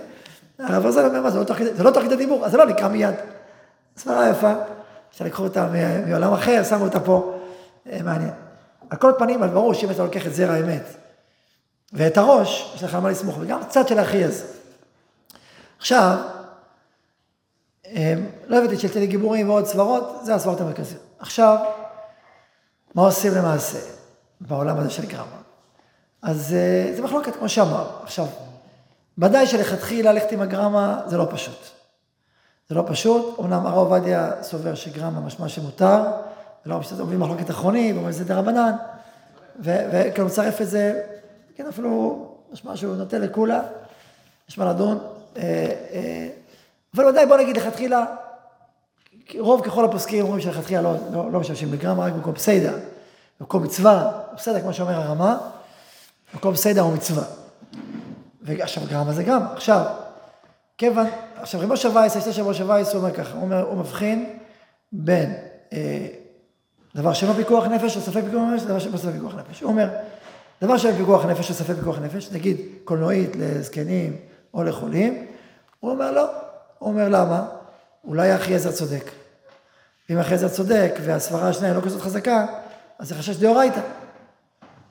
הרב 0.59 0.85
עוזר 0.85 1.07
אומר, 1.07 1.22
מה, 1.22 1.31
זה 1.31 1.39
לא 1.39 1.45
תוך 1.45 1.57
כדי, 1.57 1.70
לא 2.11 2.16
דיבור, 2.16 2.47
אז 2.47 2.53
זה 2.53 2.59
לא 2.59 2.66
נקרא 2.66 2.89
מיד. 2.89 3.14
סברה 3.97 4.28
יפה, 4.31 4.53
אפשר 5.12 5.24
לקחו 5.24 5.43
אותה 5.43 5.68
מעולם 6.07 6.33
אחר, 6.33 6.62
שמו 6.64 6.85
אותה 6.85 7.01
פה, 7.01 7.39
אה, 7.93 7.99
מעניין. 8.05 8.31
על 8.91 8.99
כל 8.99 9.12
פנים, 9.18 9.43
אבל 9.43 9.53
ברור 9.53 9.74
שאם 9.74 9.91
אתה 9.91 10.03
לוקח 10.03 10.26
את 10.26 10.35
זרע 10.35 10.53
האמת 10.53 10.85
ואת 11.93 12.18
הראש, 12.18 12.72
יש 12.76 12.83
לך 12.83 12.95
מה 12.95 13.11
לסמוך, 13.11 13.37
וגם 13.41 13.64
קצת 13.64 13.89
של 13.89 13.99
האחי 13.99 14.24
עכשיו, 15.81 16.18
אמ, 17.87 18.26
לא 18.47 18.59
הבאתי 18.59 18.78
של 18.78 18.89
תלי 18.89 19.07
גיבורים 19.07 19.49
ועוד 19.49 19.66
סברות, 19.66 20.18
זה 20.22 20.35
הסברות 20.35 20.61
המרכזיות. 20.61 21.03
עכשיו, 21.18 21.59
מה 22.95 23.03
עושים 23.03 23.35
למעשה 23.35 23.78
בעולם 24.41 24.78
הזה 24.78 24.91
של 24.91 25.07
גרמה? 25.07 25.41
אז 26.22 26.55
אה, 26.55 26.93
זה 26.97 27.03
מחלוקת, 27.03 27.37
כמו 27.37 27.49
שאמר. 27.49 27.91
עכשיו, 28.03 28.26
ודאי 29.18 29.47
שלכתחילה 29.47 30.12
ללכת 30.12 30.33
עם 30.33 30.41
הגרמה 30.41 31.01
זה 31.07 31.16
לא 31.16 31.26
פשוט. 31.31 31.59
זה 32.68 32.74
לא 32.74 32.83
פשוט, 32.87 33.39
אמנם 33.41 33.66
הרב 33.66 33.93
עובדיה 33.93 34.43
סובר 34.43 34.74
שגרמה 34.74 35.20
משמע 35.20 35.49
שמותר, 35.49 36.03
ולא 36.66 36.78
משנה, 36.78 37.01
אומרים 37.01 37.20
מחלוקת 37.20 37.51
אחרונים, 37.51 37.97
אומרים 37.97 38.12
שזה 38.12 38.24
דרבנן, 38.24 38.72
וכאילו 39.61 40.26
מצרף 40.26 40.61
את 40.61 40.68
זה, 40.68 41.03
כן, 41.57 41.66
אפילו 41.66 42.26
משמע 42.53 42.76
שהוא 42.76 42.97
נותן 42.97 43.20
לכולה, 43.20 43.62
יש 44.49 44.59
מה 44.59 44.64
לדון. 44.64 44.99
אה, 45.37 45.43
אה, 45.93 46.28
אבל 46.95 47.05
ודאי, 47.05 47.26
בוא 47.26 47.37
נגיד 47.37 47.57
לכתחילה, 47.57 48.05
רוב 49.39 49.64
ככל 49.64 49.85
הפוסקים 49.85 50.24
אומרים 50.24 50.41
שלכתחילה 50.41 50.83
לא, 50.83 50.95
לא, 51.12 51.33
לא 51.33 51.41
משתמשים 51.41 51.70
בגרמה, 51.70 52.05
רק 52.05 52.12
במקום 52.12 52.37
סיידה, 52.37 52.72
במקום 53.41 53.62
מצווה, 53.62 54.12
בסדר, 54.37 54.61
כמו 54.61 54.72
שאומר 54.72 55.01
הרמה, 55.01 55.39
במקום 56.35 56.57
סיידה 56.57 56.81
הוא 56.81 56.93
מצווה. 56.93 57.24
ועכשיו 58.43 58.83
גרמה 58.89 59.12
זה 59.12 59.22
גרמה. 59.22 59.53
עכשיו, 59.53 59.85
כיוון, 60.78 61.07
עכשיו 61.37 61.61
רבו 61.61 61.76
של 61.76 61.89
וייס, 61.89 62.16
השתש 62.16 62.39
רבו 62.39 62.55
של 62.55 62.70
וייס, 62.70 62.89
הוא 62.89 63.03
אומר 63.03 63.14
ככה, 63.14 63.33
הוא, 63.33 63.43
אומר, 63.43 63.62
הוא 63.62 63.78
מבחין 63.78 64.37
בין 64.93 65.35
אה, 65.72 66.07
דבר 66.95 67.12
שאינו 67.12 67.35
פיקוח 67.35 67.66
נפש 67.66 67.97
או 67.97 68.01
ספק 68.01 68.22
פיקוח 68.24 68.43
נפש, 68.55 68.62
דבר 68.62 68.78
שאינו 68.78 68.99
ספק 68.99 69.12
פיקוח 69.12 69.35
נפש. 69.35 69.61
הוא 69.61 69.70
אומר, 69.70 69.89
דבר 70.62 70.78
שאין 70.78 70.97
פיקוח 70.97 71.24
נפש 71.24 71.51
או 71.51 71.55
ספק 71.55 71.74
פיקוח 71.74 71.99
נפש, 71.99 72.33
נגיד 72.33 72.57
קולנועית 72.85 73.37
לזקנים 73.37 74.16
או 74.55 74.64
לחולים, 74.64 75.26
הוא 75.80 75.90
אומר 75.90 76.11
לא. 76.11 76.26
הוא 76.78 76.88
אומר 76.88 77.09
למה? 77.09 77.46
אולי 78.05 78.34
אחי 78.34 78.55
עזר 78.55 78.72
צודק. 78.72 79.11
אם 80.11 80.18
אחי 80.18 80.34
עזר 80.34 80.48
צודק 80.48 80.94
והסברה 81.05 81.48
השנייה 81.48 81.74
לא 81.74 81.80
כזאת 81.80 82.01
חזקה, 82.01 82.46
אז 82.98 83.09
זה 83.09 83.14
חשש 83.14 83.36
דאורייתא. 83.36 83.80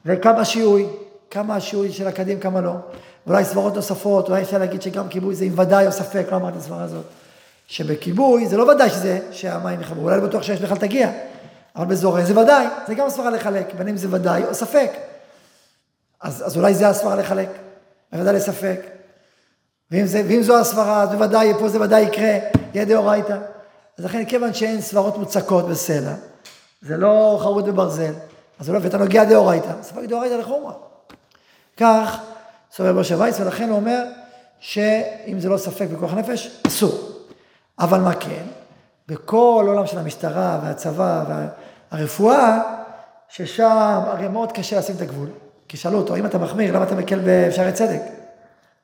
וכמה 0.05 0.45
שיהוי, 0.45 0.87
כמה 1.31 1.55
השיהוי 1.55 1.91
של 1.91 2.07
הקדים, 2.07 2.39
כמה 2.39 2.61
לא. 2.61 2.73
אולי 3.27 3.45
סברות 3.45 3.75
נוספות, 3.75 4.29
אולי 4.29 4.41
אפשר 4.41 4.57
להגיד 4.57 4.81
שגם 4.81 5.09
כיבוי 5.09 5.35
זה 5.35 5.45
עם 5.45 5.59
ודאי 5.59 5.87
או 5.87 5.91
ספק, 5.91 6.25
לא 6.31 6.35
אמרתי 6.35 6.57
את 6.57 6.61
הסברה 6.61 6.83
הזאת. 6.83 7.05
שבכיבוי 7.67 8.47
זה 8.47 8.57
לא 8.57 8.63
ודאי 8.63 8.89
שזה, 8.89 9.19
שהמים 9.31 9.81
יחברו, 9.81 10.03
אולי 10.03 10.17
לא 10.17 10.27
בטוח 10.27 10.43
שיש 10.43 10.61
בכלל 10.61 10.77
תגיע. 10.77 11.11
אבל 11.75 11.85
בזורע 11.85 12.21
זה 12.21 12.39
ודאי, 12.39 12.67
זה 12.87 12.95
גם 12.95 13.07
הסברה 13.07 13.29
לחלק, 13.29 13.73
בין 13.77 13.87
אם 13.87 13.97
זה 13.97 14.07
ודאי 14.11 14.43
או 14.43 14.53
ספק. 14.53 14.91
אז, 16.21 16.43
אז 16.45 16.57
אולי 16.57 16.73
זה 16.73 16.87
הסברה 16.87 17.15
לחלק, 17.15 17.49
בוודאי 18.11 18.33
לספק. 18.33 18.98
ואם, 19.91 20.05
זה, 20.05 20.23
ואם 20.27 20.43
זו 20.43 20.59
הסברה, 20.59 21.01
אז 21.01 21.09
בוודאי, 21.09 21.53
פה 21.59 21.69
זה 21.69 21.81
ודאי 21.81 22.01
יקרה, 22.01 22.37
יהיה 22.73 22.85
דאורייתא. 22.85 23.37
אז 23.97 24.05
לכן, 24.05 24.25
כיוון 24.25 24.53
שאין 24.53 24.81
סברות 24.81 25.17
מוצקות 25.17 25.67
בסלע, 25.67 26.13
זה 26.81 26.97
לא 26.97 27.37
חרוט 27.41 27.65
בברזל, 27.65 28.13
אז 28.59 28.69
לא, 28.69 28.79
ואתה 28.81 28.97
נוגע 28.97 29.23
דאורייתא, 29.23 29.71
ספק 29.81 30.03
דאורייתא 30.03 30.33
לחומרה. 30.33 30.73
כך 31.77 32.19
סובר 32.71 32.93
משה 32.93 33.15
וייס, 33.17 33.39
ולכן 33.39 33.69
הוא 33.69 33.75
אומר 33.75 34.03
שאם 34.59 35.39
זה 35.39 35.49
לא 35.49 35.57
ספק 35.57 35.87
בכוח 35.93 36.13
נפש, 36.13 36.61
אסור. 36.67 37.09
אבל 37.79 37.99
מה 37.99 38.15
כן? 38.15 38.43
בכל 39.07 39.65
עולם 39.67 39.87
של 39.87 39.99
המשטרה 39.99 40.59
והצבא 40.63 41.23
והרפואה, 41.91 42.59
ששם 43.29 43.99
הרי 44.05 44.27
מאוד 44.27 44.51
קשה 44.51 44.79
לשים 44.79 44.95
את 44.95 45.01
הגבול. 45.01 45.27
כי 45.67 45.77
שאלו 45.77 45.97
אותו, 45.97 46.15
אם 46.15 46.25
אתה 46.25 46.37
מחמיר, 46.37 46.75
למה 46.75 46.83
אתה 46.83 46.95
מקל 46.95 47.19
בשערי 47.25 47.71
צדק? 47.71 48.18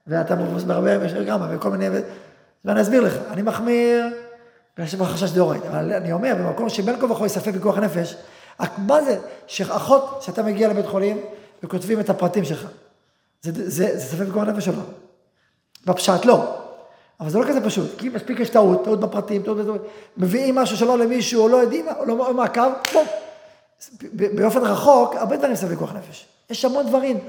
ואתה 0.08 0.36
מרבה 0.68 0.98
גרמה 1.26 1.48
וכל 1.52 1.70
מיני... 1.70 2.00
ואני 2.66 2.82
אסביר 2.82 3.02
לך, 3.02 3.14
אני 3.32 3.42
מחמיר, 3.42 4.06
בגלל 4.76 4.88
שיש 4.88 5.02
חשש 5.02 5.32
דאורייתא, 5.32 5.68
אבל 5.68 5.94
אני 5.94 6.12
אומר, 6.12 6.34
במקום 6.40 6.70
שבין 6.70 7.00
כה 7.00 7.12
וכה 7.12 7.26
יספק 7.26 7.54
בכוח 7.54 7.78
נפש, 7.78 8.16
מה 8.78 9.02
זה 9.02 9.18
שאחות, 9.48 10.22
שאתה 10.22 10.44
מגיע 10.44 10.68
לבית 10.68 10.86
חולים 10.86 11.22
וכותבים 11.64 12.00
את 12.00 12.10
הפרטים 12.10 12.46
שלך, 12.46 12.68
זה, 13.42 13.52
זה, 13.52 13.70
זה, 13.70 14.00
ספק 14.00 14.26
בכוח 14.26 14.44
נפש 14.44 14.68
או 14.68 14.74
לא? 14.74 14.84
בפשט 15.86 16.26
לא. 16.26 16.56
אבל 17.20 17.30
זה 17.30 17.40
לא 17.40 17.46
כזה 17.48 17.66
פשוט, 17.66 17.90
כי 17.98 18.10
מספיק 18.10 18.40
יש 18.40 18.50
טעות, 18.50 18.84
טעות 18.84 19.00
בפרטים, 19.00 19.44
טעות 19.44 19.58
בזה, 19.58 19.72
מביאים 20.18 20.56
משהו 20.56 20.78
שלא 20.78 20.98
למישהו, 20.98 21.44
או 21.44 21.50
לא 21.50 21.58
יודעים, 21.58 21.86
או 22.00 22.06
לא 22.06 22.34
מעקב, 22.34 22.70
בום. 22.94 23.06
באופן 24.12 24.64
רחוק, 24.64 25.16
הרבה 25.16 25.38
דברים 25.38 25.56
סביב 25.56 25.80
כוח 25.80 25.94
נפש. 25.94 26.26
יש 26.50 26.66
המון 26.66 26.88
דברים. 26.88 27.20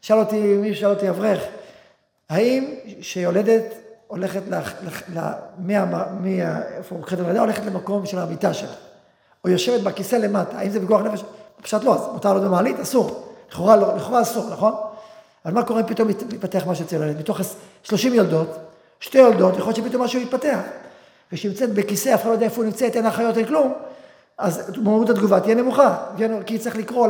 שאל 0.00 0.18
אותי, 0.18 0.40
מישהו 0.40 0.80
שאל 0.80 0.90
אותי, 0.90 1.08
אברך, 1.08 1.40
האם 2.28 2.74
שיולדת 3.00 3.74
הולכת, 4.06 4.42
ל... 4.50 4.54
ל... 5.14 5.20
מה... 5.58 5.84
מה... 5.84 6.60
איפה 6.76 6.94
הוא 6.94 7.04
חדר 7.04 7.26
לידה, 7.26 7.40
הולכת 7.40 7.66
למקום 7.66 8.06
של 8.06 8.18
המיטה 8.18 8.54
שלה, 8.54 8.74
או 9.44 9.48
יושבת 9.50 9.80
בכיסא 9.80 10.16
למטה, 10.16 10.58
האם 10.58 10.70
זה 10.70 10.80
בכוח 10.80 11.00
נפש? 11.00 11.24
פשוט 11.62 11.84
לא, 11.84 11.94
אז 11.94 12.00
מותר 12.12 12.34
לו 12.34 12.40
במעלית? 12.40 12.80
אסור. 12.80 13.24
לכאורה 13.50 13.76
לא, 13.76 13.96
לכאורה 13.96 14.22
אסור, 14.22 14.50
נכון? 14.50 14.74
אבל 15.44 15.54
מה 15.54 15.62
קורה 15.62 15.80
אם 15.80 15.86
פתאום 15.86 16.08
מתפתח 16.08 16.62
משהו 16.66 16.84
אצל 16.84 16.96
ילד? 16.96 17.18
מתוך 17.18 17.40
30 17.82 18.14
יולדות, 18.14 18.58
שתי 19.00 19.18
יולדות, 19.18 19.56
יכול 19.56 19.72
להיות 19.72 19.76
שפתאום 19.76 20.02
משהו 20.02 20.20
יתפתח. 20.20 20.58
וכשהיא 21.32 21.52
בכיסא, 21.74 22.14
אף 22.14 22.20
אחד 22.20 22.28
לא 22.28 22.32
יודע 22.32 22.46
איפה 22.46 22.56
הוא 22.56 22.64
נמצאת, 22.64 22.96
אין 22.96 23.06
אחיות, 23.06 23.38
אין 23.38 23.46
כלום, 23.46 23.72
אז 24.38 24.72
מהות 24.82 25.10
התגובה 25.10 25.40
תהיה 25.40 25.54
נמוכה, 25.54 25.96
כי 26.46 26.58
צריך 26.58 26.76
לקרוא 26.76 27.08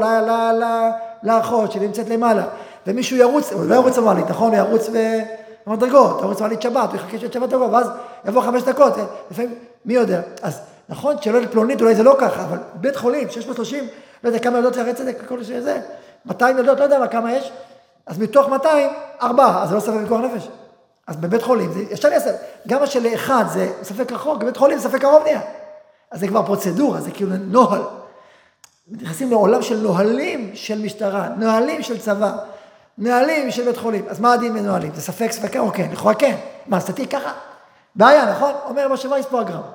לאחות 1.23 1.73
שנמצאת 1.73 2.09
למעלה, 2.09 2.45
ומישהו 2.87 3.17
ירוץ, 3.17 3.53
הוא 3.53 3.65
לא 3.67 3.75
ירוץ 3.75 3.99
במעלית, 3.99 4.31
נכון? 4.31 4.55
הוא 4.55 4.59
ירוץ 4.59 4.89
במדרגות, 5.67 6.21
ירוץ 6.21 6.39
במעלית 6.39 6.63
שבת, 6.63 6.89
הוא 6.89 6.97
יחכה 6.97 7.19
שבת 7.19 7.51
תבוא, 7.51 7.67
ואז 7.67 7.87
יבוא 8.25 8.43
חמש 8.43 8.63
דקות, 8.63 8.93
לפעמים, 9.31 9.55
מי 9.85 9.95
יודע. 9.95 10.21
אז 10.43 10.61
נכון 10.89 11.17
שלא 11.21 11.47
פלונית, 11.51 11.81
אולי 11.81 11.95
זה 11.95 12.03
לא 12.03 12.17
ככה, 12.21 12.45
אבל 12.45 12.59
בית 12.75 12.97
חולים 12.97 13.31
שיש 13.31 13.47
בו 13.47 13.55
30, 13.55 13.85
לא 14.25 14.29
יודע 14.29 14.39
כמה 14.39 14.59
ילדות 14.59 14.75
צדק, 14.97 15.17
כל 15.29 15.43
שזה, 15.43 15.81
200 16.27 16.59
ילדות, 16.59 16.79
לא 16.79 16.85
יודע 16.85 16.99
מה 16.99 17.09
כמה 17.09 17.33
יש, 17.33 17.53
אז 18.07 18.19
מתוך 18.19 18.49
200, 18.49 18.91
ארבעה, 19.23 19.63
אז 19.63 19.69
זה 19.69 19.75
לא 19.75 19.81
ספק 19.81 20.01
בכוח 20.05 20.21
נפש. 20.21 20.49
אז 21.07 21.17
בבית 21.17 21.43
חולים, 21.43 21.73
זה 21.73 21.81
ישר 21.91 22.09
יעשה, 22.09 22.31
גם 22.69 22.81
מה 22.81 22.87
שלאחד 22.87 23.45
זה 23.53 23.73
ספק 23.83 24.13
רחוק, 24.13 24.43
בבית 24.43 24.57
חולים 24.57 24.79
ספק 24.79 25.01
קרוב 25.01 25.23
נהיה. 25.23 25.41
אז 26.11 26.21
זה 26.21 26.29
כבר 26.29 26.43
פרוצדורה, 26.43 27.01
זה 27.01 27.11
כאילו 27.11 27.31
נוהל. 27.37 27.83
נכנסים 28.91 29.31
לעולם 29.31 29.63
של 29.63 29.77
נוהלים 29.77 30.51
של 30.55 30.83
משטרה, 30.83 31.29
נוהלים 31.37 31.83
של 31.83 31.99
צבא, 31.99 32.33
נהלים 32.99 33.51
של 33.51 33.65
בית 33.65 33.77
חולים. 33.77 34.05
אז 34.09 34.21
מה 34.21 34.33
הדין 34.33 34.55
בנוהלים? 34.55 34.95
זה 34.95 35.01
ספק 35.01 35.33
ספקה 35.33 35.59
או 35.59 35.73
כן? 35.73 35.89
לכאורה 35.93 36.15
כן. 36.15 36.37
מה, 36.67 36.81
תתיק 36.81 37.11
ככה? 37.11 37.33
בעיה, 37.95 38.31
נכון? 38.31 38.53
אומר 38.69 38.89
משה 38.89 39.09
וייס, 39.09 39.27
פה 39.27 39.41
הגרמה. 39.41 39.71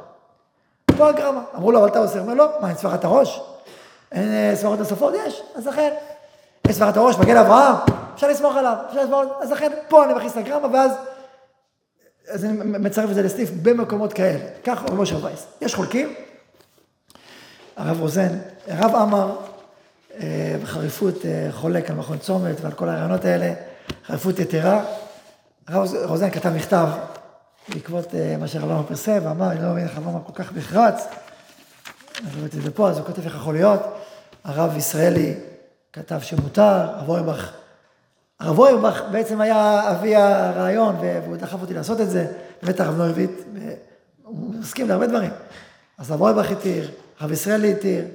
פה 0.97 1.09
הגרמה. 1.09 1.41
אמרו 1.55 1.71
לו, 1.71 1.79
אבל 1.79 1.87
אתה 1.87 1.99
עושה? 1.99 2.19
אומר, 2.19 2.33
לא, 2.33 2.47
מה, 2.61 2.67
אין 2.67 2.77
סברת 2.77 3.03
הראש? 3.03 3.41
אין 4.11 4.33
אה, 4.33 4.55
סברות 4.55 4.79
נוספות? 4.79 5.13
יש. 5.27 5.41
אז 5.55 5.67
לכן, 5.67 5.93
יש 6.67 6.75
סברת 6.75 6.97
הראש, 6.97 7.17
מגן 7.17 7.37
אברהם, 7.37 7.75
אפשר 8.15 8.27
לסמוך 8.27 8.55
עליו, 8.55 8.75
אפשר 8.89 9.01
לסמוך 9.01 9.19
עליו. 9.19 9.33
אז 9.41 9.51
לכן, 9.51 9.71
פה 9.87 10.05
אני 10.05 10.13
מכניס 10.13 10.31
את 10.31 10.37
הגרמה, 10.37 10.67
ואז 10.73 10.91
אז 12.29 12.45
אני 12.45 12.53
מצרף 12.79 13.09
את 13.09 13.15
זה 13.15 13.21
לסטיף 13.21 13.49
במקומות 13.63 14.13
כאלה. 14.13 14.39
כך 14.63 14.83
אומר 14.83 15.01
משה 15.01 15.25
וייס. 15.25 15.47
יש 15.61 15.75
חולקים, 15.75 16.13
הרב 17.77 18.01
רוזן, 18.01 18.37
הרב 18.67 18.95
עמר, 18.95 19.29
אה, 19.29 19.48
בחריפות 20.63 21.25
אה, 21.25 21.47
חולק 21.51 21.89
על 21.89 21.95
מכון 21.95 22.17
צומת 22.17 22.61
ועל 22.61 22.71
כל 22.71 22.89
הרעיונות 22.89 23.25
האלה, 23.25 23.53
חריפות 24.05 24.39
יתרה. 24.39 24.83
הרב 25.67 25.87
רוזן 26.03 26.29
כתב 26.29 26.49
מכתב 26.49 26.87
בעקבות 27.69 28.15
אה, 28.15 28.35
מה 28.39 28.47
שהרב 28.47 28.71
עמר 28.71 28.83
פרסם, 28.83 29.19
ואמר, 29.23 29.51
אני 29.51 29.61
לא 29.61 29.69
מבין 29.69 29.83
איך 29.83 29.97
הרב 29.97 30.07
עמר 30.07 30.19
כל 30.25 30.43
כך 30.43 30.53
נחרץ, 30.53 31.07
אני 32.19 32.35
לא 32.35 32.41
ראיתי 32.41 32.57
את 32.57 32.63
זה 32.63 32.71
פה, 32.71 32.89
אז 32.89 32.97
הוא 32.97 33.05
כותב 33.05 33.25
איך 33.25 33.35
יכול 33.35 33.53
להיות. 33.53 33.81
הרב 34.43 34.77
ישראלי 34.77 35.33
כתב 35.93 36.19
שמותר, 36.21 36.61
הרב 36.63 37.09
אוירבך, 37.09 37.51
הרב 38.39 38.59
אוירבך 38.59 39.01
בעצם 39.11 39.41
היה 39.41 39.91
אבי 39.91 40.15
הרעיון, 40.15 40.95
והוא 40.99 41.37
דחף 41.37 41.61
אותי 41.61 41.73
לעשות 41.73 42.01
את 42.01 42.09
זה, 42.09 42.27
באמת 42.63 42.79
הרב 42.79 42.97
נויביט, 42.97 43.31
הוא 44.23 44.55
מסכים 44.59 44.87
להרבה 44.87 45.07
דברים. 45.07 45.31
אז 45.97 46.11
הרב 46.11 46.21
אוירבך 46.21 46.51
התיר, 46.51 46.91
הרב 47.19 47.31
ישראלי 47.31 47.71
התיר, 47.71 48.05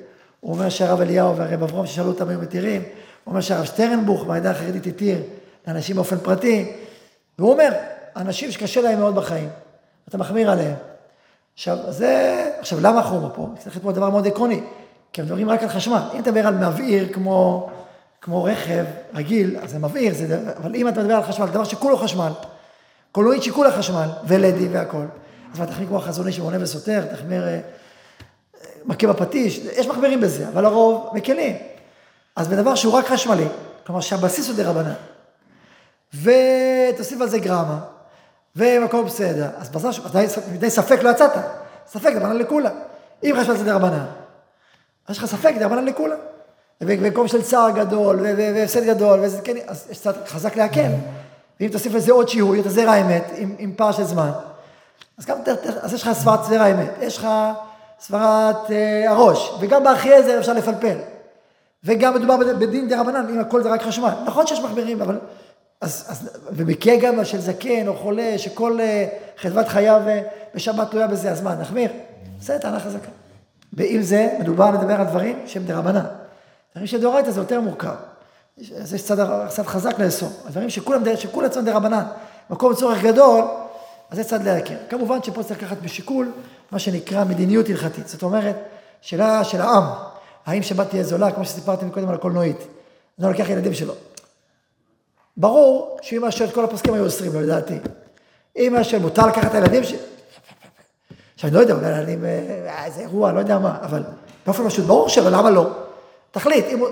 הוא 0.45 0.53
אומר 0.53 0.69
שהרב 0.69 1.01
אליהו 1.01 1.37
והרב 1.37 1.63
אברום 1.63 1.87
ששאלו 1.87 2.09
אותם 2.09 2.29
היו 2.29 2.41
מתירים, 2.41 2.83
הוא 2.83 3.33
אומר 3.33 3.41
שהרב 3.41 3.65
שטרנבוך 3.65 4.25
בעדה 4.25 4.51
החרדית 4.51 4.87
התיר 4.87 5.19
לאנשים 5.67 5.97
באופן 5.97 6.19
פרטי, 6.19 6.73
והוא 7.39 7.53
אומר, 7.53 7.73
אנשים 8.17 8.51
שקשה 8.51 8.81
להם 8.81 8.99
מאוד 8.99 9.15
בחיים, 9.15 9.49
אתה 10.09 10.19
מחמיר 10.19 10.51
עליהם. 10.51 10.75
עכשיו, 11.55 11.79
זה, 11.89 12.45
עכשיו, 12.61 12.81
למה 12.81 13.03
חומה 13.03 13.31
פה? 13.31 13.49
צריך 13.59 13.79
פה 13.83 13.93
דבר 13.93 14.11
מאוד 14.11 14.27
עקרוני, 14.27 14.61
כי 15.13 15.21
הם 15.21 15.27
מדברים 15.27 15.49
רק 15.49 15.63
על 15.63 15.69
חשמל. 15.69 16.03
אם 16.15 16.21
אתה 16.21 16.31
מדבר 16.31 16.47
על 16.47 16.55
מבעיר 16.55 17.13
כמו, 17.13 17.71
כמו 18.21 18.45
רכב 18.45 18.85
רגיל, 19.15 19.57
אז 19.63 19.71
זה 19.71 19.79
מבעיר, 19.79 20.15
זה, 20.15 20.39
אבל 20.57 20.75
אם 20.75 20.89
אתה 20.89 21.01
מדבר 21.01 21.15
על 21.15 21.23
חשמל, 21.23 21.47
דבר 21.47 21.65
שכולו 21.65 21.97
חשמל, 21.97 22.33
קולנועית 23.13 23.43
שכולה 23.43 23.73
חשמל, 23.73 24.09
ולדי 24.27 24.69
והכל, 24.69 25.05
אז 25.53 25.59
מה, 25.59 25.67
תחמיר 25.67 25.89
כמו 25.89 25.99
החזוני 25.99 26.33
שמונה 26.33 26.57
וסותר, 26.61 27.05
תחמיר 27.13 27.49
אה, 27.49 27.61
מכה 28.85 29.07
בפטיש, 29.07 29.59
יש 29.59 29.87
מחמירים 29.87 30.21
בזה, 30.21 30.49
אבל 30.49 30.65
הרוב 30.65 31.11
מקלים. 31.13 31.57
אז 32.37 32.49
בדבר 32.49 32.75
שהוא 32.75 32.93
רק 32.93 33.07
חשמלי, 33.07 33.47
כלומר 33.87 34.01
שהבסיס 34.01 34.49
הוא 34.49 34.57
דה 34.57 34.71
רבנן, 34.71 34.95
ותוסיף 36.23 37.21
על 37.21 37.29
זה 37.29 37.39
גרמה, 37.39 37.79
ומקום 38.57 39.05
בסדר, 39.05 39.49
אז 39.59 39.69
בזמן 39.69 39.91
מדי 40.53 40.71
ספק 40.71 41.03
לא 41.03 41.11
יצאת, 41.11 41.31
ספק 41.87 42.13
דרבנן 42.13 42.37
לכולה. 42.37 42.71
אם 43.25 43.35
חשמל 43.41 43.57
זה 43.57 43.65
דה 43.65 43.75
רבנן, 43.75 44.05
אז 45.07 45.17
יש 45.17 45.19
לך 45.19 45.27
ספק 45.27 45.55
דרבנן 45.59 45.85
לכולה. 45.85 46.17
ובמקום 46.81 47.29
של 47.29 47.43
צער 47.43 47.71
גדול, 47.71 48.21
והפסד 48.21 48.85
גדול, 48.85 49.21
וזה 49.23 49.43
כן, 49.43 49.57
אז 49.67 49.87
יש 49.91 49.99
קצת 49.99 50.29
חזק 50.29 50.57
להקל. 50.57 50.91
ואם 51.61 51.69
תוסיף 51.69 51.95
לזה 51.95 52.13
עוד 52.13 52.29
שיהוי, 52.29 52.61
את 52.61 52.67
הזרע 52.67 52.91
האמת, 52.93 53.25
עם, 53.37 53.55
עם 53.59 53.73
פער 53.77 53.93
של 53.93 54.05
זמן, 54.05 54.31
אז 55.19 55.27
גם, 55.27 55.39
אז 55.81 55.95
יש 55.95 56.03
לך 56.03 56.13
סברת 56.13 56.45
זרע 56.45 56.65
האמת, 56.65 56.91
יש 57.01 57.19
לך 57.19 57.29
סברת 58.01 58.71
אה, 58.71 59.11
הראש, 59.11 59.51
וגם 59.61 59.85
באחרי 59.85 60.23
זה 60.23 60.39
אפשר 60.39 60.53
לפלפל. 60.53 60.97
וגם 61.85 62.15
מדובר 62.15 62.37
בדין 62.37 62.89
דה 62.89 63.01
רבנן, 63.01 63.27
אם 63.31 63.41
הכל 63.41 63.63
זה 63.63 63.69
רק 63.73 63.83
חשמל. 63.83 64.11
נכון 64.27 64.47
שיש 64.47 64.61
מחמירים, 64.61 65.03
אבל... 65.03 65.19
אז, 65.81 66.05
אז, 66.09 66.31
ובמקרה 66.51 66.97
גם 66.97 67.25
של 67.25 67.41
זקן 67.41 67.89
או 67.89 67.97
חולה, 67.97 68.39
שכל 68.39 68.81
אה, 68.81 69.07
חדוות 69.39 69.69
חייו 69.69 70.03
אה, 70.07 70.23
בשבת 70.55 70.91
תלויה 70.91 71.07
בזה, 71.07 71.31
אז 71.31 71.43
מה, 71.43 71.55
נחמיר? 71.55 71.91
זה 72.41 72.59
טענה 72.59 72.81
חזקה. 72.81 73.09
ואם 73.73 74.03
זה, 74.03 74.29
מדובר 74.41 74.71
לדבר 74.71 74.95
על 74.95 75.07
דברים 75.07 75.39
שהם 75.47 75.65
דה 75.65 75.79
רבנן. 75.79 76.05
דברים 76.73 76.87
של 76.87 77.01
דאורייתא 77.01 77.31
זה 77.31 77.41
יותר 77.41 77.61
מורכב. 77.61 77.95
אז 78.81 78.95
יש 78.95 79.03
צד, 79.03 79.49
צד 79.49 79.67
חזק 79.67 79.99
לאסור. 79.99 80.29
הדברים 80.47 80.71
שכולם, 80.71 81.03
שכולם 81.17 81.49
דה 81.65 81.77
רבנן, 81.77 82.05
מקום 82.51 82.75
צורך 82.75 83.03
גדול, 83.03 83.45
אז 84.11 84.17
זה 84.17 84.25
צד 84.25 84.43
להכיר. 84.43 84.79
כמובן 84.91 85.23
שפה 85.23 85.43
צריך 85.43 85.63
לקחת 85.63 85.77
בשיקול 85.83 86.33
מה 86.75 86.79
שנקרא 86.79 87.25
מדיניות 87.25 87.69
הלכתית. 87.69 88.09
זאת 88.09 88.23
אומרת, 88.23 88.57
שאלה 89.01 89.45
של 89.45 89.61
העם, 89.61 89.85
האם 90.47 90.63
שבת 90.63 90.91
תהיה 90.91 91.05
זולה, 91.05 91.33
כמו 91.33 91.45
שסיפרתי 91.45 91.85
קודם 91.93 92.09
על 92.09 92.15
הקולנועית. 92.15 92.57
אני 93.19 93.33
לוקח 93.33 93.49
ילדים 93.49 93.75
שלו. 93.75 93.95
ברור 95.37 95.99
שאם 96.03 96.25
היה 96.25 96.31
שואל, 96.33 96.51
כל 96.51 96.65
הפוסקים 96.65 96.95
היו 96.95 97.05
אוסרים 97.05 97.33
לו, 97.33 97.41
לדעתי. 97.41 97.79
אם 98.57 98.75
היה 98.75 98.99
מותר 99.01 99.27
לקחת 99.27 99.51
את 99.51 99.55
הילדים 99.55 99.85
שלי? 99.85 99.99
עכשיו, 101.35 101.49
אני 101.49 101.57
לא 101.57 101.61
יודע, 101.61 101.75
אולי 101.75 101.95
אני, 101.95 102.17
אה, 102.25 102.85
איזה 102.85 103.01
אירוע, 103.01 103.33
לא 103.33 103.39
יודע 103.39 103.59
מה, 103.59 103.79
אבל 103.83 104.03
באופן 104.47 104.69
פשוט, 104.69 104.85
ברור 104.85 105.09
שלא, 105.09 105.31
למה 105.31 105.51
לא? 105.51 105.71
תחליט, 106.31 106.65
אם 106.69 106.79
הוא, 106.79 106.89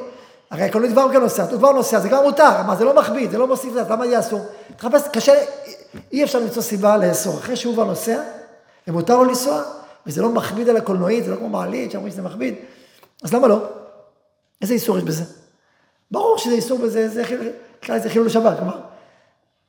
הרי 0.50 0.62
הקולנועית 0.62 0.94
כבר 0.94 1.18
נוסע, 1.18 1.44
הוא 1.44 1.58
כבר 1.58 1.72
נוסע, 1.72 2.00
זה 2.00 2.08
כבר 2.08 2.22
מותר, 2.22 2.62
מה, 2.66 2.76
זה 2.76 2.84
לא 2.84 2.96
מכביד, 2.96 3.30
זה 3.30 3.38
לא 3.38 3.46
מוסיף 3.46 3.72
לזה, 3.72 3.82
למה 3.90 4.06
יהיה 4.06 4.20
אסור? 4.20 4.40
תחפש, 4.76 5.02
קשה, 5.12 5.34
אי 6.12 6.24
אפשר 6.24 6.38
למצוא 6.38 6.62
סיבה 6.62 6.96
לאסור. 6.96 7.38
אחרי 7.38 7.56
שהוא 7.56 7.74
כבר 7.74 7.84
נוסע, 7.84 8.22
ומותר 8.88 9.16
לו 9.16 9.24
לנסוע, 9.24 9.62
וזה 10.06 10.22
לא 10.22 10.28
מכביד 10.28 10.68
על 10.68 10.76
הקולנועית, 10.76 11.24
זה 11.24 11.30
לא 11.30 11.36
כמו 11.36 11.48
מעלית, 11.48 11.90
שאומרים 11.90 12.12
שזה 12.12 12.22
מכביד, 12.22 12.54
אז 13.22 13.34
למה 13.34 13.48
לא? 13.48 13.66
איזה 14.62 14.74
איסור 14.74 14.98
יש 14.98 15.04
בזה? 15.04 15.24
ברור 16.10 16.38
שזה 16.38 16.54
איסור 16.54 16.78
בזה, 16.78 17.08
זה, 17.08 17.22
בכלל 17.82 17.98
זה 17.98 18.10
חילול 18.10 18.28
שבת, 18.28 18.58
כלומר, 18.58 18.80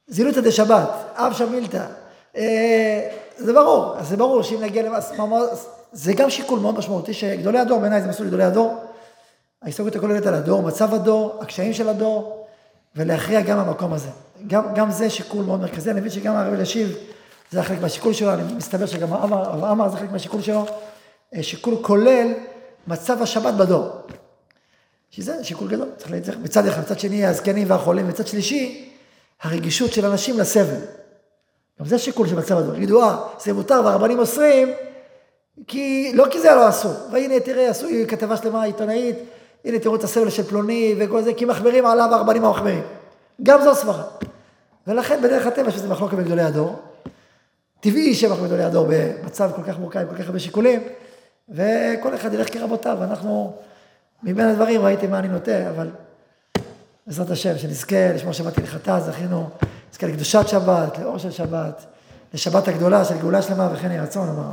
זילותא 0.07 0.41
דשבת, 0.41 0.89
אב 1.15 1.33
שמילתא, 1.33 1.85
אה, 2.37 3.09
זה 3.37 3.53
ברור, 3.53 3.97
אז 3.97 4.07
זה 4.07 4.17
ברור 4.17 4.43
שאם 4.43 4.61
נגיע 4.61 4.83
למס... 4.83 5.11
זה 5.91 6.13
גם 6.13 6.29
שיקול 6.29 6.59
מאוד 6.59 6.77
משמעותי, 6.77 7.13
שגדולי 7.13 7.59
הדור, 7.59 7.79
בעיניי 7.79 8.01
זה 8.01 8.07
מסלול 8.07 8.27
גדולי 8.27 8.43
הדור, 8.43 8.85
ההסתכלות 9.61 9.95
הכוללת 9.95 10.25
על 10.25 10.33
הדור, 10.33 10.61
מצב 10.61 10.93
הדור, 10.93 11.37
הקשיים 11.41 11.73
של 11.73 11.89
הדור, 11.89 12.47
ולהכריע 12.95 13.41
גם 13.41 13.65
במקום 13.65 13.93
הזה. 13.93 14.09
גם, 14.47 14.73
גם 14.73 14.91
זה 14.91 15.09
שיקול 15.09 15.45
מאוד 15.45 15.59
מרכזי, 15.59 15.91
אני 15.91 15.99
מבין 15.99 16.11
שגם 16.11 16.35
הרב 16.35 16.53
אלישיב, 16.53 16.97
זה 17.53 17.63
חלק 17.63 17.81
מהשיקול 17.81 18.13
שלו, 18.13 18.33
אני 18.33 18.53
מסתבר 18.53 18.85
שגם 18.85 19.13
הרב 19.13 19.63
עמר 19.63 19.89
זה 19.89 19.97
חלק 19.97 20.11
מהשיקול 20.11 20.41
שלו, 20.41 20.65
אה, 21.35 21.43
שיקול 21.43 21.75
כולל 21.81 22.33
מצב 22.87 23.21
השבת 23.21 23.53
בדור. 23.53 23.89
שזה 25.09 25.43
שיקול 25.43 25.67
גדול, 25.67 25.87
צריך 25.97 26.11
להצליח 26.11 26.35
מצד 26.41 26.67
אחד, 26.67 26.81
מצד 26.81 26.99
שני 26.99 27.25
הזקנים 27.25 27.69
והחולים, 27.69 28.07
מצד 28.07 28.27
שלישי, 28.27 28.91
הרגישות 29.41 29.93
של 29.93 30.05
אנשים 30.05 30.39
לסבל. 30.39 30.79
גם 31.79 31.85
זה 31.85 31.99
שיקול 31.99 32.27
של 32.27 32.35
מצב 32.35 32.57
הדור. 32.57 32.75
יגידו, 32.75 33.01
אה, 33.01 33.17
זה 33.39 33.53
מותר 33.53 33.81
והרבנים 33.85 34.19
אוסרים, 34.19 34.73
כי, 35.67 36.11
לא 36.15 36.25
כי 36.31 36.39
זה 36.39 36.55
לא 36.55 36.69
אסור. 36.69 36.93
והנה, 37.11 37.39
תראה, 37.39 37.69
עשו 37.69 37.87
כתבה 38.07 38.37
שלמה 38.37 38.63
עיתונאית, 38.63 39.15
הנה 39.65 39.79
תראו 39.79 39.95
את 39.95 40.03
הסבל 40.03 40.29
של 40.29 40.43
פלוני 40.43 40.95
וכל 40.99 41.21
זה, 41.21 41.33
כי 41.33 41.45
מחמירים 41.45 41.85
עליו 41.85 42.09
הרבנים 42.13 42.45
המחמירים. 42.45 42.83
גם 43.43 43.61
זו 43.63 43.75
סברה. 43.75 44.03
ולכן 44.87 45.21
בדרך 45.21 45.47
הטבע 45.47 45.71
שזה 45.71 45.87
מחלוקת 45.87 46.17
בגדולי 46.17 46.41
הדור. 46.41 46.92
טבעי 47.83 48.15
שמחלוקת 48.15 48.41
בגדולי 48.43 48.63
הדור 48.63 48.87
במצב 48.89 49.51
כל 49.55 49.63
כך 49.63 49.79
מורכב, 49.79 50.05
כל 50.09 50.15
כך 50.15 50.25
הרבה 50.25 50.39
שיקולים, 50.39 50.83
וכל 51.49 52.15
אחד 52.15 52.33
ילך 52.33 52.53
כרבותיו, 52.53 53.03
אנחנו 53.03 53.55
מבין 54.23 54.45
הדברים 54.45 54.81
ראיתי 54.81 55.07
מה 55.07 55.19
אני 55.19 55.27
נוטה, 55.27 55.69
אבל 55.69 55.89
בעזרת 57.07 57.29
השם, 57.29 57.57
שנזכה 57.57 58.13
לשמור 58.13 58.33
שבת 58.33 58.57
הלכתה, 58.57 58.99
זכינו, 58.99 59.49
נזכה 59.91 60.07
לקדושת 60.07 60.47
שבת, 60.47 60.99
לאור 60.99 61.17
של 61.17 61.31
שבת, 61.31 61.85
לשבת 62.33 62.67
הגדולה 62.67 63.05
של 63.05 63.17
גאולה 63.17 63.41
שלמה 63.41 63.69
וכן 63.73 63.91
יהי 63.91 63.99
רצון, 63.99 64.29
אמר. 64.29 64.51